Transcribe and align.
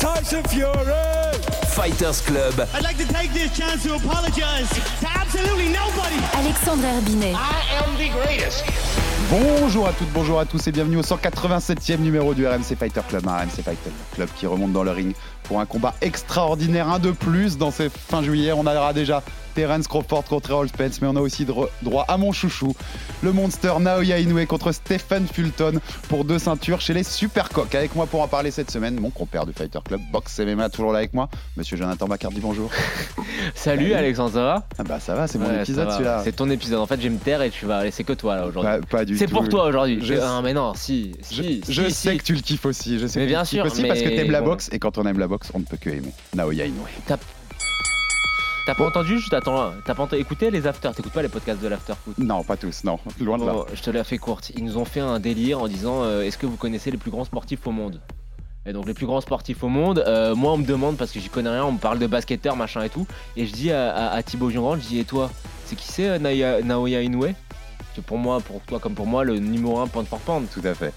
Tyson 0.00 0.42
Fury. 0.44 1.36
Fighters 1.68 2.22
Club. 2.22 2.54
I'd 2.74 2.82
like 2.82 2.96
to 2.96 3.06
take 3.12 3.34
this 3.34 3.54
chance 3.54 3.82
to 3.82 3.96
apologize 3.96 4.68
to 4.70 5.08
absolutely 5.14 5.68
nobody. 5.68 6.16
Alexandre 6.32 6.86
Herbinet. 6.86 7.34
I 7.34 7.84
am 7.84 7.98
the 7.98 8.08
greatest. 8.08 8.64
Bonjour 9.30 9.86
à 9.86 9.92
toutes, 9.92 10.10
bonjour 10.12 10.40
à 10.40 10.46
tous 10.46 10.66
et 10.66 10.72
bienvenue 10.72 10.96
au 10.96 11.02
187e 11.02 11.98
numéro 11.98 12.32
du 12.32 12.46
RMC 12.46 12.76
Fighter 12.78 13.02
Club, 13.08 13.28
un 13.28 13.36
RMC 13.36 13.62
Fighter 13.62 13.90
Club 14.14 14.28
qui 14.34 14.46
remonte 14.46 14.72
dans 14.72 14.82
le 14.82 14.90
ring 14.90 15.14
pour 15.50 15.58
un 15.58 15.66
combat 15.66 15.94
extraordinaire, 16.00 16.88
un 16.88 17.00
de 17.00 17.10
plus 17.10 17.58
dans 17.58 17.72
ces 17.72 17.88
fins 17.90 18.22
juillet. 18.22 18.52
On 18.52 18.60
aura 18.68 18.92
déjà 18.92 19.20
Terence 19.56 19.88
Crawford 19.88 20.22
contre 20.22 20.52
Errol 20.52 20.68
Spence, 20.68 21.02
mais 21.02 21.08
on 21.08 21.16
a 21.16 21.20
aussi 21.20 21.44
dro- 21.44 21.68
droit 21.82 22.04
à 22.06 22.16
mon 22.16 22.30
chouchou, 22.30 22.72
le 23.20 23.32
monster 23.32 23.72
Naoya 23.80 24.20
Inoue 24.20 24.46
contre 24.46 24.70
Stephen 24.70 25.26
Fulton 25.26 25.80
pour 26.08 26.24
deux 26.24 26.38
ceintures 26.38 26.80
chez 26.80 26.94
les 26.94 27.02
Supercoques. 27.02 27.74
Avec 27.74 27.96
moi 27.96 28.06
pour 28.06 28.22
en 28.22 28.28
parler 28.28 28.52
cette 28.52 28.70
semaine, 28.70 29.00
mon 29.00 29.10
compère 29.10 29.44
du 29.46 29.52
Fighter 29.52 29.80
Club, 29.84 30.00
Box 30.12 30.38
MMA, 30.38 30.68
toujours 30.68 30.92
là 30.92 30.98
avec 31.00 31.14
moi, 31.14 31.28
monsieur 31.56 31.76
Jonathan 31.76 32.06
Bacardi, 32.06 32.38
bonjour. 32.38 32.70
Salut 33.56 33.92
Alexandre, 33.92 34.30
ça 34.32 34.42
va? 34.44 34.66
Ah 34.78 34.84
bah 34.84 35.00
ça 35.00 35.16
va, 35.16 35.26
c'est 35.26 35.38
mon 35.38 35.46
Ouais, 35.46 35.56
ça 35.56 35.62
épisode 35.62 35.90
celui-là. 35.90 36.20
C'est 36.22 36.36
ton 36.36 36.48
épisode. 36.48 36.78
En 36.78 36.86
fait, 36.86 36.98
je 36.98 37.02
vais 37.02 37.10
me 37.10 37.18
taire 37.18 37.42
et 37.42 37.50
tu 37.50 37.66
vas 37.66 37.82
laisser 37.82 38.04
que 38.04 38.12
toi 38.12 38.36
là 38.36 38.46
aujourd'hui. 38.46 38.70
Pas, 38.82 38.98
pas 38.98 39.04
du 39.04 39.18
C'est 39.18 39.26
tout. 39.26 39.34
pour 39.34 39.48
toi 39.48 39.64
aujourd'hui. 39.64 39.98
Je- 40.00 40.14
Ah, 40.14 40.40
mais 40.44 40.52
non, 40.54 40.74
si. 40.76 41.10
Je, 41.28 41.42
si, 41.42 41.60
je 41.68 41.82
si, 41.88 41.90
sais 41.92 42.16
que 42.16 42.22
tu 42.22 42.34
le 42.34 42.40
kiffes 42.40 42.66
aussi. 42.66 43.00
Je 43.00 43.08
sais 43.08 43.18
Mais 43.18 43.24
que 43.26 43.30
bien 43.30 43.42
tu 43.42 43.56
le 43.56 43.62
sûr, 43.62 43.64
kiffes 43.64 43.72
aussi 43.80 43.88
parce 43.88 44.00
que 44.00 44.08
t'aimes 44.10 44.30
la 44.30 44.42
boxe 44.42 44.68
et 44.70 44.78
quand 44.78 44.96
on 44.96 45.04
aime 45.06 45.18
la 45.18 45.26
boxe, 45.26 45.39
on 45.54 45.60
ne 45.60 45.64
peut 45.64 45.76
que 45.76 45.90
aimer. 45.90 46.12
Naoya 46.34 46.66
Inoue. 46.66 46.86
T'as 48.66 48.74
pas 48.74 48.86
entendu 48.86 49.18
Juste 49.18 49.32
attends. 49.32 49.72
T'as 49.84 49.94
pas 49.94 50.02
entendu- 50.04 50.20
écouté 50.22 50.50
les 50.50 50.66
afters 50.66 50.94
T'écoutes 50.94 51.12
pas 51.12 51.22
les 51.22 51.28
podcasts 51.28 51.60
de 51.60 51.68
l'after 51.68 51.94
foot 52.04 52.16
Non, 52.18 52.44
pas 52.44 52.56
tous, 52.56 52.84
non, 52.84 52.98
loin 53.18 53.38
de 53.38 53.44
là. 53.46 53.52
Bon, 53.52 53.66
je 53.74 53.80
te 53.82 53.90
l'ai 53.90 54.04
fait 54.04 54.18
courte. 54.18 54.50
Ils 54.56 54.64
nous 54.64 54.76
ont 54.76 54.84
fait 54.84 55.00
un 55.00 55.18
délire 55.18 55.60
en 55.62 55.66
disant 55.68 56.02
euh, 56.02 56.22
Est-ce 56.22 56.38
que 56.38 56.46
vous 56.46 56.56
connaissez 56.56 56.90
les 56.90 56.98
plus 56.98 57.10
grands 57.10 57.24
sportifs 57.24 57.66
au 57.66 57.72
monde? 57.72 58.00
Et 58.66 58.72
donc 58.74 58.86
les 58.86 58.92
plus 58.94 59.06
grands 59.06 59.22
sportifs 59.22 59.64
au 59.64 59.68
monde, 59.68 60.04
euh, 60.06 60.34
moi 60.34 60.52
on 60.52 60.58
me 60.58 60.66
demande 60.66 60.98
parce 60.98 61.10
que 61.10 61.18
j'y 61.18 61.30
connais 61.30 61.48
rien, 61.48 61.64
on 61.64 61.72
me 61.72 61.78
parle 61.78 61.98
de 61.98 62.06
basketteur 62.06 62.56
machin 62.56 62.82
et 62.82 62.90
tout, 62.90 63.06
et 63.34 63.46
je 63.46 63.52
dis 63.54 63.72
à, 63.72 63.90
à, 63.90 64.10
à 64.14 64.22
Thibaut 64.22 64.50
Jurand, 64.50 64.76
je 64.76 64.82
dis 64.86 64.98
et 64.98 65.04
toi, 65.04 65.30
c'est 65.64 65.76
qui 65.76 65.88
c'est 65.88 66.10
euh, 66.10 66.18
Naoya 66.62 67.00
Inoue 67.00 67.28
Que 67.96 68.02
pour 68.02 68.18
moi, 68.18 68.38
pour 68.40 68.60
toi 68.60 68.78
comme 68.78 68.94
pour 68.94 69.06
moi, 69.06 69.24
le 69.24 69.38
numéro 69.38 69.78
1 69.80 69.86
pound 69.86 70.06
for 70.06 70.18
pound. 70.18 70.46
Tout 70.52 70.60
à 70.64 70.74
fait. 70.74 70.92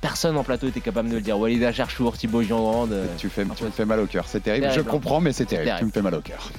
Personne 0.00 0.36
en 0.36 0.44
plateau 0.44 0.68
était 0.68 0.80
capable 0.80 1.08
de 1.10 1.14
le 1.16 1.20
dire. 1.20 1.38
Walid 1.38 1.62
Acharchour, 1.64 2.16
Thibaut 2.16 2.42
Jurand. 2.42 2.86
euh, 2.90 3.06
Tu, 3.18 3.28
fais, 3.28 3.44
tu 3.56 3.64
me 3.64 3.70
fais 3.70 3.84
mal 3.84 4.00
au 4.00 4.06
cœur. 4.06 4.24
C'est 4.28 4.40
terrible. 4.40 4.66
terrible, 4.66 4.84
Je 4.84 4.88
comprends, 4.90 5.20
mais 5.20 5.32
c'est 5.32 5.46
terrible. 5.46 5.66
terrible. 5.66 5.80
Tu 5.80 5.86
me 5.86 5.90
fais 5.92 6.02
mal 6.02 6.14
au 6.14 6.20
cœur. 6.20 6.50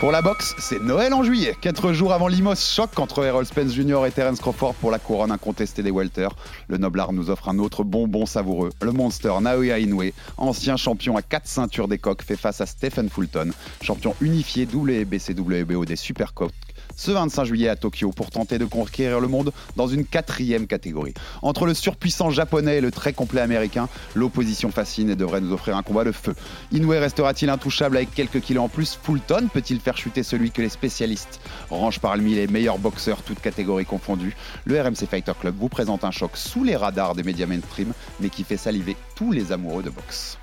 Pour 0.00 0.10
la 0.10 0.20
boxe, 0.20 0.56
c'est 0.58 0.82
Noël 0.82 1.14
en 1.14 1.22
juillet. 1.22 1.54
Quatre 1.60 1.92
jours 1.92 2.12
avant 2.12 2.26
Limos, 2.26 2.56
choc 2.56 2.98
entre 2.98 3.24
Errol 3.24 3.46
Spence 3.46 3.72
Jr. 3.72 4.04
et 4.04 4.10
Terence 4.10 4.40
Crawford 4.40 4.74
pour 4.74 4.90
la 4.90 4.98
couronne 4.98 5.30
incontestée 5.30 5.84
des 5.84 5.92
welters. 5.92 6.34
Le 6.66 6.76
noblard 6.76 7.12
nous 7.12 7.30
offre 7.30 7.48
un 7.48 7.58
autre 7.60 7.84
bonbon 7.84 8.26
savoureux. 8.26 8.70
Le 8.82 8.90
monster 8.90 9.32
Naoya 9.40 9.78
Inoue, 9.78 10.10
ancien 10.38 10.76
champion 10.76 11.16
à 11.16 11.22
quatre 11.22 11.46
ceintures 11.46 11.86
des 11.86 11.98
coqs, 11.98 12.22
fait 12.22 12.34
face 12.36 12.60
à 12.60 12.66
Stephen 12.66 13.08
Fulton, 13.10 13.52
champion 13.80 14.16
unifié 14.20 14.64
WBC 14.66 15.34
WBO 15.38 15.84
des 15.84 15.94
Supercoques, 15.94 16.50
ce 16.96 17.10
25 17.10 17.44
juillet 17.44 17.68
à 17.68 17.76
Tokyo 17.76 18.10
pour 18.10 18.30
tenter 18.30 18.58
de 18.58 18.64
conquérir 18.64 19.20
le 19.20 19.28
monde 19.28 19.52
dans 19.76 19.86
une 19.86 20.04
quatrième 20.04 20.66
catégorie. 20.66 21.14
Entre 21.42 21.66
le 21.66 21.74
surpuissant 21.74 22.30
japonais 22.30 22.78
et 22.78 22.80
le 22.80 22.90
très 22.90 23.12
complet 23.12 23.40
américain, 23.40 23.88
l'opposition 24.14 24.70
fascine 24.70 25.10
et 25.10 25.16
devrait 25.16 25.40
nous 25.40 25.52
offrir 25.52 25.76
un 25.76 25.82
combat 25.82 26.04
de 26.04 26.12
feu. 26.12 26.34
Inoue 26.70 26.90
restera-t-il 26.90 27.50
intouchable 27.50 27.96
avec 27.96 28.14
quelques 28.14 28.40
kilos 28.40 28.64
en 28.64 28.68
plus? 28.68 28.98
Fulton 29.02 29.48
peut-il 29.52 29.80
faire 29.80 29.96
chuter 29.96 30.22
celui 30.22 30.50
que 30.50 30.62
les 30.62 30.68
spécialistes 30.68 31.40
rangent 31.70 32.00
parmi 32.00 32.34
les 32.34 32.46
meilleurs 32.46 32.78
boxeurs, 32.78 33.22
toutes 33.22 33.40
catégories 33.40 33.86
confondues? 33.86 34.36
Le 34.64 34.80
RMC 34.80 35.06
Fighter 35.10 35.32
Club 35.40 35.54
vous 35.58 35.68
présente 35.68 36.04
un 36.04 36.10
choc 36.10 36.32
sous 36.34 36.64
les 36.64 36.76
radars 36.76 37.14
des 37.14 37.22
médias 37.22 37.46
mainstream, 37.46 37.92
mais 38.20 38.30
qui 38.30 38.44
fait 38.44 38.56
saliver 38.56 38.96
tous 39.14 39.32
les 39.32 39.52
amoureux 39.52 39.82
de 39.82 39.90
boxe. 39.90 40.38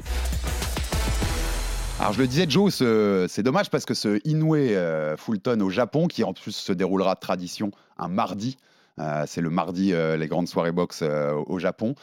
Alors 2.00 2.14
je 2.14 2.20
le 2.20 2.28
disais 2.28 2.46
Joe, 2.48 2.74
ce- 2.74 3.26
c'est 3.30 3.44
dommage 3.44 3.70
parce 3.70 3.86
que 3.86 3.94
ce 3.94 4.20
Inoue 4.26 4.56
euh, 4.56 5.18
Fulton 5.18 5.60
au 5.62 5.70
Japon, 5.70 6.08
qui 6.08 6.24
en 6.24 6.34
plus 6.34 6.54
se 6.54 6.72
déroulera 6.72 7.16
de 7.16 7.20
tradition 7.20 7.72
un 7.98 8.08
mardi, 8.08 8.58
euh, 9.00 9.26
c'est 9.28 9.42
le 9.42 9.50
mardi, 9.50 9.94
euh, 9.94 10.16
les 10.16 10.28
grandes 10.28 10.48
soirées 10.48 10.72
boxe 10.72 11.04
au 11.04 11.60
Japon. 11.60 11.96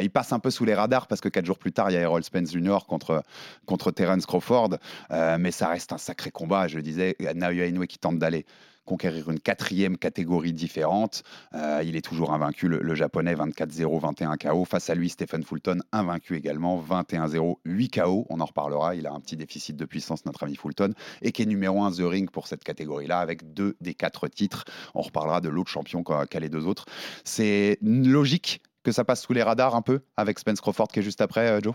Il 0.00 0.10
passe 0.10 0.32
un 0.32 0.38
peu 0.38 0.50
sous 0.50 0.64
les 0.64 0.74
radars 0.74 1.06
parce 1.06 1.20
que 1.20 1.28
quatre 1.28 1.44
jours 1.44 1.58
plus 1.58 1.72
tard, 1.72 1.90
il 1.90 1.94
y 1.94 1.96
a 1.96 2.00
Errol 2.00 2.24
Spence 2.24 2.52
Jr. 2.52 2.78
contre, 2.88 3.22
contre 3.66 3.90
Terence 3.90 4.24
Crawford. 4.26 4.70
Mais 5.10 5.50
ça 5.50 5.68
reste 5.68 5.92
un 5.92 5.98
sacré 5.98 6.30
combat. 6.30 6.66
Je 6.68 6.76
le 6.76 6.82
disais, 6.82 7.16
Naoya 7.34 7.66
Inoue 7.66 7.86
qui 7.86 7.98
tente 7.98 8.18
d'aller 8.18 8.46
conquérir 8.84 9.30
une 9.30 9.40
quatrième 9.40 9.96
catégorie 9.96 10.52
différente. 10.52 11.22
Euh, 11.54 11.82
il 11.84 11.96
est 11.96 12.02
toujours 12.02 12.32
invaincu, 12.32 12.68
le, 12.68 12.78
le 12.80 12.94
japonais 12.94 13.34
24-0, 13.34 14.00
21 14.00 14.36
KO. 14.36 14.64
Face 14.64 14.90
à 14.90 14.94
lui, 14.94 15.08
Stephen 15.08 15.42
Fulton, 15.42 15.78
invaincu 15.92 16.36
également, 16.36 16.82
21-0, 16.82 17.56
8 17.64 17.88
KO. 17.90 18.26
On 18.28 18.40
en 18.40 18.44
reparlera. 18.44 18.94
Il 18.94 19.06
a 19.06 19.12
un 19.12 19.20
petit 19.20 19.36
déficit 19.36 19.76
de 19.76 19.84
puissance, 19.84 20.26
notre 20.26 20.42
ami 20.44 20.56
Fulton, 20.56 20.92
et 21.22 21.32
qui 21.32 21.42
est 21.42 21.46
numéro 21.46 21.82
1 21.82 21.92
The 21.92 22.00
Ring 22.00 22.30
pour 22.30 22.46
cette 22.46 22.64
catégorie-là, 22.64 23.20
avec 23.20 23.54
deux 23.54 23.76
des 23.80 23.94
quatre 23.94 24.28
titres. 24.28 24.64
On 24.94 25.02
reparlera 25.02 25.40
de 25.40 25.48
l'autre 25.48 25.70
champion 25.70 26.02
qu'a 26.02 26.26
les 26.40 26.48
deux 26.48 26.66
autres. 26.66 26.86
C'est 27.24 27.78
logique 27.82 28.62
que 28.82 28.92
ça 28.92 29.04
passe 29.04 29.22
sous 29.22 29.32
les 29.32 29.42
radars 29.42 29.74
un 29.74 29.82
peu 29.82 30.00
avec 30.16 30.38
Spence 30.38 30.60
Crawford 30.60 30.88
qui 30.88 30.98
est 30.98 31.02
juste 31.02 31.20
après, 31.20 31.48
euh, 31.48 31.60
Joe? 31.62 31.74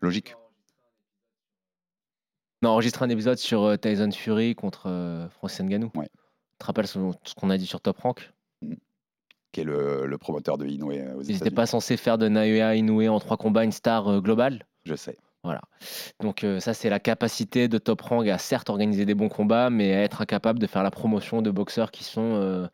Logique. 0.00 0.34
On 2.62 2.68
a 2.68 2.70
enregistré 2.70 3.04
un 3.04 3.08
épisode 3.08 3.38
sur 3.38 3.62
euh, 3.62 3.76
Tyson 3.76 4.10
Fury 4.10 4.54
contre 4.54 4.88
euh, 4.88 5.28
Francis 5.28 5.60
Ngannou. 5.60 5.90
Ouais. 5.94 6.08
Tu 6.58 6.64
te 6.64 6.66
rappelles 6.66 6.88
ce, 6.88 6.98
ce 7.22 7.34
qu'on 7.34 7.50
a 7.50 7.56
dit 7.56 7.66
sur 7.66 7.80
Top 7.80 7.98
Rank? 7.98 8.32
Qui 9.52 9.60
est 9.60 9.64
le, 9.64 10.06
le 10.06 10.18
promoteur 10.18 10.58
de 10.58 10.66
Inoue 10.66 10.90
euh, 10.90 11.14
aux 11.14 11.22
Ils 11.22 11.34
n'étaient 11.34 11.52
pas 11.52 11.66
censés 11.66 11.96
faire 11.96 12.18
de 12.18 12.28
Naoya 12.28 12.74
Inoue 12.74 13.06
en 13.06 13.20
trois 13.20 13.36
combats 13.36 13.62
une 13.62 13.72
star 13.72 14.08
euh, 14.08 14.20
globale? 14.20 14.66
Je 14.84 14.96
sais. 14.96 15.16
Voilà. 15.44 15.60
Donc 16.20 16.42
euh, 16.42 16.58
ça, 16.58 16.74
c'est 16.74 16.90
la 16.90 16.98
capacité 16.98 17.68
de 17.68 17.78
Top 17.78 18.00
Rank 18.00 18.26
à 18.26 18.38
certes 18.38 18.70
organiser 18.70 19.04
des 19.06 19.14
bons 19.14 19.28
combats, 19.28 19.70
mais 19.70 19.94
à 19.94 20.02
être 20.02 20.20
incapable 20.20 20.58
de 20.58 20.66
faire 20.66 20.82
la 20.82 20.90
promotion 20.90 21.42
de 21.42 21.50
boxeurs 21.52 21.92
qui 21.92 22.02
sont 22.02 22.34
euh, 22.34 22.66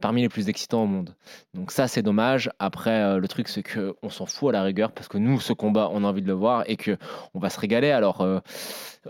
parmi 0.00 0.22
les 0.22 0.28
plus 0.28 0.48
excitants 0.48 0.84
au 0.84 0.86
monde. 0.86 1.16
Donc 1.54 1.72
ça, 1.72 1.88
c'est 1.88 2.02
dommage. 2.02 2.50
Après, 2.60 3.02
euh, 3.02 3.18
le 3.18 3.26
truc, 3.26 3.48
c'est 3.48 3.64
que 3.64 3.96
on 4.04 4.10
s'en 4.10 4.26
fout 4.26 4.50
à 4.50 4.52
la 4.52 4.62
rigueur 4.62 4.92
parce 4.92 5.08
que 5.08 5.18
nous, 5.18 5.40
ce 5.40 5.52
combat, 5.52 5.90
on 5.92 6.04
a 6.04 6.06
envie 6.06 6.22
de 6.22 6.28
le 6.28 6.34
voir 6.34 6.62
et 6.68 6.76
que 6.76 6.96
on 7.34 7.40
va 7.40 7.50
se 7.50 7.58
régaler. 7.58 7.90
Alors 7.90 8.24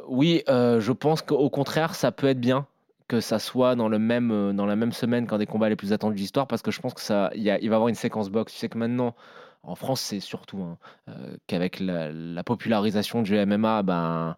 oui, 0.09 0.43
je 0.49 0.93
pense 0.93 1.21
qu'au 1.21 1.51
contraire, 1.51 1.95
ça 1.95 2.11
peut 2.11 2.27
être 2.29 2.41
bien 2.41 2.67
que 3.09 3.21
ça 3.21 3.39
soit 3.39 3.77
dans, 3.77 3.89
le 3.89 3.99
même, 3.99 4.31
euh, 4.31 4.53
dans 4.53 4.67
la 4.67 4.77
même 4.77 4.93
semaine 4.93 5.27
qu'un 5.27 5.39
des 5.39 5.47
combats 5.47 5.69
les 5.69 5.77
plus 5.77 5.93
attendus 5.93 6.15
de 6.17 6.21
l'histoire 6.21 6.47
parce 6.47 6.63
que 6.63 6.71
je 6.71 6.81
pense 6.81 6.95
que 6.95 7.01
ça, 7.01 7.31
il 7.35 7.45
va 7.45 7.59
y 7.59 7.67
avoir 7.67 7.89
une 7.89 7.95
séquence 7.95 8.31
boxe. 8.31 8.53
Tu 8.53 8.59
sais 8.59 8.69
que 8.69 8.79
maintenant, 8.79 9.15
en 9.63 9.75
France, 9.75 10.01
c'est 10.01 10.21
surtout 10.21 10.63
hein, 10.63 10.79
euh, 11.09 11.37
qu'avec 11.47 11.81
la, 11.81 12.11
la 12.13 12.45
popularisation 12.45 13.23
du 13.23 13.35
MMA, 13.35 13.83
ben, 13.83 14.37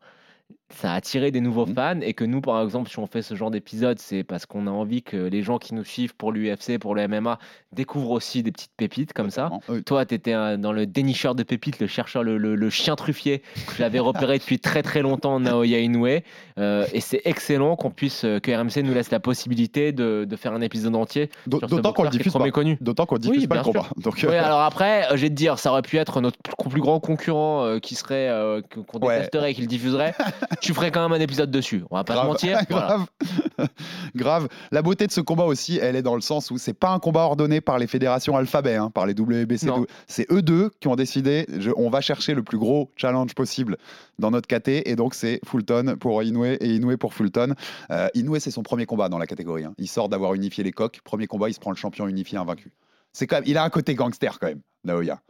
ça 0.68 0.92
a 0.92 0.96
attiré 0.96 1.30
des 1.30 1.40
nouveaux 1.40 1.64
Mhm. 1.66 1.74
fans 1.74 2.00
et 2.00 2.12
que 2.12 2.24
nous, 2.24 2.40
par 2.40 2.60
exemple, 2.62 2.90
si 2.90 2.98
on 2.98 3.06
fait 3.06 3.22
ce 3.22 3.34
genre 3.36 3.50
d'épisode, 3.52 3.98
c'est 4.00 4.24
parce 4.24 4.46
qu'on 4.46 4.66
a 4.66 4.70
envie 4.70 5.02
que 5.02 5.16
les 5.16 5.42
gens 5.42 5.58
qui 5.58 5.74
nous 5.74 5.84
suivent 5.84 6.14
pour 6.16 6.32
l'UFC, 6.32 6.78
pour 6.78 6.94
le 6.96 7.02
MMA, 7.06 7.38
découvrent 7.72 8.10
aussi 8.10 8.42
des 8.42 8.50
petites 8.50 8.72
pépites 8.76 9.12
comme 9.12 9.30
ça. 9.30 9.50
Toi, 9.86 10.04
tu 10.06 10.14
étais 10.14 10.32
dans 10.58 10.72
le 10.72 10.86
dénicheur 10.86 11.34
de 11.36 11.42
pépites, 11.44 11.78
le 11.78 11.86
chercheur, 11.86 12.22
le, 12.24 12.36
le- 12.36 12.56
le 12.56 12.70
chien 12.70 12.96
truffier. 12.96 13.42
Je 13.76 13.82
l'avais 13.82 14.00
repéré 14.00 14.38
depuis 14.38 14.58
très 14.58 14.82
très 14.82 15.02
longtemps, 15.02 15.38
Naoya 15.40 15.78
Inoue. 15.78 16.20
Euh, 16.58 16.86
et 16.92 17.00
c'est 17.00 17.20
excellent 17.24 17.76
qu'on 17.76 17.90
puisse, 17.90 18.24
euh, 18.24 18.40
que 18.40 18.50
RMC 18.50 18.82
nous 18.82 18.92
laisse 18.94 19.10
la 19.10 19.20
possibilité 19.20 19.92
de, 19.92 20.24
de 20.28 20.36
faire 20.36 20.52
un 20.52 20.60
épisode 20.62 20.96
entier. 20.96 21.30
D'autant 21.46 21.92
qu'on 21.92 22.02
le 22.02 22.10
diffuse 22.10 22.32
pas. 22.32 22.44
D'autant 22.80 23.06
qu'on 23.06 23.18
diffuse 23.18 23.42
Oui, 23.42 23.46
pas 23.46 23.56
le 23.56 23.62
combat. 23.62 23.86
Donc, 23.98 24.24
euh, 24.24 24.28
Oui, 24.30 24.34
alors 24.36 24.60
après, 24.62 25.06
vais 25.14 25.28
te 25.28 25.34
dire, 25.34 25.58
ça 25.58 25.70
aurait 25.70 25.82
pu 25.82 25.96
être 25.98 26.20
notre 26.20 26.38
plus, 26.68 26.80
grand 26.80 26.98
concurrent 27.00 27.64
euh, 27.64 27.78
qui 27.78 27.94
serait, 27.94 28.30
qu'on 28.86 28.98
Ouais. 29.00 29.18
détesterait 29.18 29.52
et 29.52 29.54
qui 29.54 29.60
le 29.60 29.66
diffuserait. 29.68 30.14
tu 30.60 30.74
ferais 30.74 30.90
quand 30.90 31.02
même 31.08 31.18
un 31.18 31.22
épisode 31.22 31.50
dessus. 31.50 31.84
On 31.90 31.96
va 31.96 32.04
pas 32.04 32.14
grave, 32.14 32.24
se 32.26 32.30
mentir. 32.46 32.58
Voilà. 32.70 32.86
grave. 32.86 33.06
grave. 34.14 34.48
La 34.70 34.82
beauté 34.82 35.06
de 35.06 35.12
ce 35.12 35.20
combat 35.20 35.44
aussi, 35.44 35.78
elle 35.80 35.96
est 35.96 36.02
dans 36.02 36.14
le 36.14 36.20
sens 36.20 36.50
où 36.50 36.58
c'est 36.58 36.74
pas 36.74 36.90
un 36.90 36.98
combat 36.98 37.22
ordonné 37.22 37.60
par 37.60 37.78
les 37.78 37.86
fédérations 37.86 38.36
alphabet, 38.36 38.76
hein, 38.76 38.90
par 38.90 39.06
les 39.06 39.14
WBC. 39.14 39.68
C'est 40.06 40.30
eux 40.32 40.42
deux 40.42 40.70
qui 40.80 40.88
ont 40.88 40.96
décidé, 40.96 41.46
je- 41.58 41.70
on 41.76 41.90
va 41.90 42.00
chercher 42.00 42.34
le 42.34 42.42
plus 42.42 42.58
gros 42.58 42.90
challenge 42.96 43.34
possible 43.34 43.76
dans 44.18 44.30
notre 44.30 44.46
KT, 44.48 44.82
et 44.88 44.96
donc 44.96 45.14
c'est 45.14 45.40
Fulton 45.46 45.96
pour 45.98 46.22
Inoue 46.22 46.44
et 46.46 46.58
Inoue 46.62 46.96
pour 46.96 47.14
Fulton. 47.14 47.54
Euh, 47.90 48.08
Inoue, 48.14 48.38
c'est 48.38 48.50
son 48.50 48.62
premier 48.62 48.86
combat 48.86 49.08
dans 49.08 49.18
la 49.18 49.26
catégorie. 49.26 49.64
hein. 49.64 49.74
Il 49.78 49.88
sort 49.88 50.08
d'avoir 50.08 50.34
unifié 50.34 50.64
les 50.64 50.72
coques. 50.72 51.00
Premier 51.04 51.26
combat, 51.26 51.48
il 51.48 51.54
se 51.54 51.60
prend 51.60 51.70
le 51.70 51.76
champion 51.76 52.06
unifié 52.08 52.38
invaincu. 52.38 52.72
C'est 53.12 53.26
quand 53.26 53.36
même, 53.36 53.44
il 53.46 53.56
a 53.58 53.64
un 53.64 53.70
côté 53.70 53.94
gangster 53.94 54.38
quand 54.38 54.48
même, 54.48 54.60
Naoya. 54.84 55.20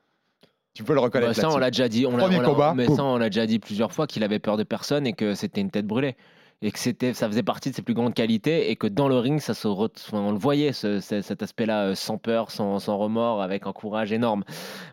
Tu 0.76 0.84
peux 0.84 0.92
le 0.92 1.00
reconnaître. 1.00 1.34
Bah, 1.34 1.40
ça, 1.40 1.48
on 1.50 1.56
l'a 1.56 1.70
déjà 1.70 1.88
dit. 1.88 2.04
On 2.06 2.16
Premier 2.18 2.38
on 2.38 2.44
combat, 2.44 2.74
mais 2.76 2.84
boum. 2.86 2.96
ça, 2.96 3.02
on 3.04 3.16
l'a 3.16 3.30
déjà 3.30 3.46
dit 3.46 3.58
plusieurs 3.58 3.92
fois 3.94 4.06
qu'il 4.06 4.22
avait 4.22 4.38
peur 4.38 4.58
de 4.58 4.62
personne 4.62 5.06
et 5.06 5.14
que 5.14 5.34
c'était 5.34 5.62
une 5.62 5.70
tête 5.70 5.86
brûlée. 5.86 6.16
Et 6.62 6.70
que 6.70 6.78
c'était, 6.78 7.12
ça 7.12 7.26
faisait 7.28 7.42
partie 7.42 7.70
de 7.70 7.74
ses 7.74 7.82
plus 7.82 7.92
grandes 7.92 8.14
qualités 8.14 8.70
et 8.70 8.76
que 8.76 8.86
dans 8.86 9.08
le 9.08 9.16
ring, 9.18 9.40
ça 9.40 9.52
se 9.52 9.68
re- 9.68 9.90
on 10.12 10.32
le 10.32 10.38
voyait, 10.38 10.72
ce- 10.72 11.00
ce- 11.00 11.20
cet 11.20 11.42
aspect-là, 11.42 11.88
euh, 11.88 11.94
sans 11.94 12.16
peur, 12.16 12.50
sans, 12.50 12.78
sans 12.78 12.96
remords, 12.96 13.42
avec 13.42 13.66
un 13.66 13.72
courage 13.72 14.10
énorme. 14.10 14.42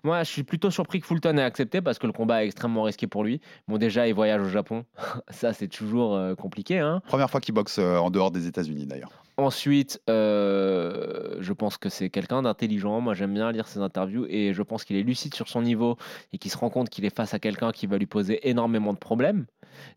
Moi, 0.03 0.24
je 0.24 0.30
suis 0.30 0.44
plutôt 0.44 0.71
surpris 0.71 1.00
que 1.00 1.07
Fulton 1.07 1.38
ait 1.38 1.41
accepté 1.44 1.81
parce 1.81 2.00
que 2.00 2.07
le 2.07 2.12
combat 2.12 2.44
est 2.44 2.47
extrêmement 2.47 2.83
risqué 2.83 3.07
pour 3.07 3.24
lui. 3.24 3.39
Bon, 3.69 3.77
déjà, 3.77 4.09
il 4.09 4.13
voyage 4.13 4.41
au 4.41 4.50
Japon. 4.50 4.83
ça, 5.29 5.53
c'est 5.53 5.69
toujours 5.69 6.15
euh, 6.15 6.36
compliqué. 6.36 6.79
Hein. 6.79 7.01
Première 7.07 7.29
fois 7.29 7.39
qu'il 7.39 7.53
boxe 7.53 7.77
euh, 7.79 7.95
en 7.97 8.09
dehors 8.12 8.31
des 8.31 8.45
États-Unis 8.47 8.86
d'ailleurs. 8.86 9.22
Ensuite, 9.38 10.00
euh, 10.09 11.38
je 11.39 11.53
pense 11.53 11.77
que 11.77 11.89
c'est 11.89 12.09
quelqu'un 12.12 12.44
d'intelligent. 12.44 13.01
Moi, 13.01 13.15
j'aime 13.15 13.33
bien 13.33 13.51
lire 13.51 13.68
ses 13.68 13.80
interviews 13.80 14.27
et 14.30 14.53
je 14.53 14.62
pense 14.62 14.83
qu'il 14.85 14.95
est 14.95 15.01
lucide 15.01 15.33
sur 15.33 15.47
son 15.47 15.63
niveau 15.63 15.97
et 16.33 16.38
qu'il 16.38 16.51
se 16.51 16.57
rend 16.57 16.69
compte 16.69 16.89
qu'il 16.89 17.03
est 17.03 17.15
face 17.15 17.33
à 17.33 17.39
quelqu'un 17.39 17.71
qui 17.71 17.88
va 17.88 17.97
lui 17.97 18.06
poser 18.06 18.47
énormément 18.47 18.94
de 18.94 19.00
problèmes. 19.00 19.45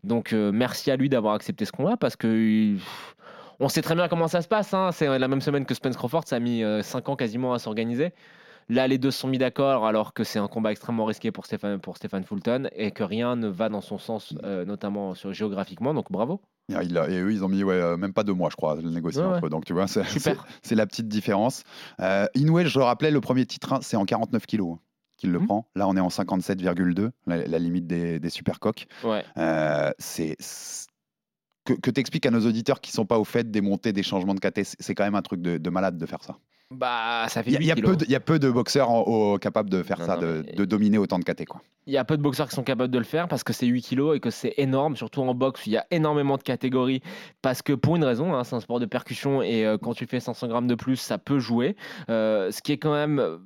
Donc, 0.03 0.33
euh, 0.33 0.51
merci 0.51 0.89
à 0.89 0.95
lui 0.95 1.07
d'avoir 1.07 1.35
accepté 1.35 1.65
ce 1.65 1.71
combat 1.71 1.97
parce 1.97 2.15
que 2.15 2.75
on 3.59 3.69
sait 3.69 3.81
très 3.83 3.95
bien 3.95 4.07
comment 4.07 4.27
ça 4.27 4.41
se 4.41 4.47
passe. 4.47 4.73
hein. 4.73 4.91
C'est 4.91 5.19
la 5.19 5.27
même 5.27 5.41
semaine 5.41 5.65
que 5.65 5.73
Spence 5.75 5.97
Crawford, 5.97 6.23
ça 6.25 6.37
a 6.37 6.39
mis 6.39 6.63
5 6.81 7.09
ans 7.09 7.15
quasiment 7.15 7.53
à 7.53 7.59
s'organiser. 7.59 8.13
Là, 8.69 8.87
les 8.87 8.97
deux 8.97 9.11
sont 9.11 9.27
mis 9.27 9.37
d'accord 9.37 9.85
alors 9.85 10.13
que 10.13 10.23
c'est 10.23 10.39
un 10.39 10.47
combat 10.47 10.71
extrêmement 10.71 11.05
risqué 11.05 11.31
pour 11.31 11.45
Stéphane, 11.45 11.79
pour 11.79 11.95
Stéphane 11.97 12.23
Fulton 12.25 12.69
et 12.75 12.91
que 12.91 13.03
rien 13.03 13.35
ne 13.35 13.47
va 13.47 13.69
dans 13.69 13.81
son 13.81 13.97
sens, 13.97 14.33
euh, 14.43 14.65
notamment 14.65 15.15
sur, 15.15 15.31
géographiquement. 15.33 15.93
Donc, 15.93 16.11
bravo. 16.11 16.41
Il 16.69 16.97
a- 16.97 17.09
et 17.09 17.19
eux, 17.19 17.31
ils 17.31 17.43
ont 17.45 17.47
mis 17.47 17.63
ouais, 17.63 17.75
euh, 17.75 17.95
même 17.97 18.11
pas 18.13 18.23
deux 18.23 18.33
mois, 18.33 18.49
je 18.49 18.55
crois, 18.57 18.75
le 18.75 18.89
négocier 18.89 19.21
Ouais, 19.21 19.27
entre 19.27 19.45
eux. 19.45 19.49
Donc, 19.49 19.63
tu 19.65 19.73
vois, 19.73 19.87
c'est 19.87 20.75
la 20.75 20.85
petite 20.85 21.07
différence. 21.07 21.63
Euh, 22.01 22.25
Inoue, 22.35 22.65
je 22.65 22.77
le 22.77 22.83
rappelais, 22.83 23.09
le 23.11 23.21
premier 23.21 23.45
titre, 23.45 23.71
hein, 23.73 23.79
c'est 23.81 23.95
en 23.95 24.03
49 24.05 24.45
kilos 24.45 24.75
hein, 24.75 24.79
qu'il 25.15 25.31
le 25.31 25.39
Mhm. 25.39 25.45
prend. 25.47 25.69
Là, 25.75 25.87
on 25.87 25.95
est 25.95 26.01
en 26.01 26.09
57,2, 26.09 27.11
la, 27.25 27.47
la 27.47 27.59
limite 27.59 27.87
des, 27.87 28.19
des 28.19 28.29
super 28.29 28.59
coques. 28.59 28.87
Ouais. 29.03 29.23
Euh, 29.37 29.91
c'est 29.97 30.35
que, 31.63 31.73
que 31.73 31.89
tu 31.91 31.99
expliques 32.01 32.25
à 32.25 32.31
nos 32.31 32.45
auditeurs 32.45 32.81
qui 32.81 32.91
sont 32.91 33.05
pas 33.05 33.17
au 33.19 33.23
fait 33.23 33.49
des 33.49 33.61
montées, 33.61 33.93
des 33.93 34.03
changements 34.03 34.35
de 34.35 34.39
KT, 34.41 34.63
c'est- 34.63 34.75
c'est 34.79 34.95
quand 34.95 35.03
même 35.05 35.15
un 35.15 35.21
truc 35.21 35.41
de, 35.41 35.57
de 35.57 35.69
malade 35.69 35.97
de 35.97 36.05
faire 36.05 36.23
ça. 36.23 36.37
Bah, 36.69 37.27
ça 37.29 37.43
fait 37.43 37.51
Il 37.51 37.53
y, 37.53 37.57
a- 37.57 37.61
il 37.61 37.67
y 37.67 37.71
a 37.71 37.75
8 37.75 37.81
peu 37.81 37.95
de- 37.95 38.05
il 38.05 38.11
y 38.11 38.15
a 38.15 38.19
peu 38.19 38.39
de 38.39 38.49
boxeurs 38.51 38.89
en- 38.89 39.01
au- 39.03 39.37
capables 39.37 39.69
de 39.69 39.83
faire 39.83 39.99
Non, 39.99 40.05
ça, 40.05 40.15
non, 40.15 40.21
de, 40.21 40.43
mais- 40.45 40.51
de 40.53 40.65
dominer 40.65 40.97
autant 40.97 41.17
de 41.17 41.23
KT. 41.23 41.45
Il 41.85 41.93
y 41.93 41.97
a 41.97 42.03
peu 42.03 42.17
de 42.17 42.21
boxeurs 42.21 42.49
qui 42.49 42.55
sont 42.55 42.63
capables 42.63 42.91
de 42.91 42.97
le 42.97 43.05
faire 43.05 43.29
parce 43.29 43.45
que 43.45 43.53
c'est 43.53 43.65
8 43.67 43.81
kilos 43.81 44.17
et 44.17 44.19
que 44.19 44.29
c'est 44.29 44.53
énorme, 44.57 44.97
surtout 44.97 45.21
en 45.21 45.33
boxe. 45.33 45.65
Il 45.65 45.71
y 45.73 45.77
a 45.77 45.85
énormément 45.91 46.35
de 46.35 46.43
catégories 46.43 47.01
parce 47.41 47.61
que 47.61 47.71
pour 47.71 47.95
une 47.95 48.03
raison, 48.03 48.33
hein, 48.35 48.43
c'est 48.43 48.55
un 48.55 48.59
sport 48.59 48.81
de 48.81 48.85
percussion 48.85 49.41
et 49.41 49.65
euh, 49.65 49.77
quand 49.77 49.93
tu 49.93 50.05
fais 50.07 50.19
500 50.19 50.47
grammes 50.49 50.67
de 50.67 50.75
plus, 50.75 50.97
ça 50.97 51.17
peut 51.17 51.39
jouer. 51.39 51.77
Euh, 52.09 52.51
ce 52.51 52.61
qui 52.61 52.73
est 52.73 52.77
quand 52.77 52.93
même 52.93 53.39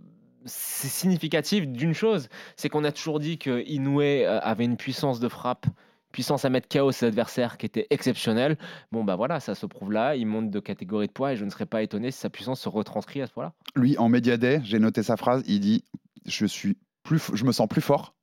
c'est 0.45 0.87
significatif 0.87 1.67
d'une 1.67 1.93
chose, 1.93 2.27
c'est 2.55 2.67
qu'on 2.69 2.83
a 2.83 2.91
toujours 2.91 3.19
dit 3.19 3.37
que 3.37 3.63
Inoue 3.67 4.01
euh, 4.01 4.39
avait 4.41 4.65
une 4.65 4.77
puissance 4.77 5.19
de 5.19 5.27
frappe. 5.27 5.67
Puissance 6.11 6.43
à 6.45 6.49
mettre 6.49 6.67
KO 6.67 6.91
ses 6.91 7.05
adversaires 7.07 7.57
qui 7.57 7.65
était 7.65 7.87
exceptionnelle. 7.89 8.57
Bon, 8.91 9.03
bah 9.03 9.15
voilà, 9.15 9.39
ça 9.39 9.55
se 9.55 9.65
prouve 9.65 9.91
là. 9.91 10.15
Il 10.15 10.25
monte 10.27 10.49
de 10.49 10.59
catégorie 10.59 11.07
de 11.07 11.11
poids 11.11 11.33
et 11.33 11.37
je 11.37 11.45
ne 11.45 11.49
serais 11.49 11.65
pas 11.65 11.81
étonné 11.83 12.11
si 12.11 12.19
sa 12.19 12.29
puissance 12.29 12.59
se 12.59 12.69
retranscrit 12.69 13.21
à 13.21 13.27
ce 13.27 13.31
point-là. 13.33 13.53
Lui, 13.75 13.97
en 13.97 14.09
Media 14.09 14.37
Day, 14.37 14.61
j'ai 14.63 14.79
noté 14.79 15.03
sa 15.03 15.17
phrase, 15.17 15.43
il 15.47 15.59
dit 15.59 15.83
je, 16.25 16.45
suis 16.45 16.77
plus, 17.03 17.21
je 17.33 17.45
me 17.45 17.51
sens 17.51 17.67
plus 17.67 17.81
fort, 17.81 18.13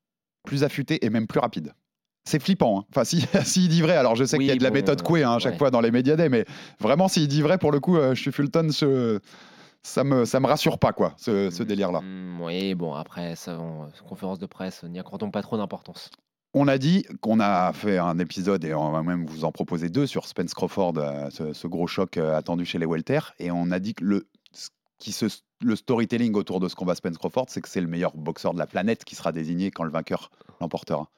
plus 0.45 0.65
affûté 0.65 1.05
et 1.05 1.11
même 1.11 1.27
plus 1.27 1.41
rapide. 1.41 1.73
C'est 2.29 2.43
flippant. 2.43 2.81
hein. 2.81 2.85
Enfin, 2.91 3.05
si- 3.05 3.27
s'il 3.45 3.69
dit 3.69 3.81
vrai, 3.81 3.97
alors 3.97 4.15
je 4.15 4.25
sais 4.25 4.37
Oui, 4.37 4.45
qu'il 4.45 4.53
y 4.53 4.57
a 4.57 4.59
de 4.59 4.63
la 4.63 4.71
méthode 4.71 5.01
Coué 5.03 5.23
hein, 5.25 5.33
à 5.33 5.39
chaque 5.39 5.53
ouais. 5.53 5.59
fois 5.59 5.71
dans 5.71 5.81
les 5.81 5.91
Media 5.91 6.15
Day, 6.15 6.29
mais 6.29 6.45
vraiment, 6.79 7.09
s'il 7.09 7.27
dit 7.27 7.41
vrai, 7.41 7.57
pour 7.57 7.73
le 7.73 7.81
coup, 7.81 7.97
euh, 7.97 8.15
je 8.15 8.21
suis 8.21 8.33
Fulton, 8.33 8.69
je- 8.71 9.19
ça 9.83 10.05
me, 10.05 10.27
ça 10.27 10.39
me 10.41 10.47
rassure 10.47 10.79
pas, 10.79 10.93
quoi, 10.93 11.15
ce, 11.17 11.49
ce 11.51 11.63
délire-là. 11.63 12.01
Mm, 12.03 12.43
oui, 12.43 12.75
bon, 12.75 12.93
après, 12.93 13.35
ça, 13.37 13.59
on- 13.59 13.89
conférence 14.07 14.39
de 14.39 14.45
presse, 14.47 14.83
n'y 14.85 14.99
accordons 14.99 15.31
pas 15.31 15.41
trop 15.41 15.57
d'importance. 15.57 16.11
On 16.55 16.67
a 16.67 16.79
dit 16.79 17.05
qu'on 17.21 17.41
a 17.41 17.73
fait 17.73 17.99
un 17.99 18.19
épisode 18.19 18.65
et 18.65 18.73
on 18.75 18.91
va 18.91 19.03
même 19.03 19.27
vous 19.27 19.45
en 19.45 19.53
proposer 19.53 19.91
deux 19.91 20.07
sur 20.07 20.27
Spence 20.27 20.55
Crawford, 20.55 20.95
euh, 20.97 21.29
ce, 21.31 21.53
ce 21.53 21.67
gros 21.67 21.87
choc 21.87 22.17
euh, 22.17 22.37
attendu 22.37 22.65
chez 22.65 22.79
les 22.79 22.87
Welter. 22.87 23.21
Et 23.39 23.51
on 23.51 23.71
a 23.71 23.79
dit 23.79 23.95
que 23.95 24.03
le, 24.05 24.27
qui 24.99 25.13
se, 25.13 25.27
le 25.61 25.77
storytelling 25.77 26.35
autour 26.35 26.59
de 26.61 26.69
ce 26.69 26.75
combat 26.75 26.95
Spence 26.95 27.19
Crawford, 27.19 27.47
c'est 27.49 27.61
que 27.61 27.69
c'est 27.69 27.83
le 27.83 27.87
meilleur 27.87 28.17
boxeur 28.17 28.55
de 28.55 28.59
la 28.59 28.67
planète 28.67 29.05
qui 29.05 29.15
sera 29.15 29.31
désigné 29.33 29.71
quand 29.71 29.85
le 29.85 29.91
vainqueur 29.91 30.31
l'emportera. 30.61 31.11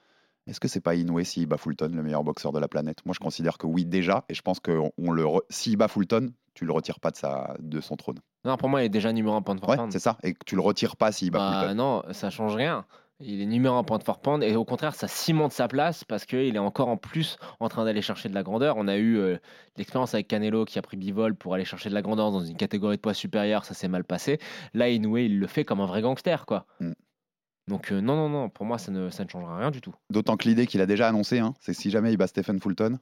Est-ce 0.49 0.59
que 0.59 0.67
c'est 0.69 0.81
pas 0.81 0.97
Inoue 0.97 1.23
s'il 1.23 1.47
bat 1.47 1.59
Fulton, 1.59 1.93
le 1.95 2.03
meilleur 2.03 2.25
boxeur 2.25 2.51
de 2.51 2.59
la 2.59 2.67
planète? 2.67 2.99
Moi, 3.07 3.15
je 3.15 3.21
considère 3.21 3.57
que 3.57 3.67
oui 3.69 3.85
déjà, 3.85 4.25
et 4.29 4.35
je 4.35 4.43
pense 4.43 4.59
que 4.59 4.81
on 4.99 5.13
le 5.13 5.23
re- 5.23 5.43
s'il 5.49 5.77
bat 5.77 5.87
Fulton, 5.87 6.31
tu 6.55 6.65
le 6.65 6.73
retires 6.73 6.99
pas 6.99 7.13
de, 7.13 7.17
sa, 7.17 7.55
de 7.61 7.81
son 7.81 7.95
trône. 7.97 8.19
Non, 8.45 8.57
pour 8.57 8.69
moi, 8.69 8.83
il 8.83 8.87
est 8.87 8.89
déjà 8.89 9.13
numéro 9.13 9.37
un 9.37 9.43
point 9.43 9.55
de 9.55 9.65
Ouais, 9.65 9.77
c'est 9.91 10.01
ça. 10.01 10.19
Et 10.25 10.33
que 10.33 10.45
tu 10.45 10.57
le 10.57 10.61
retires 10.63 10.97
pas 10.97 11.13
s'il 11.13 11.31
bat 11.31 11.39
Bah, 11.39 11.61
Fulton. 11.61 11.75
non, 11.77 12.03
ça 12.13 12.31
change 12.31 12.57
rien. 12.57 12.85
Il 13.23 13.43
est 13.43 13.47
numéro 13.47 13.75
un 13.77 13.85
point 13.85 13.99
de 13.99 14.03
forfend 14.03 14.41
et 14.41 14.57
au 14.57 14.65
contraire, 14.65 14.95
ça 14.95 15.07
cimente 15.07 15.53
sa 15.53 15.69
place 15.69 16.05
parce 16.05 16.25
qu'il 16.25 16.57
est 16.57 16.59
encore 16.59 16.89
en 16.89 16.97
plus 16.97 17.37
en 17.61 17.69
train 17.69 17.85
d'aller 17.85 18.01
chercher 18.01 18.31
de 18.31 18.35
la 18.35 18.43
grandeur. 18.43 18.77
On 18.79 18.89
a 18.89 18.97
eu 18.97 19.19
euh, 19.19 19.37
l'expérience 19.77 20.15
avec 20.15 20.27
Canelo 20.29 20.65
qui 20.65 20.79
a 20.79 20.83
pris 20.83 20.97
bivol 20.97 21.35
pour 21.35 21.55
aller 21.55 21.67
chercher 21.67 21.91
de 21.91 21.95
la 21.95 22.01
grandeur 22.01 22.31
dans 22.31 22.41
une 22.41 22.57
catégorie 22.57 22.97
de 22.97 23.03
poids 23.03 23.13
supérieure, 23.13 23.65
ça 23.67 23.75
s'est 23.75 23.89
mal 23.89 24.05
passé. 24.05 24.39
Là, 24.73 24.89
Inoue, 24.89 25.19
il 25.19 25.39
le 25.39 25.47
fait 25.47 25.67
comme 25.67 25.81
un 25.81 25.87
vrai 25.87 26.01
gangster, 26.01 26.47
quoi. 26.47 26.67
Mm. 26.81 26.93
Donc, 27.69 27.93
euh, 27.93 28.01
non, 28.01 28.17
non, 28.17 28.29
non, 28.31 28.49
pour 28.49 28.65
moi, 28.65 28.79
ça 28.79 28.91
ne, 28.91 29.11
ça 29.11 29.25
ne 29.25 29.29
changera 29.29 29.59
rien 29.59 29.71
du 29.71 29.81
tout. 29.81 29.95
D'autant 30.09 30.37
que 30.37 30.49
l'idée 30.49 30.67
qu'il 30.67 30.81
a 30.81 30.87
déjà 30.87 31.07
annoncée, 31.07 31.41
hein, 31.41 31.55
c'est 31.61 31.75
si 31.75 31.91
jamais 31.91 32.13
il 32.13 32.17
bat 32.17 32.27
Stephen 32.27 32.59
Fulton, 32.59 32.99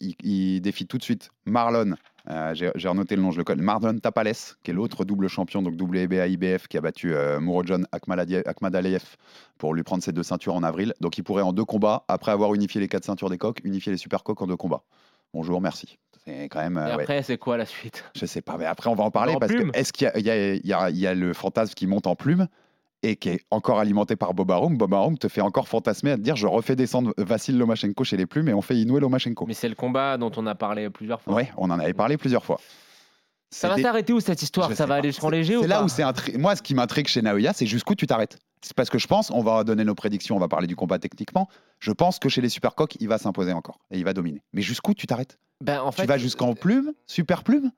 il, 0.00 0.14
il 0.22 0.60
défie 0.60 0.86
tout 0.86 0.98
de 0.98 1.02
suite 1.02 1.30
Marlon. 1.46 1.94
Euh, 2.30 2.54
J'ai 2.54 2.88
renoté 2.88 3.16
le 3.16 3.22
nom, 3.22 3.30
je 3.30 3.38
le 3.38 3.44
connais. 3.44 3.62
Marlon 3.62 3.98
Tapales, 3.98 4.32
qui 4.62 4.70
est 4.70 4.74
l'autre 4.74 5.04
double 5.04 5.28
champion, 5.28 5.62
donc 5.62 5.74
WBA 5.80 6.26
IBF, 6.28 6.68
qui 6.68 6.78
a 6.78 6.80
battu 6.80 7.14
euh, 7.14 7.38
Akhmadaliev 7.92 9.02
pour 9.58 9.74
lui 9.74 9.82
prendre 9.82 10.02
ses 10.02 10.12
deux 10.12 10.22
ceintures 10.22 10.54
en 10.54 10.62
avril. 10.62 10.94
Donc 11.00 11.18
il 11.18 11.24
pourrait 11.24 11.42
en 11.42 11.52
deux 11.52 11.64
combats, 11.64 12.04
après 12.08 12.32
avoir 12.32 12.54
unifié 12.54 12.80
les 12.80 12.88
quatre 12.88 13.04
ceintures 13.04 13.30
des 13.30 13.38
coques, 13.38 13.60
unifier 13.64 13.92
les 13.92 13.98
super 13.98 14.22
coques 14.22 14.42
en 14.42 14.46
deux 14.46 14.56
combats. 14.56 14.82
Bonjour, 15.34 15.60
merci. 15.60 15.98
C'est 16.24 16.48
quand 16.48 16.60
même. 16.60 16.76
Et 16.76 16.80
euh, 16.80 16.96
ouais. 16.96 17.02
après, 17.02 17.22
c'est 17.22 17.38
quoi 17.38 17.56
la 17.56 17.66
suite? 17.66 18.04
Je 18.14 18.26
sais 18.26 18.42
pas, 18.42 18.56
mais 18.56 18.66
après 18.66 18.88
on 18.90 18.94
va 18.94 19.04
en 19.04 19.10
parler 19.10 19.34
En 19.34 19.38
parce 19.38 19.52
plume? 19.52 19.72
que 19.72 19.78
est-ce 19.78 19.92
qu'il 19.92 20.10
y 20.16 20.68
y 21.00 21.06
a 21.06 21.14
le 21.14 21.32
fantasme 21.32 21.74
qui 21.74 21.86
monte 21.86 22.06
en 22.06 22.14
plume? 22.14 22.46
Et 23.02 23.16
qui 23.16 23.28
est 23.30 23.40
encore 23.50 23.78
alimenté 23.78 24.16
par 24.16 24.34
Bob 24.34 24.50
Arum. 24.50 24.76
Bob 24.76 24.94
Arum 24.94 25.18
te 25.18 25.28
fait 25.28 25.40
encore 25.40 25.68
fantasmer 25.68 26.12
à 26.12 26.16
te 26.16 26.22
dire 26.22 26.36
je 26.36 26.46
refais 26.46 26.76
descendre 26.76 27.14
Vassil 27.18 27.58
Lomachenko 27.58 28.04
chez 28.04 28.16
les 28.16 28.26
plumes 28.26 28.48
et 28.48 28.54
on 28.54 28.62
fait 28.62 28.76
Inoue 28.76 28.98
Lomachenko. 28.98 29.46
Mais 29.46 29.54
c'est 29.54 29.68
le 29.68 29.74
combat 29.74 30.16
dont 30.18 30.30
on 30.36 30.46
a 30.46 30.54
parlé 30.54 30.88
plusieurs 30.90 31.20
fois. 31.20 31.34
Ouais, 31.34 31.50
on 31.56 31.70
en 31.70 31.78
avait 31.78 31.94
parlé 31.94 32.16
plusieurs 32.16 32.44
fois. 32.44 32.60
Ça 33.50 33.68
va 33.68 33.76
s'arrêter 33.82 34.14
où 34.14 34.20
cette 34.20 34.40
histoire 34.40 34.70
je 34.70 34.74
Ça 34.74 34.86
va 34.86 34.94
pas. 34.94 34.98
aller 34.98 35.12
C'est- 35.12 35.30
léger 35.30 35.56
ou 35.58 35.62
C'est 35.62 35.68
là 35.68 35.78
pas 35.80 35.84
où 35.84 35.88
c'est 35.88 36.02
intri- 36.02 36.38
Moi, 36.38 36.56
ce 36.56 36.62
qui 36.62 36.74
m'intrigue 36.74 37.06
chez 37.06 37.20
Naoya, 37.20 37.52
c'est 37.52 37.66
jusqu'où 37.66 37.94
tu 37.94 38.06
t'arrêtes. 38.06 38.38
C'est 38.62 38.72
parce 38.74 38.88
que 38.88 38.98
je 38.98 39.06
pense, 39.06 39.30
on 39.30 39.42
va 39.42 39.62
donner 39.64 39.84
nos 39.84 39.94
prédictions, 39.94 40.36
on 40.36 40.38
va 40.38 40.48
parler 40.48 40.66
du 40.66 40.74
combat 40.76 40.98
techniquement. 40.98 41.48
Je 41.78 41.92
pense 41.92 42.18
que 42.18 42.30
chez 42.30 42.40
les 42.40 42.48
Supercoques, 42.48 42.96
il 43.00 43.08
va 43.08 43.18
s'imposer 43.18 43.52
encore 43.52 43.78
et 43.90 43.98
il 43.98 44.04
va 44.04 44.14
dominer. 44.14 44.42
Mais 44.54 44.62
jusqu'où 44.62 44.94
tu 44.94 45.06
t'arrêtes? 45.06 45.38
Ben, 45.60 45.80
en 45.82 45.92
fait, 45.92 46.02
Tu 46.02 46.08
vas 46.08 46.16
jusqu'en 46.16 46.54
plume, 46.54 46.92
super 47.06 47.42
plume? 47.42 47.70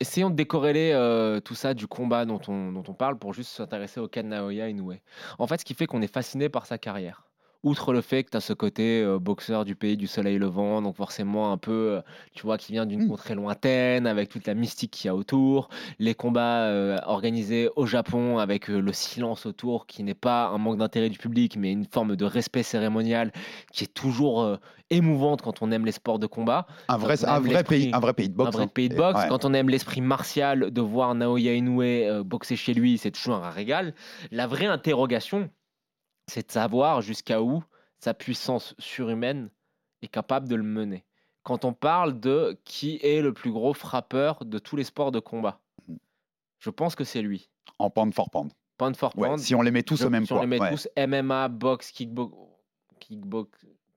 Essayons 0.00 0.30
de 0.30 0.36
décorréler 0.36 0.92
euh, 0.92 1.40
tout 1.40 1.54
ça 1.54 1.74
du 1.74 1.86
combat 1.88 2.24
dont 2.24 2.40
on, 2.48 2.72
dont 2.72 2.84
on 2.88 2.94
parle 2.94 3.18
pour 3.18 3.34
juste 3.34 3.50
s'intéresser 3.50 4.00
au 4.00 4.08
cas 4.08 4.22
de 4.22 4.28
Naoya 4.28 4.68
Inoue. 4.68 4.94
En 5.38 5.46
fait, 5.46 5.58
ce 5.60 5.64
qui 5.64 5.74
fait 5.74 5.86
qu'on 5.86 6.02
est 6.02 6.12
fasciné 6.12 6.48
par 6.48 6.66
sa 6.66 6.78
carrière. 6.78 7.27
Outre 7.64 7.92
le 7.92 8.02
fait 8.02 8.22
que 8.22 8.30
tu 8.30 8.36
as 8.36 8.40
ce 8.40 8.52
côté 8.52 9.02
euh, 9.02 9.18
boxeur 9.18 9.64
du 9.64 9.74
pays 9.74 9.96
du 9.96 10.06
soleil 10.06 10.38
levant, 10.38 10.80
donc 10.80 10.94
forcément 10.94 11.50
un 11.52 11.56
peu, 11.56 11.96
euh, 11.96 12.00
tu 12.32 12.42
vois, 12.44 12.56
qui 12.56 12.70
vient 12.70 12.86
d'une 12.86 13.04
Mm. 13.04 13.08
contrée 13.08 13.34
lointaine, 13.34 14.06
avec 14.06 14.28
toute 14.28 14.46
la 14.46 14.54
mystique 14.54 14.92
qu'il 14.92 15.06
y 15.06 15.10
a 15.10 15.16
autour, 15.16 15.68
les 15.98 16.14
combats 16.14 16.62
euh, 16.66 16.98
organisés 17.04 17.68
au 17.74 17.84
Japon 17.84 18.38
avec 18.38 18.68
le 18.68 18.92
silence 18.92 19.44
autour, 19.44 19.86
qui 19.86 20.04
n'est 20.04 20.14
pas 20.14 20.46
un 20.48 20.58
manque 20.58 20.78
d'intérêt 20.78 21.08
du 21.08 21.18
public, 21.18 21.56
mais 21.56 21.72
une 21.72 21.84
forme 21.84 22.14
de 22.14 22.24
respect 22.24 22.62
cérémonial 22.62 23.32
qui 23.72 23.84
est 23.84 23.92
toujours 23.92 24.58
émouvante 24.90 25.42
quand 25.42 25.60
on 25.60 25.72
aime 25.72 25.84
les 25.84 25.92
sports 25.92 26.18
de 26.20 26.26
combat. 26.26 26.66
un 26.88 26.96
vrai, 26.96 27.24
un 27.24 27.40
pays, 27.64 27.90
un 27.92 27.98
vrai 28.00 28.14
pays 28.14 28.28
de 28.28 28.34
boxe. 28.34 28.48
un 28.48 28.50
vrai 28.52 28.64
hein. 28.64 28.70
pays 28.72 28.88
de 28.88 28.94
boxe. 28.94 29.20
ouais. 29.20 29.28
Quand 29.28 29.44
on 29.44 29.52
aime 29.52 29.68
l'esprit 29.68 30.00
martial, 30.00 30.70
de 30.70 30.80
voir 30.80 31.14
Naoya 31.14 31.54
Inoue 31.54 32.22
boxer 32.24 32.56
chez 32.56 32.72
lui, 32.72 32.98
c'est 32.98 33.10
toujours 33.10 33.34
un 33.34 33.50
régal. 33.50 33.94
La 34.30 34.46
vraie 34.46 34.66
interrogation, 34.66 35.50
c'est 36.28 36.46
de 36.46 36.52
savoir 36.52 37.00
jusqu'à 37.02 37.42
où 37.42 37.62
sa 37.98 38.14
puissance 38.14 38.74
surhumaine 38.78 39.50
est 40.02 40.08
capable 40.08 40.46
de 40.48 40.54
le 40.54 40.62
mener. 40.62 41.04
Quand 41.42 41.64
on 41.64 41.72
parle 41.72 42.20
de 42.20 42.58
qui 42.64 43.00
est 43.02 43.20
le 43.22 43.32
plus 43.32 43.50
gros 43.50 43.74
frappeur 43.74 44.44
de 44.44 44.58
tous 44.58 44.76
les 44.76 44.84
sports 44.84 45.10
de 45.10 45.18
combat, 45.20 45.60
je 46.60 46.70
pense 46.70 46.94
que 46.94 47.04
c'est 47.04 47.22
lui. 47.22 47.48
En 47.78 47.90
pound 47.90 48.12
for 48.14 48.30
pound. 48.30 48.52
Pound 48.76 48.96
for 48.96 49.16
Ouais, 49.18 49.28
pound. 49.28 49.40
si 49.40 49.54
on 49.54 49.62
les 49.62 49.70
met 49.70 49.82
tous 49.82 49.96
je- 50.00 50.06
au 50.06 50.10
même 50.10 50.26
si 50.26 50.32
on 50.32 50.36
poids. 50.36 50.44
les 50.44 50.48
met 50.48 50.60
ouais. 50.60 50.70
tous 50.70 50.88
MMA, 50.96 51.48
boxe, 51.48 51.90
kickbox, 51.90 52.34
kickbox. 53.00 53.50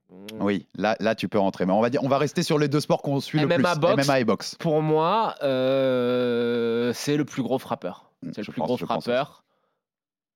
hmm. 0.09 0.25
Oui, 0.41 0.67
là, 0.75 0.95
là 1.00 1.13
tu 1.15 1.27
peux 1.27 1.39
rentrer. 1.39 1.65
Mais 1.65 1.73
on 1.73 1.81
va 1.81 1.89
dire, 1.89 2.03
on 2.03 2.07
va 2.07 2.17
rester 2.17 2.41
sur 2.43 2.57
les 2.57 2.67
deux 2.67 2.79
sports 2.79 3.01
qu'on 3.01 3.19
suit 3.19 3.39
le 3.39 3.47
MMA 3.47 3.73
plus. 3.73 3.79
boxe. 3.81 4.07
MMA 4.07 4.19
et 4.19 4.25
boxe. 4.25 4.55
Pour 4.55 4.81
moi, 4.81 5.35
euh, 5.43 6.93
c'est 6.93 7.17
le 7.17 7.25
plus 7.25 7.43
gros 7.43 7.59
frappeur. 7.59 8.11
Mm, 8.23 8.31
C'est 8.33 8.43
je 8.43 8.47
le 8.51 8.53
plus 8.53 8.59
pense- 8.59 8.67
gros 8.67 8.77
frappeur. 8.77 9.43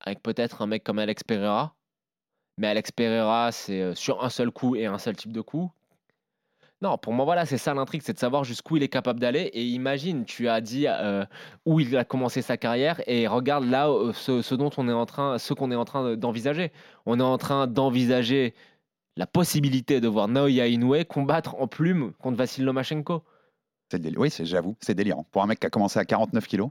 Avec 0.02 0.22
peut-être 0.22 0.62
un 0.62 0.68
mec 0.68 0.84
comme 0.84 1.00
Alex 1.00 1.24
Pereira. 1.24 1.74
Mais 2.58 2.68
Alex 2.68 2.92
Pereira, 2.92 3.52
c'est 3.52 3.82
euh, 3.82 3.96
sur 3.96 4.24
un 4.24 4.30
seul 4.30 4.52
coup 4.52 4.76
et 4.76 4.86
un 4.86 4.98
seul 4.98 5.16
type 5.16 5.32
de 5.32 5.42
coup. 5.42 5.72
Non, 6.82 6.98
pour 6.98 7.14
moi, 7.14 7.26
voilà, 7.26 7.46
c'est 7.46 7.58
ça 7.58 7.74
l'intrigue, 7.74 8.02
c'est 8.04 8.14
de 8.14 8.20
savoir 8.20 8.44
jusqu'où 8.44 8.78
il 8.78 8.84
est 8.84 8.90
capable 8.90 9.20
d'aller. 9.20 9.50
Et 9.54 9.64
imagine, 9.64 10.26
tu 10.26 10.48
as 10.50 10.62
dit 10.62 10.86
euh, 10.88 11.26
où 11.66 11.80
il 11.80 11.96
a 11.98 12.04
commencé 12.06 12.42
sa 12.42 12.58
carrière 12.58 13.02
et 13.08 13.28
regarde 13.28 13.66
là 13.66 13.90
euh, 13.90 14.14
ce, 14.14 14.56
dont 14.56 14.70
on 14.78 14.88
est 14.90 14.94
en 14.94 15.06
train, 15.06 15.38
ce 15.38 15.54
qu'on 15.54 15.72
est 15.72 15.76
en 15.76 15.86
train 15.86 16.16
d'envisager. 16.16 16.72
On 17.06 17.20
est 17.20 17.24
en 17.24 17.38
train 17.38 17.68
d'envisager 17.68 18.54
la 19.18 19.26
possibilité 19.26 20.02
de 20.02 20.08
voir 20.08 20.28
Naoya 20.28 20.68
Inoue 20.68 21.06
combattre 21.06 21.56
en 21.56 21.68
plume 21.68 22.12
contre 22.20 22.38
Vassil 22.38 22.66
Lomachenko. 22.66 23.24
Oui, 24.18 24.30
j'avoue, 24.42 24.76
c'est 24.82 24.96
délirant. 24.96 25.26
Pour 25.32 25.44
un 25.44 25.48
mec 25.48 25.60
qui 25.60 25.68
a 25.68 25.70
commencé 25.70 26.00
à 26.00 26.06
49 26.06 26.46
kilos, 26.48 26.70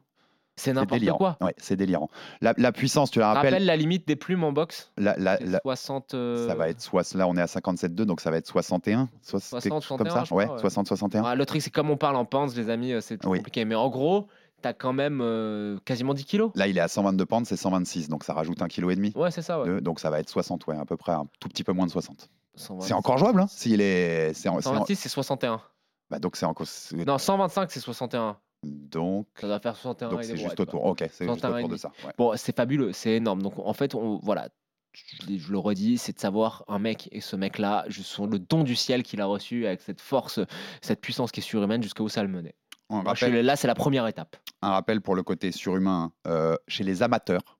C'est 0.56 0.72
n'importe 0.72 1.00
délirant. 1.00 1.18
quoi. 1.18 1.36
Ouais, 1.40 1.54
c'est 1.58 1.74
délirant. 1.76 2.08
La, 2.40 2.54
la 2.56 2.70
puissance, 2.72 3.10
tu 3.10 3.18
la 3.18 3.28
rappelles, 3.32 3.52
Rappelle 3.54 3.66
la 3.66 3.76
limite 3.76 4.06
des 4.06 4.14
plumes 4.16 4.44
en 4.44 4.52
boxe 4.52 4.92
la- 4.96 5.16
la- 5.18 5.36
C'est 5.38 5.44
la- 5.46 5.60
60. 5.64 6.14
euh, 6.14 6.46
ça 6.46 6.54
va 6.54 6.68
être 6.68 6.80
soit 6.80 7.14
là 7.14 7.26
on 7.26 7.36
est 7.36 7.40
à 7.42 7.46
57,2 7.46 8.04
donc 8.06 8.20
ça 8.20 8.30
va 8.30 8.36
être 8.36 8.46
61 8.46 9.08
soit- 9.22 9.40
c'était 9.40 9.68
60, 9.68 9.72
quelque 9.72 9.82
chose 9.88 9.98
comme 9.98 10.06
ça 10.06 10.12
61, 10.20 10.24
je 10.24 10.28
crois, 10.30 10.44
ouais 10.44 10.50
ouais. 10.52 10.58
60 10.60 10.86
61 10.86 11.24
Ah, 11.24 11.34
le 11.34 11.44
truc, 11.46 11.60
c'est 11.62 11.70
comme 11.70 11.90
on 11.90 11.96
parle 11.96 12.16
en 12.16 12.24
pounds, 12.24 12.54
les 12.56 12.70
amis, 12.70 12.92
euh, 12.92 13.00
c'est 13.00 13.24
Oui. 13.26 13.38
compliqué. 13.38 13.64
Mais 13.64 13.74
en 13.74 13.88
gros, 13.88 14.28
t'as 14.62 14.72
quand 14.72 14.92
même 14.92 15.20
euh, 15.22 15.76
quasiment 15.84 16.14
10 16.14 16.24
kilos. 16.24 16.52
là 16.54 16.68
il 16.68 16.78
est 16.78 16.80
à 16.80 16.88
122 16.88 17.26
pounds 17.26 17.48
c'est 17.48 17.56
126 17.56 18.08
donc 18.08 18.22
ça 18.24 18.32
rajoute 18.32 18.62
un 18.62 18.68
kilo 18.68 18.90
et 18.90 18.96
demi 18.96 19.12
Ouais, 19.16 19.30
c'est 19.32 19.42
ça, 19.42 19.60
ouais. 19.60 19.80
Donc 19.80 19.98
ça 20.00 20.08
va 20.08 20.20
être 20.20 20.28
60 20.30 20.66
ouais 20.68 20.76
à 20.78 20.84
peu 20.84 20.96
près 20.96 21.12
un 21.12 21.24
tout 21.40 21.48
petit 21.48 21.64
peu 21.64 21.72
moins 21.72 21.86
de 21.86 21.90
60 21.90 22.30
126. 22.54 22.86
c'est 22.88 22.94
encore 22.94 23.18
jouable 23.18 23.40
hein, 23.40 23.46
s'il 23.50 23.80
est 23.80 24.32
c'est 24.34 24.48
en- 24.48 24.60
c'est 24.60 24.68
en- 24.68 24.74
126, 24.74 24.94
c'est 24.96 25.08
61. 25.08 25.60
bah, 26.10 26.18
donc 26.20 26.36
c'est 26.36 26.46
encore 26.46 26.66
Non, 27.06 27.18
125, 27.18 27.70
c'est 27.72 27.80
61. 27.80 28.36
Donc 28.64 29.26
Ça 29.40 29.46
doit 29.46 29.60
faire 29.60 29.76
61 29.76 30.08
donc 30.10 30.24
c'est 30.24 30.36
juste 30.36 30.58
autour 30.60 30.84
ok 30.84 30.98
c'est 31.10 31.26
juste 31.26 31.40
61 31.40 31.56
et 31.58 31.60
autour 31.60 31.68
de 31.70 31.76
ça 31.76 31.92
ouais. 32.04 32.12
Bon, 32.18 32.32
c'est 32.36 32.54
fabuleux, 32.56 32.92
c'est 32.92 33.12
énorme. 33.16 33.42
Donc, 33.42 33.58
en 33.58 33.72
fait, 33.72 33.94
on, 33.94 34.18
voilà, 34.22 34.48
je, 34.92 35.36
je 35.38 35.50
le 35.52 35.58
redis, 35.58 35.98
c'est 35.98 36.12
de 36.12 36.18
savoir 36.20 36.64
un 36.68 36.78
mec, 36.78 37.08
et 37.12 37.20
ce 37.20 37.34
mec-là, 37.36 37.84
le 37.88 38.38
don 38.38 38.62
du 38.62 38.76
ciel 38.76 39.02
qu'il 39.02 39.20
a 39.20 39.26
reçu 39.26 39.66
avec 39.66 39.80
cette 39.80 40.00
force, 40.00 40.40
cette 40.82 41.00
puissance 41.00 41.32
qui 41.32 41.40
est 41.40 41.42
surhumaine, 41.42 41.82
jusqu'où 41.82 42.08
ça 42.08 42.22
le 42.22 42.28
menait. 42.28 42.54
on 42.90 43.02
Moi, 43.02 43.14
là, 43.42 43.56
c'est 43.56 43.66
la 43.66 43.74
première 43.74 44.06
étape. 44.06 44.36
un 44.62 44.70
rappel 44.70 45.00
pour 45.00 45.14
le 45.16 45.22
côté 45.22 45.50
surhumain 45.52 46.12
euh, 46.26 46.56
chez 46.68 46.84
les 46.84 47.02
amateurs. 47.02 47.58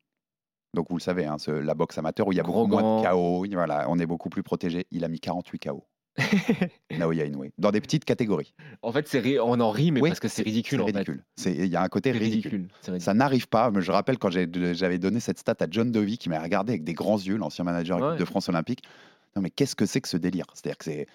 Donc 0.75 0.89
vous 0.91 0.97
le 0.97 1.03
savez, 1.03 1.25
hein, 1.25 1.39
ce- 1.39 1.51
la 1.53 1.75
boxe 1.75 1.99
amateur 1.99 2.27
où 2.27 2.33
il 2.33 2.37
y 2.37 2.41
a 2.41 2.43
Gros 2.43 2.67
beaucoup 2.67 2.83
moins 2.83 3.03
de. 3.03 3.07
KO, 3.09 3.47
voilà, 3.53 3.87
on 3.89 3.99
est 3.99 4.07
beaucoup 4.07 4.29
plus 4.29 4.43
protégé. 4.43 4.87
Il 4.91 5.05
a 5.05 5.09
mis 5.09 5.21
48 5.21 5.59
KO. 5.61 5.87
Naoya 6.99 7.25
Inoue, 7.25 7.47
dans 7.59 7.71
des 7.71 7.81
petites 7.81 8.05
catégories. 8.05 8.55
En 8.83 8.93
fait, 8.93 9.09
c'est 9.09 9.39
on 9.41 9.59
en 9.61 9.71
rit, 9.71 9.91
mais 9.93 10.01
Oui, 10.01 10.11
parce 10.11 10.21
que 10.21 10.29
c'est 10.29 10.43
ridicule, 10.43 10.79
C'est 10.81 10.85
ridicule. 10.93 11.25
C'est- 11.37 11.55
Il 11.55 11.67
y 11.67 11.77
a 11.77 11.83
un 11.83 11.89
côté 11.89 12.13
ridicule. 12.13 12.69
ridicule. 12.83 13.01
Ça 13.01 13.15
n'arrive 13.15 13.49
pas. 13.49 13.71
mais 13.71 13.81
Je 13.81 13.91
rappelle 13.91 14.19
quand 14.19 14.31
j'avais 14.31 14.99
donné 14.99 15.21
cette 15.21 15.39
stat 15.39 15.55
à 15.61 15.67
John 15.71 15.91
Dovey 15.91 16.17
qui 16.17 16.29
m'a 16.29 16.39
regardé 16.41 16.73
avec 16.73 16.85
des 16.85 16.95
grands 16.95 17.19
yeux, 17.19 17.37
l'ancien 17.37 17.65
manager 17.65 17.99
Ouais. 18.01 18.17
de 18.17 18.25
France 18.25 18.49
Olympique. 18.49 18.83
Non 19.37 19.43
mais 19.43 19.51
qu'est-ce 19.51 19.75
que 19.75 19.87
c'est 19.87 20.01
que 20.01 20.09
ce 20.09 20.17
délire? 20.17 20.47
C'est-à-dire 20.55 20.79
que 20.79 20.85
c'est 20.85 21.07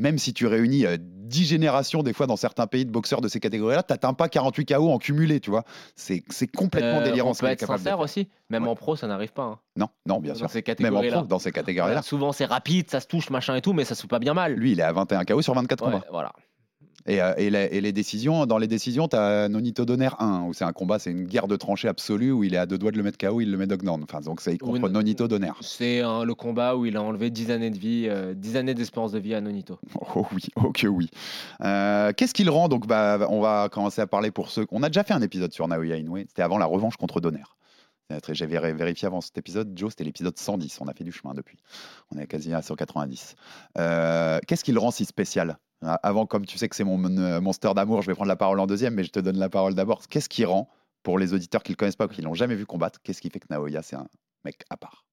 même 0.00 0.18
si 0.18 0.32
tu 0.34 0.46
réunis 0.48 0.86
euh, 0.86 0.96
10 1.00 1.44
générations 1.44 2.02
des 2.02 2.12
fois 2.12 2.26
dans 2.26 2.36
certains 2.36 2.66
pays 2.66 2.84
de 2.84 2.90
boxeurs 2.90 3.20
de 3.20 3.28
ces 3.28 3.38
catégories-là, 3.38 3.82
t'atteins 3.84 4.12
pas 4.12 4.28
48 4.28 4.66
KO 4.74 4.90
en 4.90 4.98
cumulé, 4.98 5.38
tu 5.40 5.50
vois. 5.50 5.62
C'est 5.94 6.22
complètement 6.56 6.98
Euh, 7.00 7.04
délirant 7.04 7.30
On 7.30 7.34
ce 7.34 7.40
peut 7.40 7.46
être 7.46 7.64
sincère 7.66 8.00
aussi, 8.00 8.28
même 8.50 8.64
Ouais. 8.64 8.70
en 8.70 8.74
pro, 8.74 8.96
ça 8.96 9.06
n'arrive 9.06 9.32
pas. 9.32 9.42
hein. 9.44 9.58
Non, 9.76 9.88
non, 10.06 10.20
bien 10.20 10.32
Dans 10.32 10.38
sûr. 10.40 10.50
ces 10.50 10.64
Même 10.80 10.96
en 10.96 11.02
pro, 11.02 11.22
dans 11.26 11.38
ces 11.38 11.52
catégories-là. 11.52 12.02
Souvent, 12.02 12.32
c'est 12.32 12.44
rapide, 12.44 12.90
ça 12.90 12.98
se 13.00 13.06
touche, 13.06 13.30
machin 13.30 13.54
et 13.54 13.60
tout, 13.60 13.72
mais 13.72 13.84
ça 13.84 13.94
se 13.94 14.02
fait 14.02 14.08
pas 14.08 14.18
bien 14.18 14.34
mal. 14.34 14.54
Lui, 14.54 14.72
il 14.72 14.80
est 14.80 14.84
à 14.84 14.92
21 14.92 15.24
KO 15.24 15.42
sur 15.42 15.54
24 15.54 15.84
Ouais, 15.86 15.92
combats. 15.92 16.04
voilà. 16.10 16.32
Et, 17.06 17.20
euh, 17.20 17.34
et 17.36 17.50
les, 17.50 17.68
et 17.72 17.80
les 17.82 17.92
décisions, 17.92 18.46
dans 18.46 18.56
les 18.56 18.66
décisions, 18.66 19.08
tu 19.08 19.16
as 19.16 19.48
Nonito 19.50 19.84
Donner 19.84 20.08
1, 20.18 20.44
où 20.44 20.54
c'est 20.54 20.64
un 20.64 20.72
combat, 20.72 20.98
c'est 20.98 21.10
une 21.10 21.24
guerre 21.24 21.48
de 21.48 21.56
tranchées 21.56 21.88
absolue, 21.88 22.32
où 22.32 22.44
il 22.44 22.54
est 22.54 22.58
à 22.58 22.64
deux 22.66 22.78
doigts 22.78 22.92
de 22.92 22.96
le 22.96 23.02
mettre 23.02 23.18
KO, 23.18 23.40
il 23.42 23.50
le 23.50 23.58
met 23.58 23.66
knockdown. 23.66 24.02
Enfin, 24.02 24.20
donc 24.20 24.40
c'est 24.40 24.56
contre 24.56 24.88
Nonito 24.88 25.28
Donner. 25.28 25.52
C'est 25.60 26.00
hein, 26.00 26.24
le 26.24 26.34
combat 26.34 26.76
où 26.76 26.86
il 26.86 26.96
a 26.96 27.02
enlevé 27.02 27.28
10 27.30 27.50
années 27.50 27.70
de 27.70 27.78
vie, 27.78 28.06
euh, 28.08 28.32
10 28.34 28.56
années 28.56 28.74
d'espérance 28.74 29.12
de 29.12 29.18
vie 29.18 29.34
à 29.34 29.40
Nonito. 29.40 29.78
Oh 30.16 30.26
oui, 30.32 30.42
oh 30.56 30.70
que 30.72 30.86
oui. 30.86 31.10
Euh, 31.62 32.12
Qu'est-ce 32.16 32.32
qu'il 32.34 32.48
rend 32.48 32.68
Donc, 32.68 32.86
bah, 32.86 33.26
on 33.30 33.40
va 33.40 33.68
commencer 33.70 34.00
à 34.00 34.06
parler 34.06 34.30
pour 34.30 34.50
ceux. 34.50 34.64
On 34.70 34.82
a 34.82 34.88
déjà 34.88 35.02
fait 35.04 35.12
un 35.14 35.22
épisode 35.22 35.52
sur 35.52 35.66
Naoya 35.68 35.96
Inoue. 35.96 36.18
C'était 36.28 36.42
avant 36.42 36.56
la 36.58 36.66
revanche 36.66 36.96
contre 36.96 37.20
Donner. 37.20 37.42
J'ai 38.32 38.46
vér- 38.46 38.74
vérifié 38.74 39.06
avant 39.06 39.20
cet 39.20 39.36
épisode, 39.38 39.72
Joe, 39.76 39.90
c'était 39.90 40.04
l'épisode 40.04 40.38
110. 40.38 40.78
On 40.80 40.86
a 40.88 40.94
fait 40.94 41.04
du 41.04 41.10
chemin 41.12 41.34
depuis. 41.34 41.58
On 42.14 42.18
est 42.18 42.26
quasi 42.26 42.52
à 42.54 42.62
190. 42.62 43.34
Euh, 43.78 44.38
Qu'est-ce 44.46 44.62
qui 44.62 44.72
le 44.72 44.78
rend 44.78 44.90
si 44.90 45.04
spécial? 45.04 45.58
Avant, 46.02 46.26
comme 46.26 46.46
tu 46.46 46.58
sais 46.58 46.68
que 46.68 46.76
c'est 46.76 46.84
mon 46.84 46.98
mon 46.98 47.40
monster 47.40 47.72
d'amour, 47.74 48.02
je 48.02 48.06
vais 48.08 48.14
prendre 48.14 48.28
la 48.28 48.36
parole 48.36 48.58
en 48.60 48.66
deuxième, 48.66 48.94
mais 48.94 49.04
je 49.04 49.10
te 49.10 49.20
donne 49.20 49.38
la 49.38 49.48
parole 49.48 49.74
d'abord. 49.74 50.02
Qu'est-ce 50.08 50.28
qui 50.28 50.44
rend, 50.44 50.68
pour 51.02 51.18
les 51.18 51.32
auditeurs 51.34 51.62
qui 51.62 51.72
ne 51.72 51.74
le 51.74 51.78
connaissent 51.78 51.96
pas 51.96 52.06
ou 52.06 52.08
qui 52.08 52.22
l'ont 52.22 52.34
jamais 52.34 52.54
vu 52.54 52.66
combattre, 52.66 53.00
qu'est-ce 53.02 53.20
qui 53.20 53.30
fait 53.30 53.40
que 53.40 53.46
Naoya, 53.50 53.82
c'est 53.82 53.96
un 53.96 54.06
mec 54.44 54.62
à 54.70 54.76
part? 54.76 55.04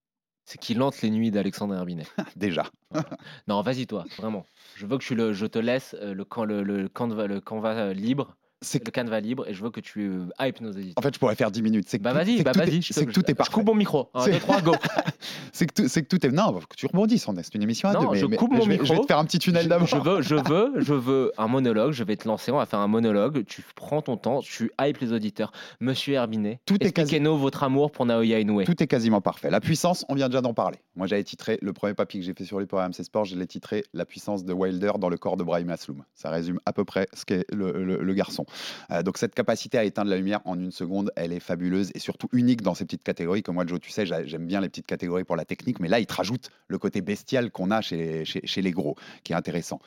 C'est 0.46 0.58
qu'il 0.60 0.82
hante 0.82 1.02
les 1.02 1.12
nuits 1.12 1.32
d'Alexandre 1.32 1.76
Herbinet. 1.76 2.08
Déjà. 2.36 2.66
non, 3.48 3.62
vas-y, 3.62 3.86
toi, 3.88 4.06
vraiment. 4.18 4.46
Je 4.76 4.86
veux 4.86 4.98
que 4.98 5.04
tu 5.04 5.16
le, 5.16 5.34
je 5.34 5.46
te 5.46 5.60
laisse 5.60 5.96
euh, 6.02 6.14
le, 6.14 6.26
can- 6.26 6.46
le, 6.46 6.64
le, 6.64 6.82
le 6.82 7.40
canevas 7.40 7.76
euh, 7.76 7.94
libre, 7.94 8.36
C'est 8.64 8.86
le 8.86 8.92
canevas 8.92 9.20
libre, 9.22 9.48
et 9.48 9.54
je 9.56 9.64
veux 9.64 9.72
que 9.72 9.80
tu 9.80 10.02
euh, 10.08 10.26
hype 10.40 10.62
nos 10.62 10.72
éditeurs. 10.72 10.94
En 10.98 11.02
fait, 11.02 11.14
je 11.16 11.20
pourrais 11.20 11.34
faire 11.36 11.50
10 11.50 11.64
minutes. 11.64 11.86
C'est 11.90 11.98
que 11.98 12.04
Bah 12.04 12.12
tout- 12.12 12.18
vas-y, 12.18 12.44
bah 12.44 12.52
vas-y. 12.54 12.84
C'est 12.84 13.06
que 13.08 13.12
tout 13.12 13.24
est 13.30 13.34
parfait. 13.34 13.52
Je 13.52 13.56
coupe 13.56 13.66
mon 13.66 13.74
micro. 13.74 14.10
1, 14.14 14.22
C'est- 14.26 14.32
2, 14.34 14.40
3, 14.40 14.62
go. 14.62 14.72
C'est 15.54 15.66
que, 15.68 15.74
tout- 15.74 15.88
c'est 15.90 16.02
que 16.04 16.08
tout 16.08 16.26
est. 16.26 16.32
Non, 16.32 16.54
que 16.54 16.76
tu 16.76 16.86
rebondisses, 16.88 17.28
on 17.28 17.36
est- 17.38 17.44
c'est 17.44 17.54
une 17.56 17.62
émission 17.64 17.90
à 17.90 17.94
deux. 17.94 18.16
Je 18.16 18.26
coupe 18.26 18.52
mon 18.52 18.60
vais, 18.60 18.64
je 18.64 18.70
vais 18.78 18.78
micro. 18.90 19.02
te 19.02 19.08
faire 19.08 19.20
un 19.20 19.26
petit 19.26 19.38
tunnel 19.38 19.68
d'abord. 19.68 19.86
je 19.86 19.98
veux, 19.98 20.22
je 20.22 20.36
veux, 20.36 20.74
je 20.78 20.94
veux 20.94 21.32
un 21.38 21.48
monologue. 21.48 21.92
Je 21.92 22.04
vais 22.04 22.16
te 22.16 22.28
lancer. 22.28 22.52
On 22.52 22.58
va 22.58 22.66
faire 22.66 22.80
un 22.80 22.88
monologue. 22.88 23.44
Tu 23.46 23.64
prends 23.76 24.02
ton 24.02 24.16
temps. 24.18 24.40
Tu 24.42 24.72
hype 24.80 24.98
les 25.00 25.12
auditeurs. 25.14 25.52
Monsieur 25.80 26.14
Herbinet, 26.14 26.60
Tout 26.66 26.78
expliquez-nous 26.82 27.38
votre 27.38 27.64
amour 27.64 27.92
pour 27.92 28.06
Naoya 28.06 28.40
Inoue. 28.40 28.64
Tout 28.64 28.82
est 28.82 28.88
quasiment 28.88 29.22
parfait. 29.22 29.50
La 29.52 29.60
puissance, 29.60 30.06
on 30.10 30.16
vient 30.16 30.30
déjà 30.30 30.42
d'en 30.42 30.54
parler. 30.54 30.78
Moi, 30.96 31.06
j'avais 31.08 31.24
titré 31.24 31.60
le 31.62 31.74
premier 31.74 31.94
papier 31.94 32.20
que 32.22 32.26
j'ai 32.26 32.34
fait 32.34 32.46
sur 32.46 32.60
lui 32.60 32.66
pour 32.66 32.80
RMC 32.80 33.04
Sport, 33.04 33.26
je 33.26 33.36
l'ai 33.36 33.48
titré 33.48 33.84
La 33.94 34.06
puissance 34.06 34.46
de 34.46 34.54
Wilder 34.54 34.92
dans 35.00 35.10
le 35.10 35.18
corps 35.18 35.38
de 35.38 35.44
Brahim 35.44 35.70
Asloum. 35.70 36.04
Ça 36.16 36.30
résume 36.30 36.60
à 36.66 36.74
peu 36.74 36.86
près 36.86 37.08
ce 37.14 37.26
qu'est 37.26 37.46
le 37.52 38.14
garçon. 38.14 38.46
Euh, 38.92 39.04
donc, 39.04 39.18
cette 39.18 39.36
capacité 39.36 39.78
à 39.78 39.84
éteindre 39.84 40.10
la 40.10 40.18
lumière 40.18 40.42
en 40.46 40.60
une 40.60 40.72
seconde, 40.72 41.12
elle 41.16 41.34
est 41.34 41.40
fabuleuse 41.40 41.92
et 41.96 42.00
surtout 42.00 42.30
unique 42.32 42.62
dans 42.62 42.74
ces 42.74 42.86
petites 42.86 43.04
catégories. 43.04 43.44
Comme 43.44 43.56
moi, 43.56 43.66
Joe, 43.66 43.80
tu 43.80 43.92
sais, 43.92 44.06
j'a- 44.06 44.26
j'aime 44.26 44.46
bien 44.46 44.62
les 44.62 44.70
petites 44.70 44.88
catégories 44.88 45.24
pour 45.24 45.36
la 45.36 45.46
technique, 45.46 45.80
mais 45.80 45.88
là, 45.88 46.00
il 46.00 46.06
te 46.06 46.14
rajoute 46.14 46.50
le 46.68 46.78
côté 46.78 47.02
bestial 47.02 47.52
qu'on 47.52 47.72
a 47.72 47.82
chez 47.82 48.24
les 48.26 48.72
gros, 48.72 48.96
qui 49.24 49.34
est 49.34 49.36
intéressant. 49.36 49.80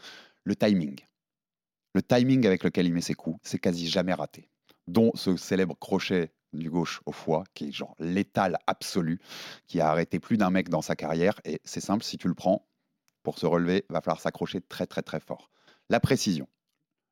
Le 0.44 0.54
timing. 0.56 1.00
Le 1.94 2.02
timing 2.02 2.46
avec 2.46 2.64
lequel 2.64 2.86
il 2.86 2.92
met 2.92 3.00
ses 3.00 3.14
coups, 3.14 3.38
c'est 3.42 3.58
quasi 3.58 3.88
jamais 3.88 4.12
raté. 4.12 4.50
Dont 4.88 5.12
ce 5.14 5.36
célèbre 5.36 5.76
crochet 5.78 6.32
du 6.52 6.70
gauche 6.70 7.00
au 7.06 7.12
foie, 7.12 7.44
qui 7.54 7.68
est 7.68 7.72
genre 7.72 7.94
létal 7.98 8.58
absolu, 8.66 9.20
qui 9.66 9.80
a 9.80 9.90
arrêté 9.90 10.20
plus 10.20 10.36
d'un 10.36 10.50
mec 10.50 10.68
dans 10.68 10.82
sa 10.82 10.96
carrière. 10.96 11.40
Et 11.44 11.60
c'est 11.64 11.80
simple, 11.80 12.04
si 12.04 12.18
tu 12.18 12.28
le 12.28 12.34
prends, 12.34 12.66
pour 13.22 13.38
se 13.38 13.46
relever, 13.46 13.84
va 13.88 14.00
falloir 14.00 14.20
s'accrocher 14.20 14.60
très 14.60 14.86
très 14.86 15.02
très 15.02 15.20
fort. 15.20 15.50
La 15.88 16.00
précision. 16.00 16.46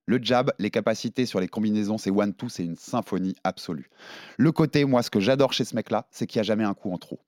Le 0.06 0.18
jab, 0.22 0.52
les 0.58 0.70
capacités 0.70 1.26
sur 1.26 1.40
les 1.40 1.48
combinaisons, 1.48 1.98
c'est 1.98 2.10
one-two, 2.10 2.48
c'est 2.48 2.64
une 2.64 2.76
symphonie 2.76 3.36
absolue. 3.44 3.88
Le 4.36 4.50
côté, 4.50 4.84
moi, 4.84 5.02
ce 5.02 5.10
que 5.10 5.20
j'adore 5.20 5.52
chez 5.52 5.64
ce 5.64 5.76
mec-là, 5.76 6.06
c'est 6.10 6.26
qu'il 6.26 6.38
n'y 6.38 6.40
a 6.40 6.44
jamais 6.44 6.64
un 6.64 6.74
coup 6.74 6.92
en 6.92 6.98
trop. 6.98 7.20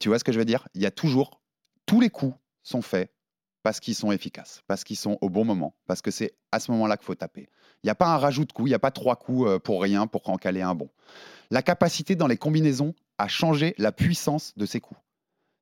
Tu 0.00 0.08
vois 0.08 0.18
ce 0.18 0.24
que 0.24 0.32
je 0.32 0.38
veux 0.38 0.44
dire? 0.44 0.68
Il 0.74 0.82
y 0.82 0.86
a 0.86 0.90
toujours, 0.90 1.40
tous 1.86 2.00
les 2.00 2.10
coups 2.10 2.34
sont 2.62 2.82
faits 2.82 3.12
parce 3.62 3.80
qu'ils 3.80 3.94
sont 3.94 4.12
efficaces, 4.12 4.62
parce 4.66 4.84
qu'ils 4.84 4.96
sont 4.96 5.18
au 5.20 5.28
bon 5.28 5.44
moment, 5.44 5.74
parce 5.86 6.00
que 6.00 6.10
c'est 6.10 6.34
à 6.52 6.60
ce 6.60 6.70
moment-là 6.70 6.96
qu'il 6.96 7.06
faut 7.06 7.14
taper. 7.14 7.48
Il 7.82 7.86
n'y 7.86 7.90
a 7.90 7.94
pas 7.94 8.14
un 8.14 8.16
rajout 8.16 8.44
de 8.44 8.52
coups, 8.52 8.68
il 8.68 8.70
n'y 8.70 8.74
a 8.74 8.78
pas 8.78 8.90
trois 8.90 9.16
coups 9.16 9.48
euh, 9.48 9.58
pour 9.58 9.82
rien 9.82 10.06
pour 10.06 10.28
en 10.28 10.36
caler 10.36 10.62
un 10.62 10.74
bon. 10.74 10.88
La 11.50 11.62
capacité 11.62 12.16
dans 12.16 12.26
les 12.26 12.36
combinaisons 12.36 12.94
à 13.18 13.28
changer 13.28 13.74
la 13.78 13.92
puissance 13.92 14.54
de 14.56 14.66
ses 14.66 14.80
coups. 14.80 15.00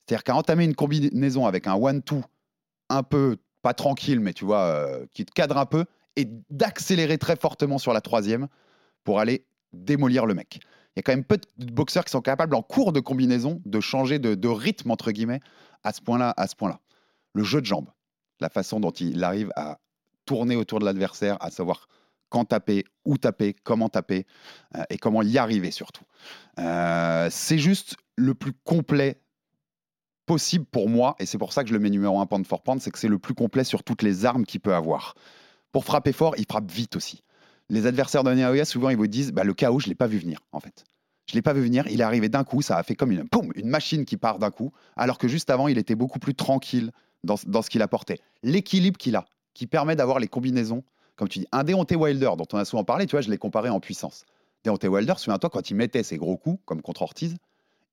C'est-à-dire 0.07 0.25
qu'à 0.25 0.37
entamer 0.37 0.65
une 0.65 0.75
combinaison 0.75 1.47
avec 1.47 1.67
un 1.67 1.75
one-two 1.75 2.23
un 2.89 3.03
peu, 3.03 3.39
pas 3.67 3.75
tranquille, 3.75 4.21
mais 4.21 4.33
tu 4.33 4.45
vois, 4.45 4.61
euh, 4.61 5.07
qui 5.13 5.25
te 5.25 5.33
cadre 5.33 5.59
un 5.59 5.67
peu, 5.67 5.87
et 6.15 6.29
d'accélérer 6.51 7.19
très 7.19 7.35
fortement 7.35 7.79
sur 7.79 7.93
la 7.93 8.01
troisième 8.01 8.47
pour 9.03 9.19
aller 9.19 9.45
démolir 9.73 10.25
le 10.25 10.35
mec. 10.35 10.61
Il 10.63 10.99
y 10.99 11.01
a 11.01 11.03
quand 11.03 11.11
même 11.11 11.25
peu 11.25 11.37
de 11.59 11.73
boxeurs 11.73 12.05
qui 12.05 12.13
sont 12.13 12.21
capables 12.21 12.55
en 12.55 12.63
cours 12.63 12.93
de 12.93 13.01
combinaison 13.01 13.61
de 13.65 13.81
changer 13.81 14.21
de, 14.21 14.49
rythme 14.49 14.93
entre 14.93 15.11
guillemets 15.11 15.41
à 15.83 15.93
ce 15.93 16.01
point-là, 16.01 16.33
à 16.37 16.47
ce 16.47 16.55
point-là. 16.55 16.79
Le 17.33 17.43
jeu 17.43 17.61
de 17.61 17.67
jambes, 17.67 17.91
la 18.39 18.51
façon 18.51 18.79
dont 18.79 18.93
il 18.93 19.25
arrive 19.25 19.51
à 19.57 19.81
tourner 20.27 20.55
autour 20.55 20.79
de 20.79 20.85
l'adversaire, 20.85 21.37
à 21.41 21.51
savoir 21.51 21.89
quand 22.29 22.45
taper, 22.45 22.85
où 23.05 23.19
taper, 23.19 23.53
comment 23.53 23.89
taper 23.89 24.27
euh, 24.77 24.85
et 24.91 24.97
comment 24.97 25.23
y 25.23 25.39
arriver 25.39 25.73
surtout. 25.73 26.05
Euh, 26.61 27.27
c'est 27.33 27.59
juste 27.59 27.97
le 28.15 28.35
plus 28.35 28.53
complet 28.53 29.21
possible 30.27 30.67
pour 30.67 30.89
moi 30.89 31.17
et 31.19 31.27
c'est 31.27 31.39
pour 31.39 31.53
ça 31.53 31.63
que 31.63 31.69
je 31.69 31.75
le 31.75 31.79
mets 31.79 31.91
numéro 31.91 32.21
1 32.21 32.27
pound 32.27 32.47
for 32.47 32.63
pound, 32.63 32.81
c'est 32.81 32.91
que 32.91 32.99
c'est 32.99 33.09
le 33.09 33.19
plus 33.19 33.35
complet 33.35 33.65
sur 33.65 33.83
toutes 33.83 34.03
les 34.03 34.25
armes 34.25 34.45
qu'il 34.45 34.61
peut 34.61 34.75
avoir. 34.75 35.15
Pour 35.73 35.85
frapper 35.85 36.13
fort, 36.13 36.35
il 36.37 36.47
frappe 36.47 36.71
vite 36.71 36.97
aussi. 36.97 37.23
Les 37.69 37.87
adversaires 37.87 38.25
de 38.25 38.33
Naoya, 38.33 38.65
souvent, 38.65 38.91
ils 38.91 38.97
vous 38.97 39.07
disent 39.07 39.33
bah, 39.33 39.45
le 39.45 39.55
chaos, 39.55 39.81
je 39.81 39.87
ne 39.87 39.91
l'ai 39.91 39.95
pas 39.95 40.07
vu 40.07 40.19
venir, 40.19 40.41
en 40.53 40.61
fait. 40.61 40.85
Je 41.27 41.35
ne 41.35 41.39
l'ai 41.39 41.43
pas 41.43 41.53
vu 41.53 41.63
venir, 41.63 41.87
il 41.89 42.01
est 42.01 42.05
arrivé 42.05 42.29
d'un 42.29 42.45
coup, 42.45 42.63
ça 42.63 42.77
a 42.77 42.83
fait 42.85 42.95
comme 42.95 43.11
une, 43.11 43.29
poum, 43.29 43.51
une 43.57 43.69
machine 43.69 44.05
qui 44.05 44.17
part 44.17 44.39
d'un 44.39 44.51
coup, 44.51 44.73
alors 44.97 45.19
que 45.19 45.27
juste 45.27 45.51
avant, 45.51 45.67
il 45.67 45.77
était 45.77 45.97
beaucoup 45.97 46.21
plus 46.21 46.35
tranquille 46.35 46.93
dans, 47.25 47.35
dans 47.47 47.63
ce 47.63 47.71
qu'il 47.71 47.83
apportait. 47.83 48.21
L'équilibre 48.45 48.97
qu'il 48.97 49.17
a, 49.17 49.25
qui 49.53 49.67
permet 49.67 49.97
d'avoir 49.97 50.21
les 50.21 50.29
combinaisons, 50.29 50.85
comme 51.17 51.29
tu 51.29 51.41
dis, 51.41 51.47
un 51.51 51.65
Deontay 51.65 51.97
Wilder, 51.97 52.31
dont 52.39 52.47
on 52.53 52.59
a 52.59 52.65
souvent 52.65 52.85
parlé, 52.85 53.07
tu 53.07 53.13
vois, 53.13 53.23
je 53.23 53.31
l'ai 53.31 53.39
comparé 53.39 53.71
en 53.71 53.81
puissance. 53.81 54.25
Deontay 54.65 54.87
Wilder, 54.87 55.15
souviens-toi, 55.17 55.51
quand 55.51 55.69
il 55.69 55.75
mettait 55.75 56.05
ses 56.05 56.17
gros 56.17 56.37
coups, 56.37 56.61
comme 56.65 56.83
contre 56.83 57.03
Ortiz, 57.03 57.37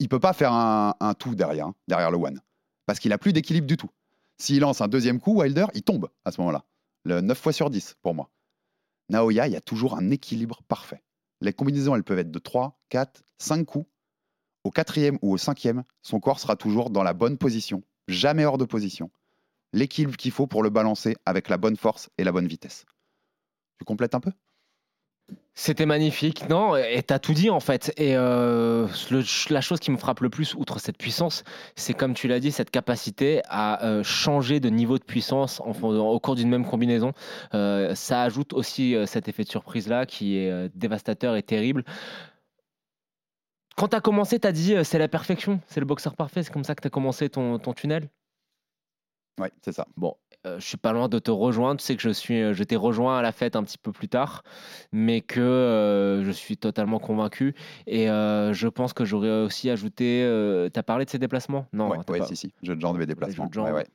il 0.04 0.10
peut 0.10 0.20
pas 0.20 0.34
faire 0.34 0.52
un, 0.52 0.96
un 1.00 1.14
tout 1.14 1.34
derrière, 1.34 1.68
hein, 1.68 1.76
derrière 1.88 2.12
le 2.12 2.18
one, 2.18 2.42
parce 2.86 3.00
qu'il 3.00 3.14
a 3.14 3.18
plus 3.18 3.32
d'équilibre 3.32 3.66
du 3.66 3.78
tout. 3.78 3.90
S'il 4.38 4.60
lance 4.60 4.82
un 4.82 4.90
deuxième 4.90 5.22
coup, 5.22 5.40
Wilder, 5.40 5.68
il 5.76 5.84
tombe 5.84 6.10
à 6.26 6.34
ce 6.34 6.42
moment-là. 6.42 6.66
Le 7.06 7.22
9 7.22 7.40
fois 7.40 7.54
sur 7.54 7.70
10 7.70 7.96
pour 8.02 8.14
moi. 8.14 8.30
Naoya, 9.08 9.48
il 9.48 9.54
y 9.54 9.56
a 9.56 9.62
toujours 9.62 9.96
un 9.96 10.10
équilibre 10.10 10.62
parfait. 10.68 11.04
Les 11.40 11.54
combinaisons, 11.54 11.96
elles 11.96 12.04
peuvent 12.04 12.20
être 12.20 12.32
de 12.32 12.40
3, 12.40 12.82
4, 12.90 13.24
5 13.38 13.64
coups. 13.64 13.86
Au 14.66 14.72
quatrième 14.72 15.18
ou 15.22 15.32
au 15.32 15.38
cinquième, 15.38 15.84
son 16.02 16.20
corps 16.20 16.40
sera 16.40 16.58
toujours 16.58 16.90
dans 16.90 17.04
la 17.04 17.14
bonne 17.14 17.38
position, 17.38 17.82
jamais 18.10 18.44
hors 18.44 18.58
de 18.58 18.66
position. 18.66 19.10
L'équilibre 19.72 20.18
qu'il 20.18 20.32
faut 20.32 20.48
pour 20.48 20.64
le 20.64 20.70
balancer 20.70 21.16
avec 21.26 21.48
la 21.48 21.58
bonne 21.58 21.78
force 21.78 22.10
et 22.18 22.26
la 22.26 22.34
bonne 22.34 22.48
vitesse. 22.48 22.86
Tu 23.80 23.86
complètes 23.86 24.16
un 24.16 24.20
peu? 24.20 24.32
C'était 25.56 25.86
magnifique, 25.86 26.50
non 26.50 26.76
Et 26.76 27.04
t'as 27.04 27.20
tout 27.20 27.34
dit 27.34 27.52
en 27.52 27.60
fait. 27.60 27.94
Et 27.98 28.16
euh, 28.18 28.88
le- 29.12 29.54
la 29.54 29.62
chose 29.62 29.80
qui 29.80 29.92
me 29.92 29.98
frappe 29.98 30.22
le 30.22 30.30
plus, 30.32 30.56
outre 30.56 30.80
cette 30.80 30.98
puissance, 30.98 31.44
c'est 31.76 31.94
comme 31.94 32.16
tu 32.16 32.28
l'as 32.28 32.40
dit, 32.40 32.52
cette 32.52 32.72
capacité 32.72 33.42
à 33.50 33.86
euh, 33.86 34.02
changer 34.04 34.60
de 34.60 34.70
niveau 34.70 34.98
de 34.98 35.04
puissance 35.04 35.62
en, 35.62 35.72
au 35.84 36.20
cours 36.20 36.34
d'une 36.36 36.50
même 36.50 36.66
combinaison. 36.66 37.14
Euh, 37.54 37.94
ça 37.94 38.24
ajoute 38.24 38.54
aussi 38.54 38.96
cet 39.06 39.28
effet 39.28 39.44
de 39.44 39.50
surprise 39.50 39.88
là 39.88 40.08
qui 40.08 40.38
est 40.38 40.70
dévastateur 40.76 41.36
et 41.36 41.44
terrible. 41.44 41.84
Quand 43.76 43.90
t'as 43.90 44.02
commencé, 44.02 44.40
t'as 44.40 44.52
dit 44.52 44.74
c'est 44.84 45.00
la 45.00 45.08
perfection, 45.08 45.60
c'est 45.68 45.80
le 45.80 45.86
boxeur 45.86 46.16
parfait. 46.16 46.42
C'est 46.42 46.52
comme 46.52 46.64
ça 46.64 46.74
que 46.74 46.82
t'as 46.82 46.90
commencé 46.90 47.30
ton, 47.30 47.60
ton 47.60 47.74
tunnel? 47.74 48.10
Oui, 49.40 49.48
c'est 49.64 49.72
ça. 49.72 49.88
Bon, 49.98 50.16
euh, 50.46 50.60
je 50.60 50.66
suis 50.68 50.78
pas 50.78 50.92
loin 50.94 51.08
de 51.10 51.20
te 51.20 51.32
rejoindre. 51.32 51.80
Tu 51.80 51.86
sais 51.86 51.96
que 51.96 52.02
je 52.02 52.10
suis, 52.10 52.42
euh, 52.42 52.54
je 52.54 52.64
t'ai 52.64 52.76
rejoint 52.76 53.18
à 53.18 53.22
la 53.22 53.32
fête 53.32 53.56
un 53.56 53.64
petit 53.64 53.78
peu 53.78 53.92
plus 53.92 54.10
tard, 54.10 54.44
mais 54.92 55.22
que 55.22 55.40
euh, 55.40 56.24
je 56.24 56.32
suis 56.32 56.58
totalement 56.58 57.00
convaincu. 57.00 57.56
Et 57.88 58.10
euh, 58.10 58.54
je 58.54 58.68
pense 58.68 58.94
que 58.94 59.06
j'aurais 59.06 59.30
aussi 59.44 59.70
ajouté. 59.70 60.22
tu 60.74 60.80
as 60.80 60.84
parlé 60.84 61.06
de 61.06 61.10
ses 61.10 61.20
déplacements? 61.20 61.66
Non, 61.74 61.90
ouais, 61.90 61.98
t'as 62.06 62.14
ouais, 62.14 62.20
pas- 62.20 62.26
si, 62.26 62.36
si. 62.36 62.54
Jeu 62.64 62.76
de 62.76 62.82
jambes 62.82 63.02
et 63.02 63.06
déplacements. 63.06 63.48
de. 63.48 63.60
Ouais, 63.60 63.72
ouais. 63.72 63.86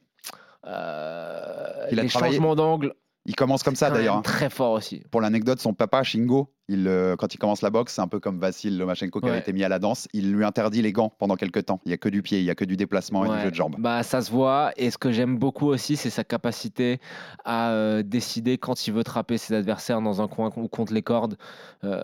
Il 0.64 0.71
a 0.71 2.02
les 2.02 2.09
travaillé- 2.09 2.35
changements 2.37 2.55
d'angle. 2.57 2.95
Il 3.28 3.37
commence 3.37 3.62
comme 3.62 3.76
ça 3.76 3.90
d'ailleurs. 3.90 4.16
hein. 4.16 4.23
Très 4.23 4.49
fort 4.50 4.73
aussi. 4.73 5.02
Pour 5.11 5.20
l'anecdote, 5.20 5.61
son 5.61 5.75
papa, 5.75 6.02
Shingo, 6.02 6.50
il, 6.66 6.88
euh, 6.88 7.14
quand 7.14 7.35
il 7.35 7.38
commence 7.38 7.61
la 7.61 7.68
boxe, 7.68 7.92
c'est 7.94 8.00
un 8.00 8.08
peu 8.08 8.20
comme 8.20 8.38
Vassil 8.40 8.76
Lomachenko 8.78 9.20
qui 9.20 9.28
avait 9.28 9.38
été 9.38 9.52
mis 9.52 9.64
à 9.64 9.68
la 9.68 9.78
danse. 9.78 10.08
Il 10.14 10.32
lui 10.32 10.44
interdit 10.44 10.80
les 10.80 10.92
gants 10.92 11.12
pendant 11.18 11.37
quelques 11.37 11.66
temps. 11.66 11.80
Il 11.85 11.88
n'y 11.88 11.94
a 11.94 11.99
que 11.99 12.08
du 12.08 12.23
pied, 12.23 12.38
il 12.40 12.44
n'y 12.44 12.50
a 12.50 12.54
que 12.54 12.64
du 12.64 12.76
déplacement 12.78 13.25
et 13.26 13.37
du 13.37 13.42
jeu 13.42 13.50
de 13.50 13.54
jambes. 13.54 13.76
Bah, 13.78 14.02
ça 14.02 14.23
se 14.23 14.30
voit. 14.30 14.73
Et 14.78 14.90
ce 14.90 14.97
que 14.99 15.12
j'aime 15.12 15.37
beaucoup 15.38 15.66
aussi, 15.68 15.97
c'est 15.97 16.11
sa 16.11 16.25
capacité 16.25 17.00
à 17.44 17.70
euh, 17.73 18.02
décider 18.02 18.56
quand 18.56 18.87
il 18.87 18.92
veut 18.94 19.04
trapper 19.04 19.37
ses 19.37 19.52
adversaires 19.54 20.00
dans 20.00 20.23
un 20.23 20.28
coin 20.28 20.50
ou 20.56 20.68
contre 20.68 20.94
les 20.94 21.02
cordes. 21.02 21.37
Euh, 21.85 22.02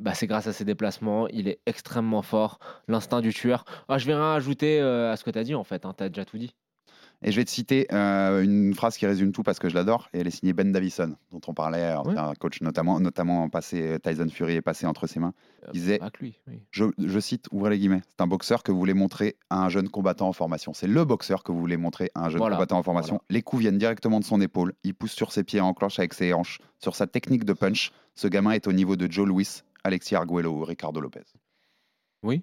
bah, 0.00 0.14
c'est 0.14 0.26
grâce 0.26 0.48
à 0.48 0.52
ses 0.52 0.64
déplacements. 0.64 1.28
Il 1.28 1.46
est 1.48 1.60
extrêmement 1.66 2.22
fort. 2.22 2.58
L'instinct 2.88 3.20
du 3.20 3.32
tueur. 3.32 3.64
Ah, 3.88 3.98
je 3.98 4.06
vais 4.06 4.14
rien 4.14 4.34
ajouter 4.34 4.80
à 4.80 5.16
ce 5.16 5.22
que 5.24 5.30
tu 5.30 5.38
as 5.38 5.44
dit 5.44 5.54
en 5.54 5.64
fait. 5.64 5.84
Tu 5.96 6.02
as 6.04 6.08
déjà 6.08 6.24
tout 6.24 6.38
dit. 6.38 6.52
Et 7.26 7.32
je 7.32 7.36
vais 7.36 7.44
te 7.46 7.50
citer 7.50 7.86
euh, 7.90 8.42
une 8.44 8.74
phrase 8.74 8.98
qui 8.98 9.06
résume 9.06 9.32
tout 9.32 9.42
parce 9.42 9.58
que 9.58 9.70
je 9.70 9.74
l'adore. 9.74 10.10
Et 10.12 10.18
elle 10.20 10.26
est 10.26 10.30
signée 10.30 10.52
Ben 10.52 10.70
Davison, 10.70 11.16
dont 11.30 11.40
on 11.48 11.54
parlait, 11.54 11.82
un 11.82 12.34
coach 12.34 12.60
notamment, 12.60 13.00
notamment 13.00 13.48
passé 13.48 13.98
Tyson 14.02 14.28
Fury 14.28 14.56
est 14.56 14.62
passé 14.62 14.86
entre 14.86 15.06
ses 15.06 15.20
mains. 15.20 15.32
Euh, 15.64 15.68
Il 15.72 15.80
disait 15.80 16.00
lui. 16.20 16.38
oui. 16.46 16.60
je, 16.70 16.84
je 16.98 17.18
cite, 17.18 17.46
ouvrez 17.50 17.70
les 17.70 17.78
guillemets, 17.78 18.02
c'est 18.10 18.20
un 18.20 18.26
boxeur 18.26 18.62
que 18.62 18.70
vous 18.72 18.78
voulez 18.78 18.92
montrer 18.92 19.36
à 19.48 19.64
un 19.64 19.70
jeune 19.70 19.88
combattant 19.88 20.28
en 20.28 20.34
formation. 20.34 20.74
C'est 20.74 20.86
le 20.86 21.04
boxeur 21.06 21.42
que 21.42 21.50
vous 21.50 21.58
voulez 21.58 21.78
montrer 21.78 22.10
à 22.14 22.26
un 22.26 22.28
jeune 22.28 22.38
Voilà, 22.38 22.56
combattant 22.56 22.78
en 22.78 22.82
formation. 22.82 23.20
Les 23.30 23.40
coups 23.40 23.62
viennent 23.62 23.78
directement 23.78 24.20
de 24.20 24.24
son 24.24 24.40
épaule. 24.42 24.74
Il 24.84 24.94
pousse 24.94 25.12
sur 25.12 25.32
ses 25.32 25.44
pieds 25.44 25.60
en 25.60 25.72
cloche 25.72 25.98
avec 25.98 26.12
ses 26.12 26.34
hanches. 26.34 26.58
Sur 26.78 26.94
sa 26.94 27.06
technique 27.06 27.44
de 27.44 27.54
punch, 27.54 27.90
ce 28.14 28.28
gamin 28.28 28.50
est 28.50 28.66
au 28.66 28.72
niveau 28.72 28.96
de 28.96 29.10
Joe 29.10 29.26
Louis, 29.26 29.48
Alexis 29.82 30.14
Arguello 30.14 30.50
ou 30.52 30.64
Ricardo 30.64 31.00
Lopez. 31.00 31.22
Oui. 32.22 32.42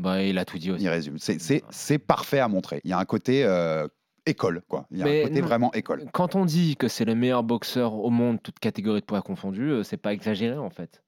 Bah, 0.00 0.22
il 0.22 0.38
a 0.38 0.44
tout 0.44 0.58
dit 0.58 0.70
aussi. 0.70 0.82
Il 0.84 0.88
résume. 0.88 1.18
C'est- 1.18 1.40
C'est 1.40 1.62
c'est 1.70 1.98
parfait 1.98 2.38
à 2.40 2.48
montrer. 2.48 2.80
Il 2.84 2.90
y 2.90 2.92
a 2.92 2.98
un 2.98 3.04
côté 3.04 3.44
euh, 3.44 3.86
école, 4.26 4.62
quoi. 4.68 4.86
Il 4.90 4.98
y 4.98 5.02
a 5.02 5.04
Mais 5.04 5.22
un 5.22 5.28
côté 5.28 5.40
non. 5.40 5.46
vraiment 5.46 5.72
école. 5.74 6.04
Quand 6.12 6.34
on 6.36 6.44
dit 6.44 6.76
que 6.76 6.88
c'est 6.88 7.04
le 7.04 7.14
meilleur 7.14 7.42
boxeur 7.42 7.94
au 7.94 8.10
monde, 8.10 8.42
toute 8.42 8.58
catégorie 8.58 9.00
de 9.00 9.06
poids 9.06 9.22
confondue, 9.22 9.70
euh, 9.70 9.82
c'est 9.82 9.96
pas 9.96 10.12
exagéré 10.12 10.56
en 10.56 10.70
fait. 10.70 11.02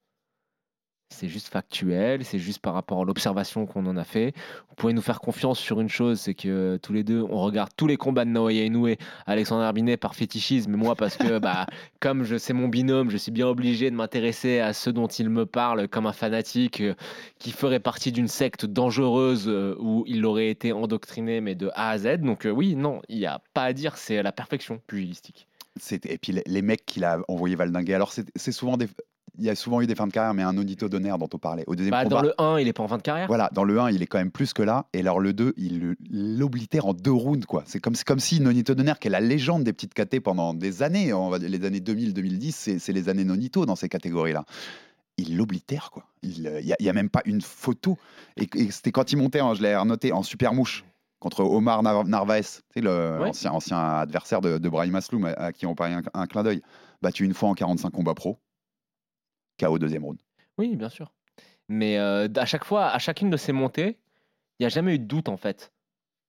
C'est 1.13 1.27
juste 1.27 1.47
factuel, 1.47 2.25
c'est 2.25 2.39
juste 2.39 2.59
par 2.59 2.73
rapport 2.73 3.01
à 3.01 3.05
l'observation 3.05 3.65
qu'on 3.65 3.85
en 3.85 3.97
a 3.97 4.03
fait. 4.03 4.33
Vous 4.69 4.75
pouvez 4.75 4.93
nous 4.93 5.01
faire 5.01 5.19
confiance 5.19 5.59
sur 5.59 5.79
une 5.79 5.89
chose, 5.89 6.19
c'est 6.19 6.33
que 6.33 6.47
euh, 6.47 6.77
tous 6.77 6.93
les 6.93 7.03
deux, 7.03 7.21
on 7.29 7.41
regarde 7.41 7.69
tous 7.77 7.87
les 7.87 7.97
combats 7.97 8.25
de 8.25 8.31
Naoya 8.31 8.63
Inoue, 8.65 8.95
Alexandre 9.25 9.63
Herbinet 9.63 9.97
par 9.97 10.15
fétichisme, 10.15 10.71
mais 10.71 10.77
moi 10.77 10.95
parce 10.95 11.17
que 11.17 11.39
bah, 11.39 11.67
comme 11.99 12.23
je 12.23 12.37
c'est 12.37 12.53
mon 12.53 12.67
binôme, 12.67 13.09
je 13.09 13.17
suis 13.17 13.31
bien 13.31 13.47
obligé 13.47 13.89
de 13.89 13.95
m'intéresser 13.95 14.59
à 14.59 14.73
ceux 14.73 14.91
dont 14.91 15.07
il 15.07 15.29
me 15.29 15.45
parle 15.45 15.87
comme 15.87 16.05
un 16.05 16.13
fanatique 16.13 16.81
euh, 16.81 16.95
qui 17.39 17.51
ferait 17.51 17.79
partie 17.79 18.11
d'une 18.11 18.27
secte 18.27 18.65
dangereuse 18.65 19.47
euh, 19.47 19.75
où 19.79 20.03
il 20.07 20.25
aurait 20.25 20.49
été 20.49 20.73
endoctriné, 20.73 21.41
mais 21.41 21.55
de 21.55 21.69
A 21.75 21.91
à 21.91 21.97
Z. 21.97 22.19
Donc 22.19 22.45
euh, 22.45 22.49
oui, 22.49 22.75
non, 22.75 23.01
il 23.09 23.19
n'y 23.19 23.25
a 23.25 23.41
pas 23.53 23.63
à 23.63 23.73
dire, 23.73 23.97
c'est 23.97 24.21
la 24.21 24.31
perfection 24.31 24.81
pugilistique. 24.87 25.47
Et 25.91 26.17
puis 26.17 26.39
les, 26.45 26.61
mecs 26.61 26.85
qu'il 26.85 27.03
a 27.03 27.19
envoyé 27.27 27.55
valdinguer. 27.55 27.95
Alors 27.95 28.11
c'est 28.13 28.51
souvent 28.51 28.77
des. 28.77 28.87
Il 29.39 29.45
y 29.45 29.49
a 29.49 29.55
souvent 29.55 29.81
eu 29.81 29.87
des 29.87 29.95
fins 29.95 30.05
de 30.05 30.11
carrière, 30.11 30.33
mais 30.35 30.43
un 30.43 30.55
audito 30.57 30.87
d'honneur 30.89 31.17
dont 31.17 31.29
on 31.33 31.39
parlait. 31.39 31.63
Au 31.65 31.75
deuxième 31.75 31.91
Bah, 31.91 32.03
combat, 32.03 32.17
dans 32.17 32.21
le 32.21 32.33
1, 32.37 32.59
il 32.59 32.67
est 32.67 32.73
pas 32.73 32.83
en 32.83 32.87
fin 32.87 32.97
de 32.97 33.01
carrière. 33.01 33.27
Voilà, 33.27 33.49
dans 33.51 33.63
le 33.63 33.79
1, 33.79 33.89
il 33.89 34.01
est 34.03 34.05
quand 34.05 34.19
même 34.19 34.29
plus 34.29 34.53
que 34.53 34.61
là. 34.61 34.85
Et 34.93 34.99
alors 34.99 35.19
le 35.19 35.33
2, 35.33 35.53
il 35.57 35.95
l'oblitère 36.11 36.85
en 36.85 36.93
deux 36.93 37.11
rounds. 37.11 37.45
quoi. 37.47 37.63
C'est 37.65 37.79
comme, 37.79 37.95
si 38.19 38.39
Nonito 38.41 38.75
Donner, 38.75 38.93
qui 39.01 39.07
est 39.07 39.11
la 39.11 39.19
légende 39.21 39.63
des 39.63 39.73
petites 39.73 39.95
KT 39.95 40.19
pendant 40.19 40.53
des 40.53 40.83
années, 40.83 41.13
on 41.13 41.29
va 41.29 41.39
dire 41.39 41.49
les 41.49 41.65
années 41.65 41.79
2000-2010, 41.79 42.77
c'est, 42.79 42.93
les 42.93 43.09
années 43.09 43.23
Nonito 43.23 43.65
dans 43.65 43.75
ces 43.75 43.89
catégories-là. 43.89 44.45
Il 45.17 45.35
l'oblitère, 45.37 45.89
quoi. 45.91 46.05
Il 46.21 46.41
n'y 46.63 46.73
a, 46.73 46.75
y 46.79 46.89
a 46.89 46.93
même 46.93 47.09
pas 47.09 47.21
une 47.25 47.41
photo. 47.41 47.97
Et, 48.37 48.47
et 48.55 48.69
c'était 48.71 48.91
quand 48.91 49.11
il 49.11 49.17
montait, 49.17 49.41
en- 49.41 49.53
je 49.55 49.63
l'ai 49.63 49.79
noté, 49.85 50.11
en 50.11 50.21
super 50.23 50.53
mouche 50.53 50.83
contre 51.19 51.41
Omar 51.43 51.81
Nar- 51.83 52.05
Narvaez, 52.05 52.41
tu 52.41 52.49
sais, 52.75 52.81
le 52.81 53.17
Ouais. 53.21 53.29
ancien, 53.29 53.51
ancien 53.51 53.77
adversaire 53.79 54.41
de, 54.41 54.57
de 54.57 54.69
Brahim 54.69 54.93
Asloum, 54.95 55.25
à, 55.25 55.29
à 55.31 55.51
qui 55.53 55.65
on 55.65 55.73
parlait 55.73 55.95
un, 55.95 56.01
un 56.13 56.27
clin 56.27 56.43
d'œil. 56.43 56.61
Battu 57.01 57.25
une 57.25 57.33
fois 57.33 57.49
en 57.49 57.53
45 57.53 57.89
combats 57.91 58.13
pro. 58.13 58.37
KO 59.63 59.79
deuxième 59.79 60.03
round. 60.03 60.19
Oui, 60.57 60.75
bien 60.75 60.89
sûr. 60.89 61.11
Mais 61.69 61.97
euh, 61.97 62.27
à 62.35 62.45
chaque 62.45 62.65
fois, 62.65 62.87
à 62.87 62.99
chacune 62.99 63.29
de 63.29 63.37
ces 63.37 63.51
montées, 63.51 63.97
il 64.59 64.63
n'y 64.63 64.65
a 64.65 64.69
jamais 64.69 64.95
eu 64.95 64.99
de 64.99 65.05
doute 65.05 65.29
en 65.29 65.37
fait. 65.37 65.71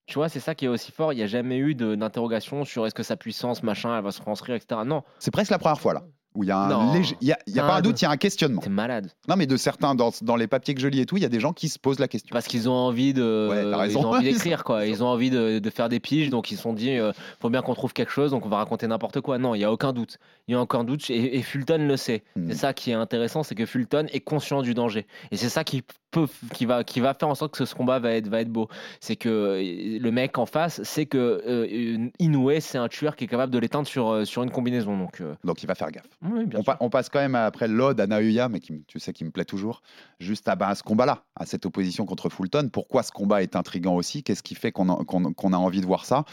Tu 0.06 0.14
vois, 0.14 0.28
c'est 0.28 0.40
ça 0.40 0.54
qui 0.54 0.66
est 0.66 0.68
aussi 0.68 0.92
fort. 0.92 1.12
Il 1.12 1.16
n'y 1.16 1.22
a 1.22 1.26
jamais 1.26 1.56
eu 1.56 1.74
d'interrogation 1.74 2.64
sur 2.64 2.86
est-ce 2.86 2.94
que 2.94 3.02
sa 3.02 3.16
puissance, 3.16 3.62
machin, 3.62 3.96
elle 3.96 4.04
va 4.04 4.12
se 4.12 4.20
transcrire, 4.20 4.54
etc. 4.54 4.82
Non, 4.84 5.02
C'est 5.18 5.30
presque 5.30 5.50
la 5.50 5.58
première 5.58 5.80
fois 5.80 5.94
là. 5.94 6.04
Où 6.34 6.42
il 6.42 6.48
y 6.48 6.50
a 6.50 6.58
un 6.58 6.68
Non. 6.68 6.92
léger- 6.94 7.16
il 7.20 7.28
y 7.28 7.32
a, 7.32 7.38
il 7.46 7.54
y 7.54 7.60
a 7.60 7.64
Un, 7.64 7.68
pas 7.68 7.74
un 7.76 7.80
doute, 7.80 8.00
il 8.02 8.04
y 8.04 8.08
a 8.08 8.10
un 8.10 8.16
questionnement. 8.16 8.60
t'es 8.60 8.68
malade. 8.68 9.08
Non, 9.28 9.36
mais 9.36 9.46
de 9.46 9.56
certains, 9.56 9.94
dans, 9.94 10.10
dans 10.22 10.34
les 10.34 10.48
papiers 10.48 10.74
que 10.74 10.80
je 10.80 10.88
lis 10.88 10.98
et 11.00 11.06
tout, 11.06 11.16
il 11.16 11.22
y 11.22 11.26
a 11.26 11.28
des 11.28 11.38
gens 11.38 11.52
qui 11.52 11.68
se 11.68 11.78
posent 11.78 12.00
la 12.00 12.08
question. 12.08 12.32
Parce 12.32 12.46
qu'ils 12.48 12.68
ont 12.68 12.72
envie 12.72 13.14
de, 13.14 13.48
Ouais, 13.50 13.62
t'as 13.62 13.68
ils 13.68 13.74
raison. 13.74 14.04
ont 14.04 14.14
envie 14.14 14.24
d'écrire 14.32 14.64
quoi. 14.64 14.84
Ils 14.86 15.04
ont 15.04 15.06
envie 15.06 15.30
de, 15.30 15.60
de 15.60 15.70
faire 15.70 15.88
des 15.88 16.00
piges, 16.00 16.30
donc 16.30 16.50
ils 16.50 16.56
se 16.56 16.62
sont 16.62 16.72
dit, 16.72 16.90
euh, 16.98 17.12
faut 17.40 17.50
bien 17.50 17.62
qu'on 17.62 17.74
trouve 17.74 17.92
quelque 17.92 18.10
chose, 18.10 18.32
donc 18.32 18.44
on 18.44 18.48
va 18.48 18.56
raconter 18.56 18.86
n'importe 18.88 19.20
quoi. 19.20 19.38
Non, 19.38 19.54
il 19.54 19.60
y 19.60 19.64
a 19.64 19.70
aucun 19.70 19.92
doute. 19.92 20.18
Il 20.48 20.52
y 20.52 20.54
a 20.56 20.60
aucun 20.60 20.82
doute 20.82 21.08
et, 21.08 21.36
et 21.38 21.42
Fulton 21.42 21.86
le 21.86 21.96
sait. 21.96 22.24
Hmm. 22.34 22.48
C'est 22.50 22.56
ça 22.56 22.72
qui 22.72 22.90
est 22.90 22.94
intéressant, 22.94 23.44
c'est 23.44 23.54
que 23.54 23.64
Fulton 23.64 24.06
est 24.12 24.20
conscient 24.20 24.60
du 24.62 24.74
danger. 24.74 25.06
Et 25.30 25.36
c'est 25.36 25.48
ça 25.48 25.62
qui 25.62 25.82
peut, 26.14 26.26
qui 26.52 26.64
va, 26.66 26.84
qui 26.84 27.00
va 27.00 27.12
faire 27.14 27.28
en 27.28 27.34
sorte 27.34 27.54
que 27.56 27.64
ce 27.64 27.74
combat 27.74 27.98
va 27.98 28.12
être, 28.12 28.28
va 28.28 28.40
être 28.40 28.48
beau. 28.50 28.68
C'est 29.00 29.16
que 29.16 29.28
euh, 29.28 29.98
le 30.00 30.10
mec 30.10 30.38
en 30.38 30.46
face 30.46 30.82
sait 30.82 31.06
que 31.06 31.42
euh, 31.46 32.08
Inoue, 32.18 32.52
c'est 32.60 32.78
un 32.78 32.88
tueur 32.88 33.16
qui 33.16 33.24
est 33.24 33.28
capable 33.28 33.52
de 33.52 33.58
l'éteindre 33.58 33.86
sur, 33.86 34.08
euh, 34.10 34.24
sur 34.24 34.42
une 34.42 34.50
combinaison. 34.50 34.96
Donc, 34.96 35.20
euh, 35.20 35.34
Donc 35.44 35.62
il 35.62 35.66
va 35.66 35.74
faire 35.74 35.90
gaffe. 35.90 36.08
oui, 36.22 36.44
On, 36.46 36.50
sûr. 36.50 36.64
pa- 36.64 36.76
on 36.80 36.88
passe 36.90 37.08
quand 37.08 37.18
même 37.20 37.34
après 37.34 37.68
l'ode 37.68 38.00
à 38.00 38.06
Naoya, 38.06 38.48
mais 38.48 38.60
qui, 38.60 38.84
tu 38.86 38.98
sais 39.00 39.12
qui 39.12 39.24
me 39.24 39.30
plaît 39.30 39.44
toujours, 39.44 39.82
juste 40.20 40.48
à, 40.48 40.54
bah, 40.56 40.68
à 40.68 40.74
ce 40.74 40.82
combat-là, 40.82 41.24
à 41.36 41.46
cette 41.46 41.66
opposition 41.66 42.06
contre 42.06 42.28
Fulton. 42.28 42.68
Pourquoi 42.72 43.02
ce 43.02 43.10
combat 43.12 43.42
est 43.42 43.56
intriguant 43.56 43.94
aussi? 43.96 44.22
Qu'est-ce 44.22 44.42
qui 44.42 44.54
fait 44.54 44.72
qu'on 44.72 44.88
a, 44.88 45.56
envie 45.56 45.80
de 45.80 45.86
voir 45.86 46.04
ça? 46.04 46.24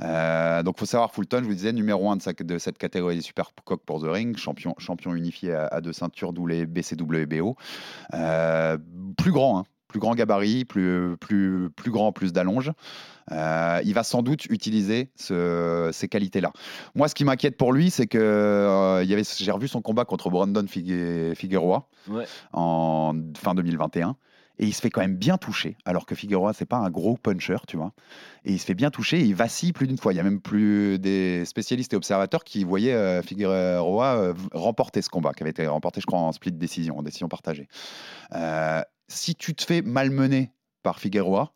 Euh, 0.00 0.62
Donc 0.62 0.74
il 0.76 0.80
faut 0.80 0.86
savoir, 0.86 1.12
Fulton, 1.12 1.38
je 1.42 1.44
vous 1.44 1.54
disais, 1.54 1.72
numéro 1.72 2.10
1 2.10 2.16
de, 2.16 2.22
sa- 2.22 2.32
de 2.32 2.58
cette 2.58 2.78
catégorie 2.78 3.16
des 3.16 3.22
Super 3.22 3.50
Coq 3.64 3.80
pour 3.84 4.00
The 4.00 4.06
Ring, 4.08 4.36
champion, 4.36 4.74
champion 4.78 5.14
unifié 5.14 5.52
à, 5.54 5.66
à 5.66 5.80
deux 5.80 5.92
ceintures, 5.92 6.32
d'où 6.32 6.46
les 6.46 6.66
BCWBO. 6.66 7.56
Euh, 8.14 8.78
plus 9.16 9.27
grand, 9.32 9.58
hein, 9.58 9.64
plus 9.88 10.00
grand 10.00 10.14
gabarit, 10.14 10.64
plus, 10.64 11.16
plus, 11.18 11.70
plus 11.74 11.90
grand, 11.90 12.12
plus 12.12 12.32
d'allonge. 12.32 12.72
Euh, 13.30 13.80
il 13.84 13.92
va 13.94 14.02
sans 14.04 14.22
doute 14.22 14.46
utiliser 14.46 15.10
ce- 15.16 15.90
ces 15.92 16.08
qualités-là. 16.08 16.50
Moi, 16.94 17.08
ce 17.08 17.14
qui 17.14 17.24
m'inquiète 17.24 17.56
pour 17.58 17.72
lui, 17.72 17.90
c'est 17.90 18.06
que 18.06 18.18
euh, 18.18 19.02
il 19.04 19.10
y 19.10 19.12
avait, 19.12 19.22
j'ai 19.24 19.50
revu 19.50 19.68
son 19.68 19.82
combat 19.82 20.04
contre 20.06 20.30
Brandon 20.30 20.64
Figue- 20.66 21.34
Figueroa 21.34 21.88
Ouais. 22.08 22.24
en 22.52 23.14
fin 23.36 23.54
2021. 23.54 24.16
Et 24.60 24.66
il 24.66 24.72
se 24.74 24.80
fait 24.80 24.90
quand 24.90 25.02
même 25.02 25.14
bien 25.14 25.36
toucher, 25.38 25.76
alors 25.84 26.04
que 26.04 26.16
Figueroa, 26.16 26.52
c'est 26.52 26.64
pas 26.66 26.78
un 26.78 26.90
gros 26.90 27.16
puncher, 27.16 27.58
tu 27.68 27.76
vois. 27.76 27.92
Et 28.44 28.50
il 28.54 28.58
se 28.58 28.64
fait 28.64 28.74
bien 28.74 28.90
toucher, 28.90 29.20
et 29.20 29.22
il 29.22 29.34
vacille 29.36 29.72
plus 29.72 29.86
d'une 29.86 29.98
fois. 29.98 30.12
Il 30.12 30.16
y 30.16 30.20
a 30.20 30.24
même 30.24 30.40
plus 30.40 30.98
des 30.98 31.44
spécialistes 31.44 31.92
et 31.92 31.96
observateurs 31.96 32.42
qui 32.42 32.64
voyaient 32.64 32.92
euh, 32.92 33.22
Figueroa 33.22 34.32
remporter 34.52 35.00
ce 35.00 35.10
combat, 35.10 35.32
qui 35.32 35.44
avait 35.44 35.50
été 35.50 35.64
remporté, 35.68 36.00
je 36.00 36.06
crois, 36.06 36.18
en 36.18 36.32
split 36.32 36.50
décision, 36.50 36.98
en 36.98 37.02
décision 37.04 37.28
partagée. 37.28 37.68
Si 39.08 39.34
tu 39.34 39.54
te 39.54 39.64
fais 39.64 39.82
malmener 39.82 40.52
par 40.82 40.98
Figueroa, 40.98 41.52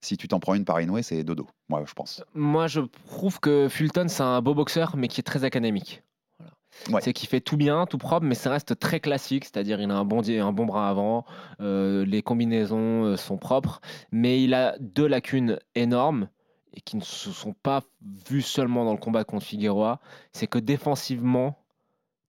si 0.00 0.16
tu 0.16 0.28
t'en 0.28 0.40
prends 0.40 0.54
une 0.54 0.64
par 0.64 0.80
Inoue, 0.80 1.02
c'est 1.02 1.24
dodo, 1.24 1.46
moi, 1.68 1.82
je 1.86 1.92
pense. 1.94 2.22
Moi, 2.34 2.66
je 2.66 2.80
trouve 3.08 3.40
que 3.40 3.68
Fulton, 3.68 4.06
c'est 4.08 4.22
un 4.22 4.40
beau 4.42 4.54
boxeur, 4.54 4.96
mais 4.96 5.08
qui 5.08 5.20
est 5.20 5.24
très 5.24 5.44
académique. 5.44 6.02
Voilà. 6.38 6.52
Ouais. 6.90 7.00
C'est 7.00 7.12
qu'il 7.12 7.28
fait 7.28 7.40
tout 7.40 7.56
bien, 7.56 7.86
tout 7.86 7.98
propre, 7.98 8.26
mais 8.26 8.34
ça 8.34 8.50
reste 8.50 8.78
très 8.78 9.00
classique, 9.00 9.44
c'est-à-dire 9.44 9.80
il 9.80 9.90
a 9.90 9.94
un 9.94 10.04
bon, 10.04 10.22
un 10.28 10.52
bon 10.52 10.66
bras 10.66 10.88
avant, 10.88 11.24
euh, 11.60 12.04
les 12.04 12.22
combinaisons 12.22 13.04
euh, 13.04 13.16
sont 13.16 13.38
propres, 13.38 13.80
mais 14.12 14.42
il 14.42 14.52
a 14.54 14.76
deux 14.78 15.06
lacunes 15.06 15.58
énormes. 15.74 16.28
et 16.72 16.80
qui 16.82 16.96
ne 16.96 17.02
se 17.02 17.32
sont 17.32 17.54
pas 17.54 17.82
vus 18.28 18.42
seulement 18.42 18.84
dans 18.84 18.92
le 18.92 18.98
combat 18.98 19.24
contre 19.24 19.46
Figueroa, 19.46 19.98
c'est 20.32 20.46
que 20.46 20.58
défensivement, 20.58 21.64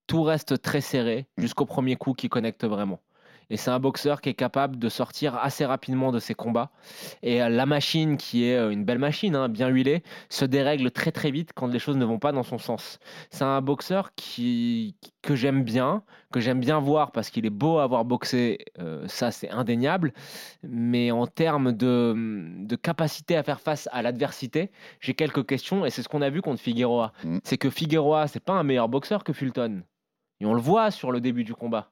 tout 0.07 0.23
reste 0.23 0.61
très 0.61 0.79
serré 0.79 1.27
jusqu'au 1.37 1.65
premier 1.65 1.97
coup 1.97 2.13
qui 2.13 2.29
connecte 2.29 2.63
vraiment. 2.65 3.01
Et 3.49 3.57
c'est 3.57 3.71
un 3.71 3.79
boxeur 3.79 4.21
qui 4.21 4.29
est 4.29 4.33
capable 4.33 4.77
de 4.77 4.89
sortir 4.89 5.35
assez 5.37 5.65
rapidement 5.65 6.11
de 6.11 6.19
ses 6.19 6.33
combats. 6.33 6.69
Et 7.23 7.41
euh, 7.41 7.49
la 7.49 7.65
machine, 7.65 8.17
qui 8.17 8.45
est 8.45 8.57
euh, 8.57 8.71
une 8.71 8.83
belle 8.83 8.99
machine, 8.99 9.35
hein, 9.35 9.47
bien 9.49 9.69
huilée, 9.69 10.03
se 10.29 10.45
dérègle 10.45 10.91
très 10.91 11.11
très 11.11 11.31
vite 11.31 11.51
quand 11.55 11.67
les 11.67 11.79
choses 11.79 11.97
ne 11.97 12.05
vont 12.05 12.19
pas 12.19 12.31
dans 12.31 12.43
son 12.43 12.57
sens. 12.57 12.99
C'est 13.29 13.45
un 13.45 13.61
boxeur 13.61 14.13
qui, 14.15 14.95
que 15.21 15.35
j'aime 15.35 15.63
bien, 15.63 16.03
que 16.31 16.39
j'aime 16.39 16.59
bien 16.59 16.79
voir 16.79 17.11
parce 17.11 17.29
qu'il 17.29 17.45
est 17.45 17.51
beau 17.51 17.77
à 17.77 17.83
avoir 17.83 18.03
boxé, 18.03 18.59
euh, 18.79 19.07
ça 19.07 19.31
c'est 19.31 19.49
indéniable. 19.49 20.13
Mais 20.63 21.11
en 21.11 21.25
termes 21.25 21.71
de, 21.71 22.13
de 22.65 22.75
capacité 22.75 23.37
à 23.37 23.43
faire 23.43 23.61
face 23.61 23.87
à 23.91 24.01
l'adversité, 24.01 24.71
j'ai 24.99 25.13
quelques 25.13 25.45
questions 25.45 25.85
et 25.85 25.89
c'est 25.89 26.03
ce 26.03 26.09
qu'on 26.09 26.21
a 26.21 26.29
vu 26.29 26.41
contre 26.41 26.61
Figueroa. 26.61 27.13
Mm. 27.23 27.37
C'est 27.43 27.57
que 27.57 27.69
Figueroa, 27.69 28.27
c'est 28.27 28.43
pas 28.43 28.53
un 28.53 28.63
meilleur 28.63 28.89
boxeur 28.89 29.23
que 29.23 29.31
Fulton. 29.33 29.83
Et 30.39 30.45
on 30.45 30.53
le 30.53 30.61
voit 30.61 30.91
sur 30.91 31.11
le 31.11 31.21
début 31.21 31.43
du 31.43 31.55
combat. 31.55 31.91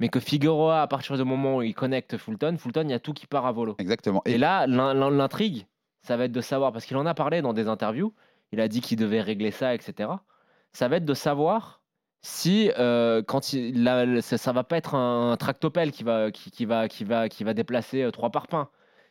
Mais 0.00 0.08
que 0.08 0.18
Figueroa, 0.18 0.82
à 0.82 0.86
partir 0.86 1.16
du 1.16 1.24
moment 1.24 1.56
où 1.58 1.62
il 1.62 1.74
connecte 1.74 2.16
Fulton, 2.16 2.56
Fulton, 2.58 2.82
il 2.86 2.90
y 2.90 2.94
a 2.94 2.98
tout 2.98 3.12
qui 3.12 3.26
part 3.26 3.46
à 3.46 3.52
volo. 3.52 3.76
Exactement. 3.78 4.22
Et 4.24 4.38
là, 4.38 4.66
l'in- 4.66 4.94
l'in- 4.94 5.10
l'intrigue, 5.10 5.66
ça 6.02 6.16
va 6.16 6.24
être 6.24 6.32
de 6.32 6.40
savoir, 6.40 6.72
parce 6.72 6.86
qu'il 6.86 6.96
en 6.96 7.06
a 7.06 7.14
parlé 7.14 7.42
dans 7.42 7.52
des 7.52 7.68
interviews, 7.68 8.14
il 8.52 8.60
a 8.60 8.66
dit 8.68 8.80
qu'il 8.80 8.98
devait 8.98 9.20
régler 9.20 9.50
ça, 9.50 9.74
etc. 9.74 10.10
Ça 10.72 10.88
va 10.88 10.96
être 10.96 11.04
de 11.04 11.14
savoir 11.14 11.82
si, 12.22 12.70
euh, 12.78 13.22
quand 13.22 13.52
il, 13.52 13.82
là, 13.84 14.20
ça, 14.22 14.38
ça 14.38 14.52
va 14.52 14.64
pas 14.64 14.76
être 14.78 14.94
un, 14.94 15.36
tractopelle 15.38 15.92
qui 15.92 16.02
va, 16.02 16.30
qui, 16.30 16.50
qui 16.50 16.64
va, 16.64 16.88
qui 16.88 17.04
va, 17.04 17.28
qui 17.28 17.44
va 17.44 17.54
déplacer 17.54 18.02
euh, 18.02 18.10
trois 18.10 18.30
parpaings. 18.30 18.68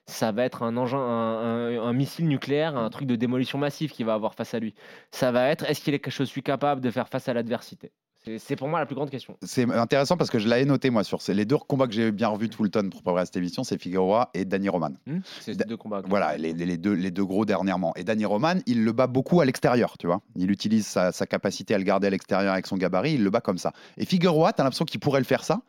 Ça 0.07 0.31
va 0.31 0.43
être 0.43 0.63
un 0.63 0.75
engin, 0.75 0.97
un, 0.97 1.75
un- 1.77 1.81
un 1.83 1.93
missile 1.93 2.27
nucléaire, 2.27 2.75
un 2.77 2.89
truc 2.89 3.07
de 3.07 3.15
démolition 3.15 3.59
massive 3.59 3.91
qu'il 3.91 4.05
va 4.07 4.15
avoir 4.15 4.33
face 4.33 4.53
à 4.55 4.59
lui. 4.59 4.73
Ça 5.11 5.31
va 5.31 5.47
être, 5.49 5.65
est-ce 5.69 5.81
qu'il 5.81 5.93
est 5.93 5.99
que 5.99 6.09
je 6.11 6.23
suis 6.23 6.41
capable 6.43 6.81
de 6.81 6.89
faire 6.89 7.07
face 7.09 7.27
à 7.29 7.33
l'adversité? 7.33 7.91
C'est- 8.25 8.55
pour 8.55 8.67
moi 8.67 8.79
la 8.79 8.85
plus 8.85 8.95
grande 8.95 9.09
question. 9.09 9.37
C'est 9.41 9.63
intéressant 9.73 10.17
parce 10.17 10.29
que 10.29 10.39
je 10.39 10.47
l'avais 10.47 10.65
noté, 10.65 10.89
moi, 10.89 11.03
sur 11.03 11.21
ces- 11.21 11.33
les 11.33 11.45
deux 11.45 11.57
combats 11.57 11.87
que 11.87 11.93
j'ai 11.93 12.11
bien 12.11 12.27
revus 12.27 12.49
de 12.49 12.53
Fulton 12.55 12.89
pour 12.91 13.01
préparer 13.01 13.25
cette 13.25 13.37
émission, 13.37 13.63
c'est 13.63 13.81
Figueroa 13.81 14.29
et 14.33 14.45
Danny 14.45 14.69
Roman. 14.69 14.89
Hmm 15.07 15.19
C'est 15.39 15.53
ces 15.53 15.63
deux 15.65 15.77
combats. 15.77 16.01
Voilà, 16.07 16.37
les, 16.37 16.53
les- 16.53 16.65
les 16.65 16.77
deux, 16.77 16.93
les 16.93 17.11
deux 17.11 17.25
gros 17.25 17.45
dernièrement. 17.45 17.93
Et 17.95 18.03
Danny 18.03 18.25
Roman, 18.25 18.55
il 18.65 18.83
le 18.83 18.91
bat 18.91 19.07
beaucoup 19.07 19.41
à 19.41 19.45
l'extérieur, 19.45 19.97
tu 19.97 20.07
vois. 20.07 20.21
Il 20.35 20.51
utilise 20.51 20.85
sa, 20.85 21.11
sa 21.11 21.25
capacité 21.25 21.73
à 21.73 21.77
le 21.77 21.83
garder 21.83 22.07
à 22.07 22.09
l'extérieur 22.09 22.53
avec 22.53 22.67
son 22.67 22.77
gabarit, 22.77 23.13
il 23.13 23.23
le 23.23 23.29
bat 23.29 23.41
comme 23.41 23.57
ça. 23.57 23.71
Et 23.97 24.05
Figueroa, 24.05 24.53
t'as 24.53 24.63
l'impression 24.63 24.85
qu'il 24.85 24.99
pourrait 24.99 25.21
le 25.21 25.25
faire 25.25 25.43
ça, 25.43 25.61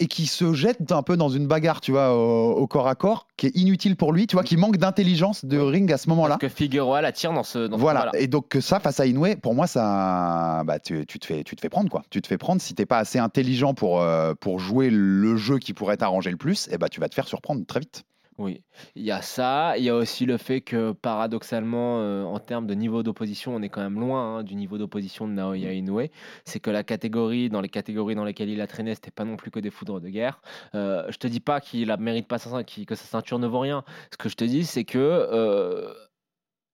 et 0.00 0.06
qui 0.06 0.26
se 0.26 0.54
jette 0.54 0.90
un 0.92 1.02
peu 1.02 1.16
dans 1.16 1.28
une 1.28 1.46
bagarre, 1.46 1.80
tu 1.80 1.92
vois, 1.92 2.16
au, 2.16 2.52
au 2.52 2.66
corps 2.66 2.88
à 2.88 2.94
corps, 2.94 3.28
qui 3.36 3.46
est 3.46 3.56
inutile 3.56 3.96
pour 3.96 4.12
lui, 4.12 4.26
tu 4.26 4.34
vois, 4.34 4.42
qui 4.42 4.56
manque 4.56 4.78
d'intelligence 4.78 5.44
de 5.44 5.58
ring 5.58 5.92
à 5.92 5.98
ce 5.98 6.08
moment-là. 6.08 6.38
Que 6.40 6.48
Figueroa 6.48 7.02
la 7.02 7.12
tire 7.12 7.32
dans 7.34 7.42
ce, 7.42 7.66
dans 7.66 7.76
Voilà, 7.76 8.10
et 8.14 8.26
donc 8.26 8.48
que 8.48 8.60
ça 8.60 8.80
face 8.80 8.98
à 8.98 9.06
Inoue, 9.06 9.36
pour 9.42 9.54
moi, 9.54 9.66
ça, 9.66 10.62
bah, 10.64 10.78
tu, 10.78 11.04
tu 11.06 11.18
te 11.18 11.26
fais, 11.26 11.44
tu 11.44 11.54
te 11.54 11.60
fais 11.60 11.68
prendre 11.68 11.90
quoi. 11.90 12.02
Tu 12.10 12.22
te 12.22 12.26
fais 12.26 12.38
prendre 12.38 12.62
si 12.62 12.74
t'es 12.74 12.86
pas 12.86 12.98
assez 12.98 13.18
intelligent 13.18 13.74
pour, 13.74 14.00
euh, 14.00 14.32
pour 14.34 14.58
jouer 14.58 14.88
le 14.90 15.36
jeu 15.36 15.58
qui 15.58 15.74
pourrait 15.74 15.98
t'arranger 15.98 16.30
le 16.30 16.38
plus, 16.38 16.68
et 16.72 16.78
bah 16.78 16.88
tu 16.88 16.98
vas 16.98 17.08
te 17.08 17.14
faire 17.14 17.28
surprendre 17.28 17.64
très 17.66 17.80
vite. 17.80 18.04
Oui, 18.38 18.62
il 18.94 19.02
y 19.02 19.10
a 19.10 19.20
ça. 19.20 19.76
Il 19.76 19.84
y 19.84 19.90
a 19.90 19.94
aussi 19.94 20.24
le 20.24 20.38
fait 20.38 20.62
que 20.62 20.92
paradoxalement, 20.92 22.00
euh, 22.00 22.24
en 22.24 22.38
termes 22.38 22.66
de 22.66 22.74
niveau 22.74 23.02
d'opposition, 23.02 23.54
on 23.54 23.60
est 23.60 23.68
quand 23.68 23.82
même 23.82 24.00
loin 24.00 24.38
hein, 24.38 24.42
du 24.42 24.54
niveau 24.54 24.78
d'opposition 24.78 25.28
de 25.28 25.32
Naoya 25.34 25.72
Inoue. 25.74 26.08
C'est 26.46 26.58
que 26.58 26.70
la 26.70 26.82
catégorie, 26.82 27.50
dans 27.50 27.60
les 27.60 27.68
catégories 27.68 28.14
dans 28.14 28.24
lesquelles 28.24 28.48
il 28.48 28.62
a 28.62 28.66
traîné, 28.66 28.94
c'était 28.94 29.10
pas 29.10 29.24
non 29.26 29.36
plus 29.36 29.50
que 29.50 29.60
des 29.60 29.70
foudres 29.70 30.00
de 30.00 30.08
guerre. 30.08 30.40
Euh, 30.74 31.04
je 31.10 31.18
te 31.18 31.26
dis 31.26 31.40
pas 31.40 31.60
qu'il 31.60 31.94
mérite 31.98 32.28
pas 32.28 32.38
sa, 32.38 32.64
que 32.64 32.94
sa 32.94 33.04
ceinture 33.04 33.38
ne 33.38 33.46
vaut 33.46 33.60
rien. 33.60 33.84
Ce 34.10 34.16
que 34.16 34.30
je 34.30 34.36
te 34.36 34.44
dis, 34.44 34.64
c'est 34.64 34.84
que 34.84 34.98
euh, 34.98 35.92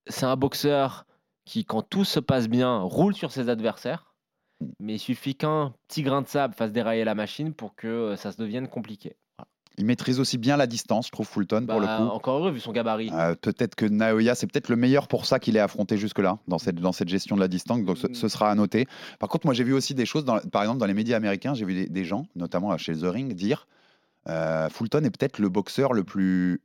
c'est 0.06 0.26
un 0.26 0.36
boxeur 0.36 1.04
qui, 1.44 1.64
quand 1.64 1.82
tout 1.82 2.04
se 2.04 2.20
passe 2.20 2.48
bien, 2.48 2.78
roule 2.78 3.14
sur 3.14 3.32
ses 3.32 3.48
adversaires. 3.48 4.14
Mais 4.78 4.94
il 4.94 4.98
suffit 5.00 5.34
qu'un 5.34 5.74
petit 5.88 6.02
grain 6.02 6.22
de 6.22 6.28
sable 6.28 6.54
fasse 6.54 6.72
dérailler 6.72 7.04
la 7.04 7.14
machine 7.14 7.54
pour 7.54 7.74
que 7.74 8.14
ça 8.16 8.30
se 8.32 8.38
devienne 8.38 8.68
compliqué. 8.68 9.16
Il 9.78 9.84
maîtrise 9.84 10.20
aussi 10.20 10.38
bien 10.38 10.56
la 10.56 10.66
distance, 10.66 11.06
je 11.06 11.12
trouve 11.12 11.26
Fulton 11.26 11.66
pour 11.66 11.80
Bah, 11.80 11.98
le 11.98 12.04
coup. 12.08 12.10
Encore 12.14 12.38
heureux 12.38 12.50
vu 12.50 12.60
son 12.60 12.72
gabarit. 12.72 13.10
Euh, 13.12 13.34
peut-être 13.34 13.74
que 13.74 13.84
Naoya, 13.84 14.34
c'est 14.34 14.46
peut-être 14.46 14.68
le 14.70 14.76
meilleur 14.76 15.06
pour 15.06 15.26
ça 15.26 15.38
qu'il 15.38 15.56
ait 15.56 15.60
affronté 15.60 15.98
jusque-là, 15.98 16.38
dans 16.48 16.58
cette, 16.58 16.76
dans 16.76 16.92
cette 16.92 17.08
gestion 17.08 17.36
de 17.36 17.40
la 17.40 17.48
distance. 17.48 17.82
Donc, 17.84 17.98
ce, 17.98 18.06
Mm. 18.06 18.14
ce 18.14 18.28
sera 18.28 18.50
à 18.50 18.54
noter. 18.54 18.86
Par 19.18 19.28
contre, 19.28 19.46
moi, 19.46 19.54
j'ai 19.54 19.64
vu 19.64 19.74
aussi 19.74 19.94
des 19.94 20.06
choses, 20.06 20.24
dans- 20.24 20.38
par 20.38 20.62
exemple, 20.62 20.78
dans 20.80 20.86
les 20.86 20.94
médias 20.94 21.16
américains, 21.16 21.52
j'ai 21.54 21.64
vu 21.66 21.74
des, 21.74 21.86
des 21.88 22.04
gens, 22.04 22.26
notamment 22.36 22.76
chez 22.78 22.94
The 22.94 23.04
Ring, 23.04 23.34
dire 23.34 23.66
euh, 24.28 24.68
Fulton 24.70 25.04
est 25.04 25.10
peut-être 25.16 25.38
le 25.38 25.48
boxeur 25.48 25.92
le 25.92 26.02
plus, 26.04 26.60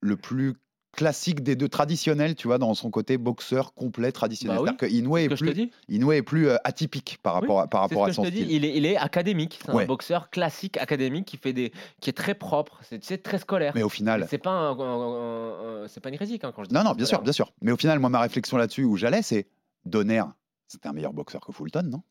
le 0.00 0.16
plus 0.16 0.54
classique 0.92 1.42
des 1.42 1.54
deux, 1.54 1.68
traditionnel, 1.68 2.34
tu 2.34 2.48
vois, 2.48 2.58
dans 2.58 2.74
son 2.74 2.90
côté 2.90 3.18
boxeur 3.18 3.74
complet, 3.74 4.10
traditionnel. 4.10 4.56
Bah 4.56 4.62
oui, 4.62 4.68
C'est-à-dire 4.68 4.88
que 4.88 4.94
Inoue 4.94 5.16
C'est 5.16 5.24
est 5.24 5.68
que. 5.68 5.92
Inoue 5.92 6.12
est 6.12 6.22
plus 6.22 6.48
euh, 6.48 6.56
atypique 6.64 7.18
par 7.22 7.34
rapport, 7.34 7.60
à, 7.60 7.66
par 7.68 7.82
rapport 7.82 8.06
à 8.06 8.12
son 8.12 8.22
dis. 8.22 8.28
style. 8.30 8.50
Il 8.50 8.64
est, 8.64 8.76
il 8.76 8.86
est 8.86 8.96
académique. 8.96 9.60
C'est 9.64 9.72
Ouais. 9.72 9.84
un 9.84 9.86
boxeur 9.86 10.30
classique 10.30 10.76
académique 10.78 11.26
qui 11.26 11.36
fait 11.36 11.52
des, 11.52 11.72
qui 12.00 12.10
est 12.10 12.14
très 12.14 12.34
propre. 12.34 12.80
C'est 12.82 12.98
tu 12.98 13.06
sais, 13.06 13.18
très 13.18 13.38
scolaire. 13.38 13.72
Mais 13.74 13.82
au 13.82 13.88
final, 13.88 14.26
C'est 14.28 14.38
pas, 14.38 14.50
un- 14.50 14.78
un- 14.78 14.80
un- 14.80 15.84
un- 15.84 15.88
c'est 15.88 16.00
pas 16.00 16.08
une 16.08 16.16
critique 16.16 16.42
hein, 16.44 16.52
quand 16.54 16.64
je 16.64 16.68
dis. 16.70 16.74
Non, 16.74 16.82
non, 16.82 16.92
bien 16.94 17.06
sûr, 17.06 17.20
bien 17.22 17.32
sûr. 17.32 17.52
Mais 17.60 17.70
au 17.72 17.76
final, 17.76 17.98
moi, 17.98 18.10
ma 18.10 18.20
réflexion 18.20 18.56
là-dessus 18.56 18.84
où 18.84 18.96
j'allais, 18.96 19.22
c'est 19.22 19.46
Donner, 19.84 20.22
c'était 20.66 20.88
un 20.88 20.92
meilleur 20.92 21.12
boxeur 21.12 21.44
que 21.46 21.52
Fulton, 21.52 21.82
non? 21.84 22.02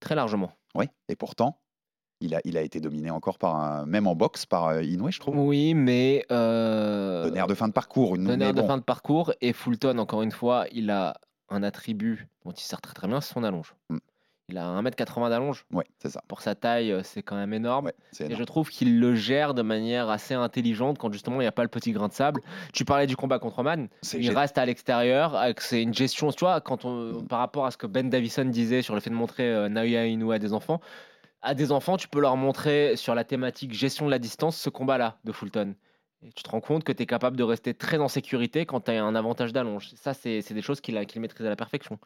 Très 0.00 0.14
largement. 0.14 0.52
Oui. 0.74 0.86
Et 1.08 1.16
pourtant, 1.16 1.60
il 2.20 2.34
a, 2.34 2.40
il 2.44 2.56
a 2.56 2.62
été 2.62 2.80
dominé 2.80 3.10
encore 3.10 3.38
par 3.38 3.56
un, 3.56 3.86
même 3.86 4.06
en 4.06 4.14
boxe, 4.14 4.46
par 4.46 4.68
euh, 4.68 4.82
Inoue, 4.82 5.10
je 5.10 5.20
trouve. 5.20 5.38
Oui, 5.38 5.74
mais 5.74 6.24
euh, 6.32 7.24
Donner 7.24 7.44
de 7.48 7.54
fin 7.54 7.68
de 7.68 7.72
parcours. 7.72 8.16
Une, 8.16 8.24
Donner 8.24 8.46
mais 8.46 8.52
de 8.52 8.60
bon, 8.60 8.66
fin 8.66 8.78
de 8.78 8.82
parcours 8.82 9.32
et 9.40 9.52
Fulton, 9.52 9.98
encore 9.98 10.22
une 10.22 10.32
fois, 10.32 10.66
il 10.72 10.90
a 10.90 11.14
un 11.48 11.62
attribut 11.62 12.28
dont 12.44 12.52
il 12.52 12.60
sert 12.62 12.80
très 12.80 12.94
très 12.94 13.08
bien, 13.08 13.20
c'est 13.20 13.32
son 13.34 13.44
allonge. 13.44 13.74
Mm. 13.90 13.98
Il 14.50 14.56
a 14.56 14.80
1m80 14.80 15.28
d'allonge. 15.28 15.66
Ouais, 15.74 15.84
c'est 15.98 16.08
ça. 16.08 16.22
Pour 16.26 16.40
sa 16.40 16.54
taille, 16.54 16.90
euh, 16.90 17.02
c'est 17.04 17.22
quand 17.22 17.36
même 17.36 17.52
énorme. 17.52 17.84
Ouais, 17.86 17.94
Et 18.30 18.34
je 18.34 18.44
trouve 18.44 18.70
qu'il 18.70 18.98
le 18.98 19.14
gère 19.14 19.52
de 19.52 19.60
manière 19.60 20.08
assez 20.08 20.32
intelligente 20.32 20.96
quand 20.96 21.12
justement 21.12 21.36
il 21.36 21.44
n'y 21.44 21.48
a 21.48 21.52
pas 21.52 21.64
le 21.64 21.68
petit 21.68 21.92
grain 21.92 22.08
de 22.08 22.14
sable. 22.14 22.40
Tu 22.72 22.86
parlais 22.86 23.06
du 23.06 23.14
combat 23.14 23.38
contre 23.38 23.62
Man, 23.62 23.88
il 24.14 24.30
reste 24.34 24.56
à 24.56 24.64
l'extérieur. 24.64 25.36
avec- 25.36 25.60
C'est 25.60 25.82
une 25.82 25.92
gestion, 25.92 26.30
tu 26.32 26.40
vois, 26.46 26.62
quand 26.62 26.86
on, 26.86 27.22
par 27.28 27.40
rapport 27.40 27.66
à 27.66 27.70
ce 27.70 27.76
que 27.76 27.86
Ben 27.86 28.08
Davison 28.08 28.46
disait 28.46 28.80
sur 28.80 28.94
le 28.94 29.00
fait 29.00 29.10
de 29.10 29.14
montrer 29.14 29.44
euh, 29.52 29.68
Naoya 29.68 30.06
Inoue 30.06 30.32
à 30.32 30.38
des 30.38 30.54
enfants. 30.54 30.80
À 31.42 31.54
des 31.54 31.70
enfants, 31.72 31.96
tu 31.96 32.08
peux 32.08 32.20
leur 32.20 32.36
montrer 32.36 32.96
sur 32.96 33.14
la 33.14 33.24
thématique 33.24 33.72
gestion 33.72 34.06
de 34.06 34.10
la 34.10 34.18
distance 34.18 34.56
ce 34.56 34.70
combat-là 34.70 35.18
de 35.24 35.32
Fulton. 35.32 35.74
Et 36.22 36.32
tu 36.32 36.42
te 36.42 36.50
rends 36.50 36.60
compte 36.60 36.82
que 36.82 36.90
tu 36.90 37.04
es 37.04 37.06
capable 37.06 37.36
de 37.36 37.44
rester 37.44 37.74
très 37.74 37.98
en 37.98 38.08
sécurité 38.08 38.66
quand 38.66 38.80
tu 38.80 38.90
as 38.90 39.04
un 39.04 39.14
avantage 39.14 39.52
d'allonge. 39.52 39.90
Ça, 39.94 40.14
c'est 40.14 40.42
des 40.52 40.62
choses 40.62 40.80
qu'il 40.80 40.96
a- 40.96 41.04
qu'il 41.04 41.20
maîtrise 41.20 41.46
à 41.46 41.50
la 41.50 41.54
perfection. 41.56 41.98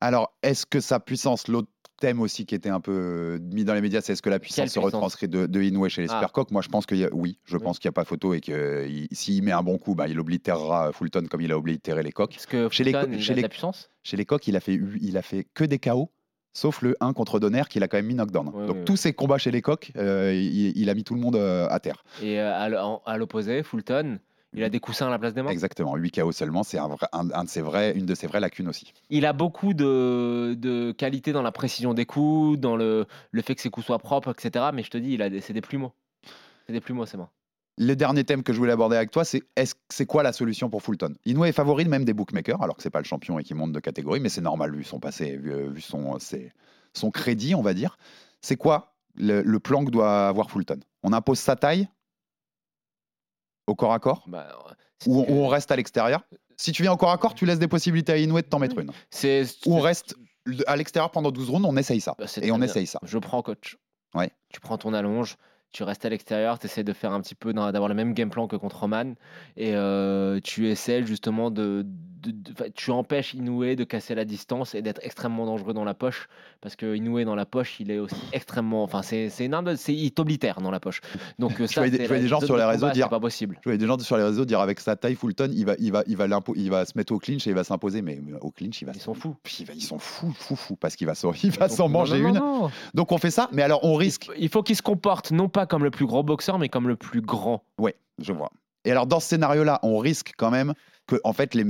Alors, 0.00 0.36
est-ce 0.42 0.66
que 0.66 0.80
sa 0.80 1.00
puissance, 1.00 1.48
l'autre 1.48 1.68
thème 2.00 2.20
aussi 2.20 2.44
qui 2.44 2.54
était 2.54 2.68
un 2.68 2.80
peu 2.80 2.92
euh, 2.92 3.38
mis 3.54 3.64
dans 3.64 3.72
les 3.72 3.80
médias, 3.80 4.02
c'est 4.02 4.12
est-ce 4.12 4.20
que 4.20 4.28
la 4.28 4.38
puissance 4.38 4.66
se 4.68 4.72
puissance 4.72 4.84
retranscrit 4.92 5.28
de, 5.28 5.46
de 5.46 5.62
Inoue 5.62 5.88
chez 5.88 6.02
les 6.02 6.08
Ah. 6.10 6.14
Supercoques? 6.14 6.50
Moi, 6.50 6.60
je 6.62 6.68
pense 6.68 6.84
que 6.84 6.94
oui, 7.14 7.38
je 7.44 7.56
Oui. 7.56 7.62
pense 7.62 7.78
qu'il 7.78 7.88
n'y 7.88 7.92
a 7.92 7.94
pas 7.94 8.04
photo 8.04 8.34
et 8.34 8.40
que 8.40 8.86
il- 8.86 9.08
s'il 9.12 9.42
met 9.44 9.52
un 9.52 9.62
bon 9.62 9.78
coup, 9.78 9.94
bah, 9.94 10.08
il 10.08 10.18
oblitérera 10.20 10.92
Fulton 10.92 11.26
comme 11.30 11.40
il 11.40 11.52
a 11.52 11.56
oblitéré 11.56 12.02
les 12.02 12.12
coques. 12.12 12.36
Est-ce 12.36 12.46
que 12.46 12.68
Chez 12.70 12.84
les 12.84 12.92
Fulton 12.92 13.08
il 13.12 13.22
chez 13.22 13.30
a 13.30 13.34
de 13.34 13.36
les- 13.36 13.42
la 13.42 13.48
puissance? 13.48 13.90
Chez 14.02 14.16
les 14.18 14.26
coques, 14.26 14.46
il 14.48 14.56
a 14.56 14.60
fait, 14.60 14.78
il 15.00 15.16
a 15.16 15.22
fait 15.22 15.46
que 15.54 15.64
des 15.64 15.78
KO, 15.78 16.10
sauf 16.56 16.80
le 16.82 16.96
1 17.00 17.12
contre 17.12 17.38
Donner 17.38 17.62
qu'il 17.68 17.82
a 17.82 17.88
quand 17.88 17.98
même 17.98 18.06
mis 18.06 18.14
knockdown. 18.14 18.48
Ouais, 18.48 18.66
Donc 18.66 18.76
ouais, 18.76 18.84
tous 18.84 18.96
ses 18.96 19.12
combats 19.12 19.38
chez 19.38 19.50
les 19.50 19.62
coques, 19.62 19.92
euh, 19.96 20.32
il, 20.34 20.76
il 20.76 20.88
a 20.90 20.94
mis 20.94 21.04
tout 21.04 21.14
le 21.14 21.20
monde 21.20 21.36
euh, 21.36 21.68
à 21.70 21.78
terre. 21.80 22.02
Et 22.22 22.40
euh, 22.40 22.96
à 23.04 23.16
l'opposé, 23.18 23.62
Fulton, 23.62 24.18
il 24.54 24.62
a 24.64 24.70
des 24.70 24.80
coussins 24.80 25.06
à 25.08 25.10
la 25.10 25.18
place 25.18 25.34
des 25.34 25.42
mains. 25.42 25.50
Exactement, 25.50 25.94
8 25.96 26.12
KO 26.12 26.32
seulement, 26.32 26.62
c'est 26.62 26.78
un, 26.78 26.88
vrai- 26.88 27.08
un- 27.12 27.30
un 27.30 27.44
de 27.44 27.48
ses 27.48 27.60
vrais, 27.60 27.92
une 27.92 28.06
de 28.06 28.14
ses 28.14 28.26
vraies 28.26 28.40
lacunes 28.40 28.68
aussi. 28.68 28.94
Il 29.10 29.26
a 29.26 29.34
beaucoup 29.34 29.74
de, 29.74 30.54
de 30.58 30.92
qualités 30.92 31.32
dans 31.32 31.42
la 31.42 31.52
précision 31.52 31.92
des 31.92 32.06
coups, 32.06 32.58
dans 32.58 32.74
le, 32.76 33.04
le 33.32 33.42
fait 33.42 33.54
que 33.54 33.60
ses 33.60 33.68
coups 33.70 33.84
soient 33.86 33.98
propres, 33.98 34.30
etc. 34.30 34.66
Mais 34.72 34.82
je 34.82 34.90
te 34.90 34.96
dis, 34.98 35.12
il 35.12 35.20
a 35.22 35.28
c'est 35.42 35.52
des 35.52 35.60
plumeaux. 35.60 35.92
C'est 36.66 36.72
des 36.72 36.80
plumeaux, 36.80 37.04
c'est 37.06 37.18
moi. 37.18 37.30
Le 37.78 37.94
dernier 37.94 38.24
thème 38.24 38.42
que 38.42 38.52
je 38.54 38.58
voulais 38.58 38.72
aborder 38.72 38.96
avec 38.96 39.10
toi, 39.10 39.24
c'est 39.24 39.42
est-ce 39.54 39.74
c'est 39.90 40.06
quoi 40.06 40.22
la 40.22 40.32
solution 40.32 40.70
pour 40.70 40.82
Fulton? 40.82 41.14
Inoue 41.26 41.44
est 41.44 41.52
favori 41.52 41.84
même 41.84 42.04
des 42.06 42.14
bookmakers, 42.14 42.62
alors 42.62 42.76
que 42.76 42.82
c'est 42.82 42.90
pas 42.90 43.00
le 43.00 43.04
champion 43.04 43.38
et 43.38 43.44
qu'il 43.44 43.56
monte 43.56 43.72
de 43.72 43.80
catégorie, 43.80 44.20
mais 44.20 44.30
c'est 44.30 44.40
normal 44.40 44.74
vu 44.74 44.82
son 44.84 44.98
passé, 44.98 45.36
vu, 45.36 45.68
vu 45.70 45.80
son, 45.82 46.18
ses- 46.18 46.52
son 46.94 47.10
crédit, 47.10 47.54
on 47.54 47.60
va 47.62 47.74
dire. 47.74 47.98
C'est 48.40 48.56
quoi 48.56 48.94
le, 49.14 49.42
le 49.42 49.60
plan 49.60 49.84
que 49.84 49.90
doit 49.90 50.28
avoir 50.28 50.50
Fulton? 50.50 50.80
On 51.02 51.12
impose 51.12 51.38
sa 51.38 51.54
taille? 51.56 51.88
Au 53.66 53.74
corps 53.74 53.92
à 53.92 53.98
corps? 53.98 54.24
Bah, 54.28 54.48
ou 55.06 55.20
on, 55.20 55.24
que- 55.24 55.30
ou 55.32 55.34
on 55.34 55.48
reste 55.48 55.70
à 55.70 55.76
l'extérieur? 55.76 56.22
Si 56.56 56.72
tu 56.72 56.82
viens 56.82 56.92
au 56.92 56.96
corps 56.96 57.10
à 57.10 57.18
corps, 57.18 57.34
tu 57.34 57.44
laisses 57.44 57.58
des 57.58 57.68
possibilités 57.68 58.12
à 58.12 58.16
Inoue 58.16 58.36
de 58.40 58.46
t'en 58.46 58.58
mettre 58.58 58.78
une. 58.78 58.90
Ou 58.90 59.74
on 59.76 59.80
reste 59.80 60.14
à 60.66 60.76
l'extérieur 60.76 61.10
pendant 61.10 61.30
12 61.30 61.50
rounds, 61.50 61.66
on 61.68 61.76
essaye 61.76 62.00
ça. 62.00 62.14
Bah, 62.18 62.24
Et 62.40 62.50
on 62.52 62.56
bien. 62.58 62.66
essaye 62.66 62.86
ça. 62.86 63.00
Je 63.02 63.18
prends 63.18 63.42
coach. 63.42 63.76
Ouais. 64.14 64.30
Tu 64.48 64.60
prends 64.60 64.78
ton 64.78 64.94
allonge, 64.94 65.36
tu 65.72 65.82
restes 65.82 66.04
à 66.04 66.08
l'extérieur, 66.08 66.58
tu 66.58 66.66
essaies 66.66 66.84
de 66.84 66.92
faire 66.92 67.12
un 67.12 67.20
petit 67.20 67.34
peu, 67.34 67.52
d'avoir 67.52 67.88
le 67.88 67.94
même 67.94 68.14
game 68.14 68.30
plan 68.30 68.46
que 68.48 68.56
contre 68.56 68.80
Roman, 68.80 69.14
et 69.56 69.74
euh, 69.74 70.40
tu 70.42 70.68
essaies 70.68 71.04
justement 71.06 71.50
de- 71.50 71.84
de- 72.30 72.68
tu 72.74 72.90
empêches 72.90 73.34
Inoue 73.34 73.74
de 73.74 73.84
casser 73.84 74.14
la 74.14 74.24
distance 74.24 74.74
et 74.74 74.82
d'être 74.82 75.00
extrêmement 75.02 75.46
dangereux 75.46 75.74
dans 75.74 75.84
la 75.84 75.94
poche. 75.94 76.28
Parce 76.60 76.76
que 76.76 76.94
Inoue 76.96 77.24
dans 77.24 77.34
la 77.34 77.46
poche, 77.46 77.80
il 77.80 77.90
est 77.90 77.98
aussi 77.98 78.16
extrêmement. 78.32 78.82
Enfin, 78.82 79.02
c'est 79.02 79.28
une 79.44 79.54
arme, 79.54 79.66
de- 79.66 79.76
c'est 79.76 79.94
il 79.94 80.10
t'oblitère 80.12 80.60
dans 80.60 80.70
la 80.70 80.80
poche. 80.80 81.00
Donc 81.38 81.52
euh, 81.60 81.66
ça, 81.66 81.86
je 81.86 81.92
voyais 82.06 82.22
des 82.22 82.28
gens 82.28 82.40
sur 82.40 82.56
les 82.56 82.64
réseaux 82.64 82.90
dire- 82.90 83.08
pas 83.08 83.20
possible. 83.20 83.56
Je 83.60 83.64
voyais 83.68 83.78
des 83.78 83.86
gens 83.86 83.98
sur 83.98 84.16
les 84.16 84.24
réseaux 84.24 84.44
dire 84.44 84.60
avec 84.60 84.80
sa 84.80 84.96
taille 84.96 85.14
Fulton, 85.14 85.50
il 85.52 85.64
va, 85.66 85.74
il 85.78 85.92
va, 85.92 86.02
il 86.06 86.16
va, 86.16 86.26
il 86.56 86.70
va 86.70 86.84
se 86.84 86.92
mettre 86.96 87.12
au 87.12 87.18
clinch 87.18 87.46
et 87.46 87.50
il 87.50 87.56
va 87.56 87.64
s'imposer. 87.64 88.02
Mais 88.02 88.18
au 88.40 88.50
clinch, 88.50 88.80
il 88.82 88.84
va. 88.86 88.92
Ils 88.94 89.00
sont 89.00 89.14
fous. 89.14 89.36
Ils 89.74 89.82
sont 89.82 89.98
fous, 89.98 90.32
fous, 90.36 90.56
fous, 90.56 90.76
parce 90.76 90.96
qu'il 90.96 91.06
va 91.06 91.14
s'en, 91.14 91.32
il 91.42 91.50
va 91.50 91.68
s'en 91.68 91.88
manger 91.88 92.20
non, 92.20 92.28
une. 92.28 92.34
non, 92.34 92.60
non. 92.62 92.70
Donc 92.94 93.12
on 93.12 93.18
fait 93.18 93.30
ça, 93.30 93.48
mais 93.52 93.62
alors 93.62 93.84
on 93.84 93.94
risque. 93.94 94.30
Il 94.38 94.48
faut 94.48 94.62
qu'il 94.62 94.76
se 94.76 94.82
comporte 94.82 95.30
non 95.30 95.48
pas 95.48 95.66
comme 95.66 95.84
le 95.84 95.90
plus 95.90 96.06
gros 96.06 96.22
boxeur, 96.22 96.58
mais 96.58 96.68
comme 96.68 96.88
le 96.88 96.96
plus 96.96 97.20
grand. 97.20 97.62
Ouais, 97.78 97.94
je 98.18 98.32
vois. 98.32 98.50
Et 98.84 98.90
alors 98.92 99.06
dans 99.06 99.20
ce 99.20 99.28
scénario-là, 99.28 99.80
on 99.82 99.98
risque 99.98 100.32
quand 100.36 100.50
même 100.50 100.72
que, 101.06 101.16
en 101.24 101.32
fait, 101.32 101.54
les... 101.54 101.64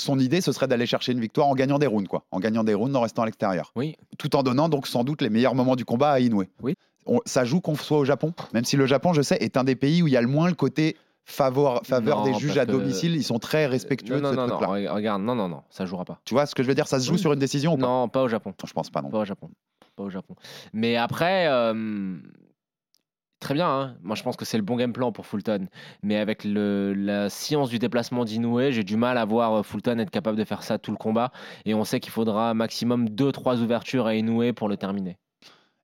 son 0.00 0.18
idée, 0.18 0.40
ce 0.40 0.52
serait 0.52 0.66
d'aller 0.68 0.86
chercher 0.86 1.12
une 1.12 1.20
victoire 1.20 1.46
en 1.48 1.54
gagnant 1.54 1.78
des 1.78 1.86
rounds, 1.86 2.08
quoi. 2.08 2.24
En 2.30 2.40
gagnant 2.40 2.64
des 2.64 2.74
rounds, 2.74 2.96
en 2.96 3.00
restant 3.02 3.22
à 3.22 3.26
l'extérieur. 3.26 3.72
Oui. 3.76 3.96
Tout 4.18 4.34
en 4.36 4.42
donnant 4.42 4.68
donc 4.68 4.86
sans 4.86 5.04
doute 5.04 5.22
les 5.22 5.30
meilleurs 5.30 5.54
moments 5.54 5.76
du 5.76 5.84
combat 5.84 6.10
à 6.12 6.20
Inoue. 6.20 6.44
Oui. 6.62 6.74
On- 7.06 7.20
ça 7.24 7.44
joue 7.44 7.60
qu'on 7.60 7.74
soit 7.76 7.98
au 7.98 8.04
Japon, 8.04 8.32
même 8.52 8.64
si 8.64 8.76
le 8.76 8.86
Japon, 8.86 9.12
je 9.12 9.22
sais, 9.22 9.36
est 9.40 9.56
un 9.56 9.64
des 9.64 9.74
pays 9.76 10.02
où 10.02 10.06
il 10.06 10.12
y 10.12 10.16
a 10.16 10.20
le 10.22 10.28
moins 10.28 10.48
le 10.48 10.54
côté 10.54 10.96
faveur, 11.24 11.80
faveur 11.84 12.18
Non, 12.18 12.24
des 12.24 12.34
juges 12.38 12.58
à 12.58 12.66
domicile. 12.66 13.14
Ils 13.14 13.22
sont 13.24 13.38
très 13.38 13.66
respectueux 13.66 14.20
non, 14.20 14.30
de 14.32 14.36
non, 14.36 14.46
ce 14.46 14.50
non, 14.50 14.56
truc-là. 14.58 14.80
non, 14.88 14.94
regarde, 14.94 15.22
non, 15.22 15.34
non, 15.34 15.48
non, 15.48 15.62
ça 15.70 15.86
jouera 15.86 16.04
pas. 16.04 16.18
Tu 16.24 16.34
vois 16.34 16.44
ce 16.46 16.54
que 16.54 16.62
je 16.62 16.68
veux 16.68 16.74
dire? 16.74 16.88
Ça 16.88 16.98
se 17.00 17.06
joue 17.06 17.14
Oui. 17.14 17.18
sur 17.18 17.32
une 17.32 17.38
décision 17.38 17.74
ou 17.74 17.76
pas? 17.76 17.86
Non, 17.86 18.08
pas 18.08 18.22
au 18.22 18.28
Japon. 18.28 18.52
Je 18.66 18.72
pense 18.72 18.90
pas 18.90 19.00
non. 19.02 19.10
Pas 19.10 19.18
au 19.20 19.24
Japon. 19.24 19.48
Pas 19.96 20.02
au 20.04 20.10
Japon. 20.10 20.34
Mais 20.72 20.96
après, 20.96 21.46
euh, 21.48 21.74
très 23.40 23.54
bien. 23.54 23.68
hein. 23.68 23.96
Moi, 24.02 24.14
je 24.16 24.22
pense 24.22 24.36
que 24.36 24.44
c'est 24.44 24.56
le 24.58 24.62
bon 24.62 24.76
game 24.76 24.92
plan 24.92 25.12
pour 25.12 25.26
Fulton. 25.26 25.66
Mais 26.02 26.16
avec 26.16 26.42
la 26.44 27.28
science 27.30 27.70
du 27.70 27.78
déplacement 27.78 28.24
d'Inoue, 28.24 28.70
j'ai 28.70 28.84
du 28.84 28.96
mal 28.96 29.18
à 29.18 29.24
voir 29.24 29.54
euh, 29.54 29.62
Fulton 29.62 29.98
être 29.98 30.10
capable 30.10 30.38
de 30.38 30.44
faire 30.44 30.62
ça 30.62 30.78
tout 30.78 30.90
le 30.90 30.96
combat. 30.96 31.32
Et 31.64 31.74
on 31.74 31.84
sait 31.84 32.00
qu'il 32.00 32.12
faudra 32.12 32.54
maximum 32.54 33.08
2-3 33.08 33.60
ouvertures 33.62 34.06
à 34.06 34.14
Inoue 34.14 34.52
pour 34.54 34.68
le 34.68 34.76
terminer. 34.76 35.18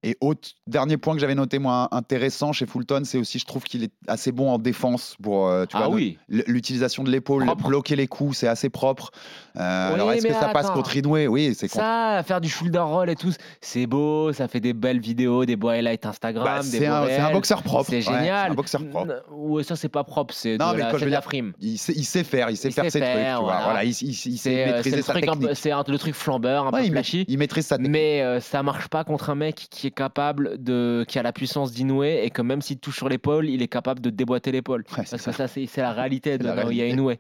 Et 0.09 0.17
autre 0.21 0.51
dernier 0.69 0.97
point 0.99 1.15
que 1.15 1.21
j'avais 1.21 1.35
noté 1.35 1.59
moi 1.59 1.89
intéressant 1.91 2.53
chez 2.53 2.65
Fulton, 2.65 3.03
c'est 3.05 3.19
aussi 3.19 3.41
je 3.41 3.45
trouve 3.45 3.65
qu'il 3.65 3.83
est 3.83 3.91
assez 4.07 4.31
bon 4.31 4.51
en 4.53 4.59
défense 4.59 5.17
pour 5.21 5.49
euh, 5.49 5.65
tu 5.67 5.77
ah 5.77 5.87
vois, 5.87 5.89
oui. 5.97 6.17
l- 6.31 6.45
l'utilisation 6.47 7.03
de 7.03 7.11
l'épaule, 7.11 7.45
bloquer 7.67 7.97
les 7.97 8.07
coups, 8.07 8.37
c'est 8.39 8.47
assez 8.47 8.69
propre. 8.71 9.11
Euh, 9.57 9.89
Oui, 9.89 9.95
alors 9.95 10.13
est-ce 10.13 10.29
que 10.29 10.33
ça 10.33 10.51
passe 10.51 10.71
contre 10.71 10.97
Inoue 10.97 11.27
Oui, 11.27 11.57
c'est. 11.59 11.67
Ça, 11.67 12.23
faire 12.25 12.41
du 12.41 12.49
shoulder 12.49 12.79
roll 12.79 13.11
et 13.11 13.17
tout, 13.17 13.33
c'est 13.61 13.89
beau, 13.89 14.33
ça 14.33 14.47
fait 14.47 14.61
des 14.61 14.75
belles 14.75 15.01
vidéos, 15.01 15.45
des 15.45 15.57
beaux 15.57 15.71
highlights 15.71 16.07
Instagram, 16.07 16.45
Bah, 16.45 16.63
c'est 16.63 16.87
un, 16.87 17.33
boxeur 17.33 17.65
propre. 17.65 17.91
C'est 17.91 17.97
Ouais, 17.97 18.03
génial. 18.03 18.45
c'est 18.47 18.53
un 18.53 18.55
boxeur 18.55 18.89
propre. 18.89 19.25
Ouais, 19.33 19.65
ça, 19.65 19.75
c'est 19.75 19.89
pas 19.89 20.05
propre, 20.05 20.33
c'est 20.35 20.57
de, 20.57 20.63
Non, 20.63 20.71
mais 20.73 20.79
la, 20.83 20.91
quand 20.93 20.99
je 20.99 21.05
de 21.07 21.11
la 21.11 21.21
frime. 21.21 21.53
Il 21.59 21.79
sait, 21.79 21.95
il 21.97 22.05
sait 22.05 22.23
faire, 22.23 22.49
il 22.51 22.57
sait 22.57 22.69
Il 22.69 22.75
faire 22.75 22.85
ses 22.85 23.01
trucs. 23.01 23.13
faire, 23.13 23.39
Tu 23.39 23.45
vois. 23.45 23.61
voilà. 23.65 23.83
Il, 23.83 23.93
sait 23.93 24.69
euh, 24.69 24.73
maîtriser 24.77 25.03
sa 25.03 25.15
technique. 25.15 25.49
c'est 25.55 25.71
le 25.73 25.99
truc 25.99 26.15
flambeur, 26.15 26.67
un 26.69 26.71
Ouais, 26.71 26.85
peu 26.85 26.93
flashy. 26.93 27.25
il 27.27 27.39
maîtrise 27.39 27.67
sa 27.67 27.77
technique. 27.77 27.91
Mais 27.93 28.41
ça 28.41 28.63
marche 28.63 28.87
pas 28.87 29.03
contre 29.03 29.31
un 29.31 29.35
mec 29.35 29.67
qui 29.71 29.89
est 29.89 29.96
capable 29.97 30.63
de, 30.63 31.05
qui 31.09 31.19
a 31.19 31.23
la 31.25 31.33
puissance 31.33 31.73
d'Inoue 31.73 32.05
et 32.05 32.31
que 32.31 32.43
même 32.43 32.63
s'il 32.63 32.79
touche 32.79 32.97
sur 32.97 33.09
l'épaule, 33.09 33.49
il 33.49 33.63
est 33.63 33.69
capable 33.69 34.01
de 34.01 34.11
déboîter 34.11 34.53
l'épaule. 34.53 34.83
Ouais, 34.91 34.97
Parce 34.99 35.11
ça. 35.17 35.17
que 35.17 35.37
ça, 35.37 35.49
c'est 35.49 35.67
c'est 35.67 35.81
la 35.83 35.93
réalité 35.93 36.39
de 36.39 36.45
la 36.45 36.55
Naoya 36.55 36.85
réalité. 36.85 36.89
Inoue. 36.91 37.13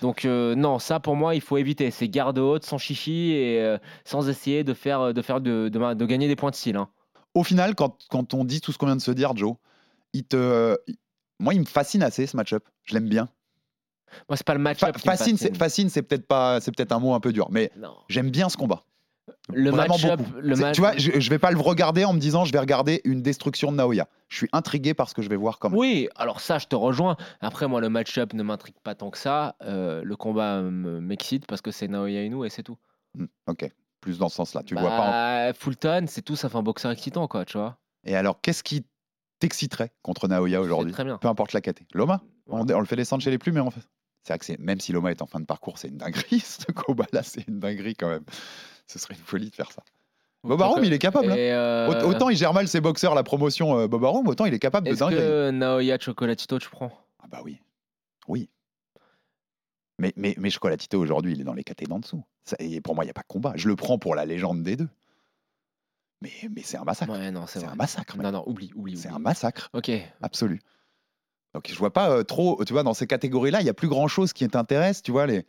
Donc 0.00 0.24
euh, 0.24 0.54
non, 0.56 0.80
ça 0.80 0.98
pour 0.98 1.14
moi, 1.14 1.36
il 1.36 1.40
faut 1.40 1.58
éviter. 1.58 1.90
C'est 1.92 2.08
garde 2.08 2.38
haute, 2.38 2.64
sans 2.64 2.78
chichi 2.78 3.32
et 3.32 3.60
euh, 3.60 3.78
sans 4.04 4.28
essayer 4.28 4.64
de 4.64 4.74
faire, 4.74 5.14
de, 5.14 5.22
faire 5.22 5.40
de, 5.40 5.68
de, 5.68 5.94
de 5.94 6.06
gagner 6.06 6.26
des 6.26 6.34
points 6.36 6.50
de 6.50 6.56
style. 6.56 6.76
hein. 6.76 6.88
Au 7.34 7.44
final, 7.44 7.74
quand, 7.76 7.96
quand 8.10 8.34
on 8.34 8.44
dit 8.44 8.60
tout 8.60 8.72
ce 8.72 8.78
qu'on 8.78 8.86
vient 8.86 8.96
de 8.96 9.00
se 9.00 9.10
dire, 9.12 9.36
Joe, 9.36 9.54
il 10.12 10.24
te, 10.24 10.76
il- 10.88 10.96
moi, 11.38 11.54
il 11.54 11.60
me 11.60 11.64
fascine 11.66 12.02
assez 12.02 12.26
ce 12.26 12.36
match-up. 12.36 12.64
Je 12.84 12.94
l'aime 12.94 13.08
bien. 13.08 13.28
Moi, 14.28 14.36
c'est 14.36 14.46
pas 14.46 14.52
le 14.54 14.60
match-up. 14.60 14.96
fascine, 14.98 15.36
c'est 15.38 15.56
fascine, 15.56 15.88
c'est 15.88 16.02
peut-être 16.02 16.26
pas, 16.26 16.60
c'est 16.60 16.70
peut-être 16.76 16.92
un 16.92 16.98
mot 16.98 17.14
un 17.14 17.20
peu 17.20 17.32
dur, 17.32 17.48
mais 17.50 17.70
j'aime 18.08 18.30
bien 18.30 18.48
ce 18.50 18.56
combat. 18.56 18.82
Le 19.52 19.70
match-up, 19.72 20.20
match. 20.42 20.74
Tu 20.74 20.80
vois, 20.80 20.96
je, 20.96 21.18
je 21.20 21.30
vais 21.30 21.38
pas 21.38 21.50
le 21.50 21.58
regarder 21.60 22.04
en 22.04 22.12
me 22.12 22.18
disant 22.18 22.44
je 22.44 22.52
vais 22.52 22.58
regarder 22.58 23.00
une 23.04 23.22
destruction 23.22 23.70
de 23.70 23.76
Naoya. 23.76 24.08
Je 24.28 24.36
suis 24.36 24.48
intrigué 24.52 24.94
par 24.94 25.08
ce 25.08 25.14
que 25.14 25.22
je 25.22 25.28
vais 25.28 25.36
voir 25.36 25.58
quand 25.58 25.70
même. 25.70 25.78
Oui, 25.78 26.08
alors 26.16 26.40
ça, 26.40 26.58
je 26.58 26.66
te 26.66 26.74
rejoins. 26.74 27.16
Après, 27.40 27.68
moi, 27.68 27.80
le 27.80 27.88
match-up 27.88 28.32
ne 28.34 28.42
m'intrigue 28.42 28.74
pas 28.82 28.94
tant 28.94 29.10
que 29.10 29.18
ça. 29.18 29.56
Euh, 29.62 30.02
le 30.04 30.16
combat 30.16 30.62
me- 30.62 31.00
m'excite 31.00 31.46
parce 31.46 31.60
que 31.60 31.70
c'est 31.70 31.88
Naoya 31.88 32.22
Inoue 32.24 32.44
et 32.44 32.50
c'est 32.50 32.62
tout. 32.62 32.78
Hmm, 33.14 33.26
ok, 33.46 33.70
plus 34.00 34.18
dans 34.18 34.28
ce 34.28 34.36
sens-là. 34.36 34.62
Tu 34.64 34.74
le 34.74 34.80
vois 34.80 34.90
pas. 34.90 35.00
en- 35.02 35.10
Bah, 35.48 35.52
Fulton, 35.52 36.06
c'est 36.08 36.22
tout, 36.22 36.34
ça 36.36 36.48
fait 36.48 36.56
un 36.58 36.62
boxeur 36.62 36.90
excitant, 36.90 37.28
quoi, 37.28 37.44
tu 37.44 37.58
vois. 37.58 37.78
Et 38.04 38.16
alors, 38.16 38.40
qu'est-ce 38.40 38.62
qui 38.64 38.84
t'exciterait 39.38 39.92
contre 40.02 40.28
Naoya 40.28 40.60
aujourd'hui 40.60 40.92
Très 40.92 41.04
bien. 41.04 41.18
Peu 41.18 41.28
importe 41.28 41.52
la 41.52 41.60
caté. 41.60 41.86
Loma 41.94 42.22
on, 42.48 42.64
le 42.64 42.84
fait 42.86 42.96
descendre 42.96 43.22
chez 43.22 43.30
les 43.30 43.38
plus, 43.38 43.52
mais 43.52 43.60
on 43.60 43.70
fait. 43.70 43.80
C'est 44.24 44.32
vrai 44.34 44.38
que 44.56 44.62
même 44.62 44.78
si 44.80 44.92
Loma 44.92 45.10
est 45.10 45.20
en 45.22 45.26
fin 45.26 45.40
de 45.40 45.46
parcours, 45.46 45.78
c'est 45.78 45.88
une 45.88 45.96
dinguerie. 45.98 46.40
Ce 46.44 46.70
combat-là, 46.72 47.22
c'est 47.22 47.46
une 47.48 47.58
dinguerie 47.60 47.94
quand 47.96 48.08
même. 48.08 48.24
Ce 48.86 48.98
serait 48.98 49.14
une 49.14 49.20
folie 49.20 49.50
de 49.50 49.54
faire 49.54 49.70
ça. 49.72 49.82
Bob 50.44 50.60
Arum, 50.60 50.82
il 50.82 50.92
est 50.92 50.98
capable. 50.98 51.30
hein. 51.30 51.36
Euh, 51.36 51.88
Aut- 51.88 52.06
Autant 52.10 52.28
il 52.28 52.36
gère 52.36 52.52
mal 52.52 52.66
ses 52.66 52.80
boxeurs, 52.80 53.14
la 53.14 53.22
promotion 53.22 53.78
euh, 53.78 53.86
Bob 53.88 54.04
Arum, 54.04 54.26
autant 54.26 54.44
il 54.44 54.52
est 54.54 54.58
capable 54.58 54.86
de 54.88 54.92
Est-ce 54.92 55.00
dinguerie. 55.00 55.20
que 55.22 55.50
Naoya 55.50 55.98
Chocolatito, 56.00 56.58
tu 56.58 56.68
prends? 56.68 56.90
Ah 57.22 57.26
bah 57.30 57.40
oui. 57.44 57.58
Oui. 58.26 58.48
Mais, 59.98 60.12
mais, 60.16 60.34
mais 60.38 60.50
Chocolatito, 60.50 60.98
aujourd'hui, 60.98 61.32
il 61.34 61.40
est 61.40 61.44
dans 61.44 61.54
les 61.54 61.62
catés 61.64 61.84
d'en 61.86 62.00
dessous. 62.00 62.24
Ça- 62.44 62.56
et 62.58 62.80
pour 62.80 62.94
moi, 62.96 63.04
il 63.04 63.06
n'y 63.06 63.10
a 63.12 63.14
pas 63.14 63.20
de 63.22 63.26
combat. 63.28 63.52
Je 63.54 63.68
le 63.68 63.76
prends 63.76 63.98
pour 63.98 64.14
la 64.16 64.24
légende 64.24 64.62
des 64.64 64.74
deux. 64.76 64.88
Mais, 66.22 66.32
mais 66.54 66.62
c'est 66.62 66.76
un 66.76 66.84
massacre. 66.84 67.12
Ouais, 67.12 67.30
non, 67.30 67.46
c'est 67.46 67.64
un 67.64 67.74
massacre. 67.74 68.16
Non, 68.16 68.32
non, 68.32 68.42
oublie, 68.46 68.72
oublie. 68.74 68.96
C'est 68.96 69.08
un 69.08 69.18
massacre 69.18 69.70
Ok. 69.72 69.90
absolu. 70.22 70.60
Donc 71.54 71.68
je 71.68 71.74
vois 71.76 71.92
pas 71.92 72.10
euh, 72.10 72.22
trop, 72.24 72.64
tu 72.64 72.72
vois, 72.72 72.82
dans 72.82 72.94
ces 72.94 73.06
catégories-là, 73.06 73.60
il 73.60 73.66
y 73.66 73.70
a 73.70 73.74
plus 73.74 73.88
grand-chose 73.88 74.32
qui 74.32 74.46
t'intéresse, 74.48 75.02
tu 75.02 75.12
vois, 75.12 75.26
les 75.26 75.44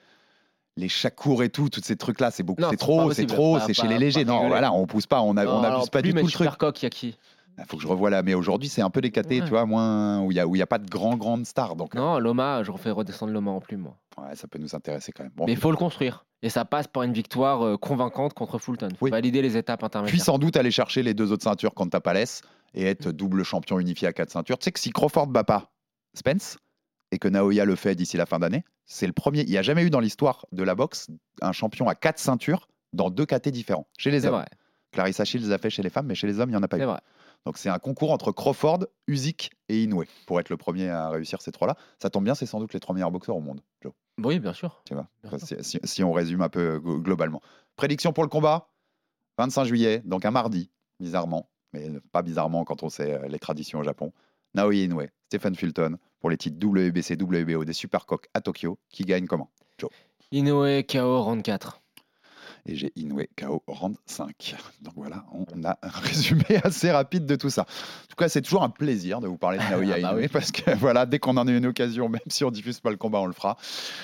les 0.78 0.90
Shakur 0.90 1.44
et 1.44 1.50
tout, 1.50 1.70
tous 1.70 1.82
ces 1.84 1.96
trucs-là, 1.96 2.32
c'est 2.32 2.44
beaucoup, 2.44 2.64
c'est 2.70 2.78
trop, 2.78 3.12
c'est 3.12 3.26
trop, 3.26 3.60
c'est 3.60 3.74
chez 3.74 3.84
pas- 3.84 3.88
les 3.90 3.96
pas 3.96 4.00
légers. 4.00 4.26
Non, 4.26 4.48
voilà, 4.48 4.74
on 4.74 4.86
pousse 4.88 5.06
pas, 5.08 5.22
on 5.22 5.34
n'abuse 5.34 5.90
pas 5.90 6.02
du 6.02 6.14
tout 6.14 6.26
le 6.26 6.32
truc. 6.32 6.50
Il 6.82 6.84
y 6.84 6.86
a 6.86 6.90
qui 6.90 7.18
Il 7.60 7.66
faut 7.66 7.78
que 7.78 7.84
je 7.84 7.88
revoie 7.88 8.10
là, 8.10 8.24
mais 8.24 8.34
aujourd'hui, 8.34 8.68
c'est 8.68 8.82
un 8.82 8.90
peu 8.90 9.00
Ouais. 9.40 9.46
tu 9.46 9.50
vois, 9.52 9.66
moins 9.68 10.22
où 10.22 10.32
il 10.32 10.36
y 10.38 10.40
a 10.40 10.48
où 10.48 10.56
y 10.56 10.62
a 10.64 10.66
pas 10.66 10.80
de 10.80 10.90
grand 10.90 11.16
grande 11.18 11.46
star, 11.46 11.76
donc 11.76 11.94
Non, 11.94 12.18
Loma, 12.18 12.64
je 12.64 12.72
refais 12.72 12.90
redescendre 12.90 13.32
Loma 13.32 13.52
en 13.52 13.60
plume, 13.62 13.82
moi. 13.82 13.98
ouais, 14.18 14.36
ça 14.36 14.48
peut 14.48 14.58
nous 14.58 14.74
intéresser 14.76 15.12
quand 15.12 15.22
même. 15.24 15.32
Bon, 15.36 15.46
Mais 15.46 15.52
il 15.52 15.58
faut 15.60 15.70
le 15.70 15.78
construire. 15.78 16.26
Et 16.42 16.50
ça 16.50 16.66
passe 16.66 16.88
par 16.88 17.04
une 17.04 17.14
victoire 17.14 17.64
euh, 17.64 17.78
convaincante 17.78 18.34
contre 18.34 18.58
Fulton. 18.58 18.90
faut 18.98 19.06
Oui. 19.06 19.12
valider 19.12 19.42
les 19.44 19.56
étapes 19.56 19.80
Puis 19.82 19.86
intermédiaires. 19.86 20.26
sans 20.26 20.40
doute 20.40 20.58
aller 20.58 20.72
chercher 20.72 21.04
les 21.04 21.14
deux 21.14 21.32
autres 21.32 21.44
ceintures 21.44 21.74
contre 21.76 21.92
Tapales 21.92 22.26
et 22.74 22.84
être 22.86 23.12
double 23.12 23.44
champion 23.44 23.80
unifié 23.80 24.08
à 24.08 24.14
quatre 24.14 24.32
ceintures. 24.32 24.58
Tu 24.58 24.66
sais 24.66 24.72
que 24.72 24.80
si 24.80 24.90
Crawford 24.90 25.28
bat 25.28 25.44
pas 25.44 25.72
Spence 26.16 26.58
et 27.12 27.20
que 27.20 27.28
Naoya 27.28 27.64
le 27.66 27.76
fait 27.76 27.94
d'ici 27.96 28.18
la 28.18 28.26
fin 28.26 28.40
d'année, 28.40 28.64
c'est 28.86 29.08
le 29.08 29.14
premier. 29.14 29.42
Il 29.42 29.50
n'y 29.50 29.58
a 29.58 29.62
jamais 29.62 29.84
eu 29.84 29.90
dans 29.90 30.00
l'histoire 30.00 30.46
de 30.52 30.64
la 30.64 30.76
boxe 30.76 31.08
un 31.42 31.52
champion 31.52 31.88
à 31.88 31.96
quatre 31.96 32.20
ceintures 32.20 32.68
dans 32.94 33.10
deux 33.10 33.26
KT 33.26 33.50
différents. 33.50 33.88
Chez 33.98 34.12
les 34.12 34.26
hommes. 34.26 34.34
vrai, 34.36 34.46
Clarissa 34.92 35.26
Shields 35.26 35.52
a 35.52 35.58
fait 35.58 35.70
chez 35.70 35.82
les 35.84 35.90
femmes, 35.90 36.06
mais 36.08 36.16
chez 36.16 36.28
les 36.28 36.40
hommes, 36.40 36.50
il 36.50 36.54
n'y 36.54 36.58
en 36.58 36.64
a 36.64 36.68
pas 36.68 36.78
eu. 36.78 36.84
vrai. 36.84 37.00
Donc 37.46 37.58
c'est 37.58 37.70
un 37.70 37.80
concours 37.80 38.12
entre 38.12 38.32
Crawford, 38.32 38.86
Usyk 39.08 39.52
et 39.68 39.84
Inoue 39.84 40.04
pour 40.28 40.40
être 40.40 40.50
le 40.50 40.56
premier 40.58 40.90
à 40.90 41.10
réussir 41.10 41.42
ces 41.42 41.52
trois-là. 41.52 41.76
Ça 42.02 42.10
tombe 42.10 42.24
bien, 42.24 42.36
c'est 42.36 42.46
sans 42.46 42.60
doute 42.60 42.74
les 42.74 42.80
trois 42.80 42.94
meilleurs 42.96 43.12
boxeurs 43.12 43.36
au 43.36 43.42
monde. 43.42 43.62
Joe. 43.82 43.92
Oui, 44.24 44.40
bien 44.40 44.54
sûr. 44.54 44.82
Tu 44.86 44.94
vois, 44.94 45.08
Bien 45.24 45.38
si, 45.40 45.56
si- 45.62 45.80
si 45.84 46.04
on 46.04 46.12
résume 46.14 46.42
un 46.42 46.50
peu 46.50 46.78
glo- 46.80 47.02
globalement. 47.02 47.42
Prédiction 47.76 48.14
pour 48.14 48.24
le 48.24 48.30
combat 48.30 48.70
25 49.40 49.66
juillet, 49.66 50.02
donc 50.06 50.26
un 50.26 50.32
mardi, 50.32 50.70
bizarrement, 51.00 51.50
mais 51.74 51.90
pas 52.12 52.22
bizarrement 52.22 52.64
quand 52.64 52.84
on 52.84 52.90
sait 52.90 53.14
euh, 53.14 53.28
les 53.28 53.40
traditions 53.40 53.80
au 53.80 53.84
Japon. 53.84 54.14
Naoya 54.54 54.84
Inoue, 54.84 55.02
Stephen 55.34 55.56
Fulton 55.56 55.98
pour 56.20 56.30
les 56.30 56.38
titres 56.38 56.64
WBC, 56.64 57.16
WBO 57.20 57.66
des 57.66 57.74
Supercoques 57.74 58.28
à 58.36 58.42
Tokyo. 58.42 58.78
Qui 58.92 59.04
gagne 59.04 59.26
comment? 59.26 59.50
Inoue, 60.32 60.84
KO, 60.84 61.24
round 61.24 61.42
4. 61.42 61.82
Et 62.68 62.76
j'ai 62.76 62.92
Inoue 62.96 63.24
KO 63.36 63.64
round 63.66 63.96
5. 64.06 64.56
Donc 64.84 64.94
voilà, 64.96 65.26
on 65.32 65.64
a 65.64 65.80
un 65.82 65.90
résumé 66.04 66.44
assez 66.64 66.92
rapide 66.92 67.26
de 67.26 67.36
tout 67.36 67.50
ça. 67.50 67.64
En 67.64 68.08
tout 68.10 68.16
cas, 68.16 68.30
c'est 68.30 68.44
toujours 68.44 68.62
un 68.62 68.70
plaisir 68.70 69.22
de 69.22 69.28
vous 69.28 69.38
parler 69.38 69.58
de 69.58 69.64
Naoya 69.64 69.96
Ah 69.98 70.02
bah 70.02 70.10
Inoue 70.12 70.22
oui. 70.22 70.28
parce 70.28 70.52
que 70.52 70.70
voilà, 70.78 71.08
dès 71.08 71.18
qu'on 71.18 71.36
en 71.38 71.48
a 71.48 71.52
une 71.52 71.66
occasion, 71.66 72.10
même 72.10 72.22
si 72.28 72.44
on 72.44 72.52
diffuse 72.52 72.80
pas 72.80 72.92
le 72.92 72.98
combat, 72.98 73.20
on 73.20 73.26
le 73.26 73.34
fera. 73.34 73.58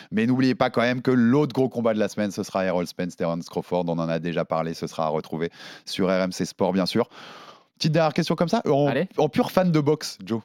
Mais 0.09 0.25
n'oubliez 0.25 0.55
pas 0.55 0.71
quand 0.71 0.81
même 0.81 1.03
que 1.03 1.11
l'autre 1.11 1.53
gros 1.53 1.69
combat 1.69 1.93
de 1.93 1.99
la 1.99 2.07
semaine, 2.09 2.31
ce 2.31 2.41
sera 2.41 2.65
Errol 2.65 2.87
Spence, 2.87 3.15
Terence 3.15 3.45
Crawford. 3.49 3.85
On 3.87 3.99
en 3.99 4.09
a 4.09 4.17
déjà 4.17 4.45
parlé, 4.45 4.73
ce 4.73 4.87
sera 4.87 5.05
à 5.05 5.09
retrouver 5.09 5.51
sur 5.85 6.07
RMC 6.07 6.43
Sport, 6.45 6.73
bien 6.73 6.87
sûr. 6.87 7.07
Petite 7.77 7.91
dernière 7.93 8.13
question 8.13 8.35
comme 8.35 8.49
ça. 8.49 8.61
En, 8.67 8.87
Allez. 8.87 9.07
en 9.17 9.29
pur 9.29 9.51
fan 9.51 9.71
de 9.71 9.79
boxe, 9.79 10.17
Joe, 10.25 10.41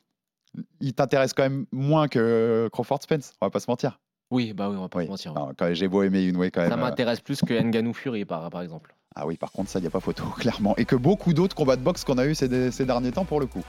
il 0.80 0.94
t'intéresse 0.94 1.32
quand 1.32 1.42
même 1.42 1.66
moins 1.72 2.08
que 2.08 2.68
Crawford 2.72 3.02
Spence, 3.02 3.32
on 3.40 3.46
va 3.46 3.50
pas 3.50 3.60
se 3.60 3.70
mentir. 3.70 4.00
Oui, 4.30 4.52
bah 4.52 4.68
oui, 4.68 4.76
on 4.76 4.82
va 4.82 4.88
pas 4.88 4.98
Oui. 4.98 5.04
se 5.04 5.10
mentir. 5.10 5.34
Non, 5.34 5.52
quand 5.56 5.72
j'ai 5.74 5.86
beau 5.88 6.02
aimer 6.02 6.22
Inoue 6.22 6.44
quand 6.44 6.62
même. 6.62 6.70
Ça 6.70 6.76
euh, 6.76 6.80
m'intéresse 6.80 7.20
plus 7.20 7.40
que 7.42 7.54
Nganou 7.54 7.92
Fury, 7.92 8.24
par, 8.24 8.48
par 8.50 8.62
exemple. 8.62 8.94
Ah 9.16 9.26
oui, 9.26 9.36
par 9.36 9.52
contre, 9.52 9.70
ça, 9.70 9.78
il 9.78 9.82
n'y 9.82 9.88
a 9.88 9.90
pas 9.90 10.00
photo, 10.00 10.24
clairement. 10.38 10.74
Et 10.76 10.84
que 10.84 10.96
beaucoup 10.96 11.32
d'autres 11.34 11.54
combats 11.54 11.76
de 11.76 11.82
boxe 11.82 12.02
qu'on 12.04 12.18
a 12.18 12.26
eu 12.26 12.34
ces, 12.34 12.70
ces 12.72 12.84
derniers 12.84 13.12
temps, 13.12 13.24
pour 13.24 13.38
le 13.40 13.46
coup. 13.46 13.62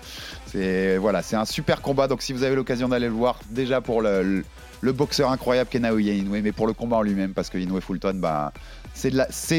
C'est 0.47 0.97
voilà, 0.97 1.21
c'est 1.21 1.35
un 1.35 1.45
super 1.45 1.81
combat. 1.81 2.07
Donc, 2.07 2.21
si 2.23 2.33
vous 2.33 2.43
avez 2.43 2.55
l'occasion 2.55 2.89
d'aller 2.89 3.07
le 3.07 3.13
voir, 3.13 3.39
déjà 3.51 3.79
pour 3.81 4.01
le, 4.01 4.23
le- 4.23 4.43
le 4.81 4.91
boxeur 4.91 5.31
incroyable 5.31 5.69
qu'est 5.69 5.79
Naoya 5.79 6.13
Inoue, 6.13 6.41
mais 6.43 6.51
pour 6.51 6.67
le 6.67 6.73
combat 6.73 6.97
en 6.97 7.01
lui-même, 7.01 7.33
parce 7.33 7.49
que 7.49 7.57
Inoue 7.57 7.81
Fulton, 7.81 8.15
bah, 8.17 8.51
c'est 8.93 9.09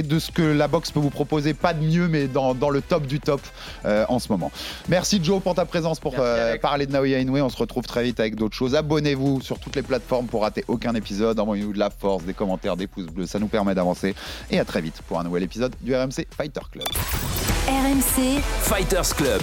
de, 0.03 0.19
ce 0.19 0.31
que 0.31 0.43
la 0.43 0.69
boxe 0.69 0.93
peut 0.93 1.01
vous 1.01 1.11
proposer, 1.11 1.53
pas 1.53 1.75
de 1.75 1.85
mieux, 1.85 2.07
mais 2.07 2.29
dans, 2.29 2.55
dans 2.55 2.71
le 2.71 2.81
top 2.81 3.07
du 3.07 3.19
top 3.19 3.41
euh, 3.87 4.05
en 4.09 4.19
ce 4.19 4.31
moment. 4.31 4.53
Merci 4.89 5.19
Joe 5.23 5.43
pour 5.43 5.55
ta 5.55 5.65
présence 5.65 5.99
pour 6.01 6.15
euh, 6.19 6.57
parler 6.59 6.87
de 6.87 6.93
Naoya 6.93 7.19
Inoue. 7.19 7.39
On 7.39 7.49
se 7.49 7.57
retrouve 7.57 7.85
très 7.85 8.05
vite 8.05 8.21
avec 8.21 8.37
d'autres 8.37 8.55
choses. 8.55 8.75
Abonnez-vous 8.77 9.41
sur 9.41 9.59
toutes 9.59 9.75
les 9.75 9.83
plateformes 9.83 10.27
pour 10.27 10.43
rater 10.43 10.65
aucun 10.69 10.95
épisode. 10.95 11.41
Envoyez-nous 11.41 11.73
de 11.73 11.79
la 11.79 11.91
force, 11.91 12.23
des 12.25 12.35
commentaires, 12.35 12.77
des 12.77 12.87
pouces 12.87 13.07
bleus, 13.07 13.27
ça 13.27 13.39
nous 13.39 13.49
permet 13.49 13.75
d'avancer. 13.75 14.15
Et 14.51 14.61
à 14.61 14.65
très 14.65 14.81
vite 14.81 15.03
pour 15.09 15.19
un 15.19 15.25
nouvel 15.25 15.43
épisode 15.43 15.75
du 15.81 15.95
RMC 15.95 16.27
Fighter 16.37 16.63
Club. 16.71 16.89
RMC, 17.69 18.41
Fighters 18.63 19.15
Club. 19.15 19.43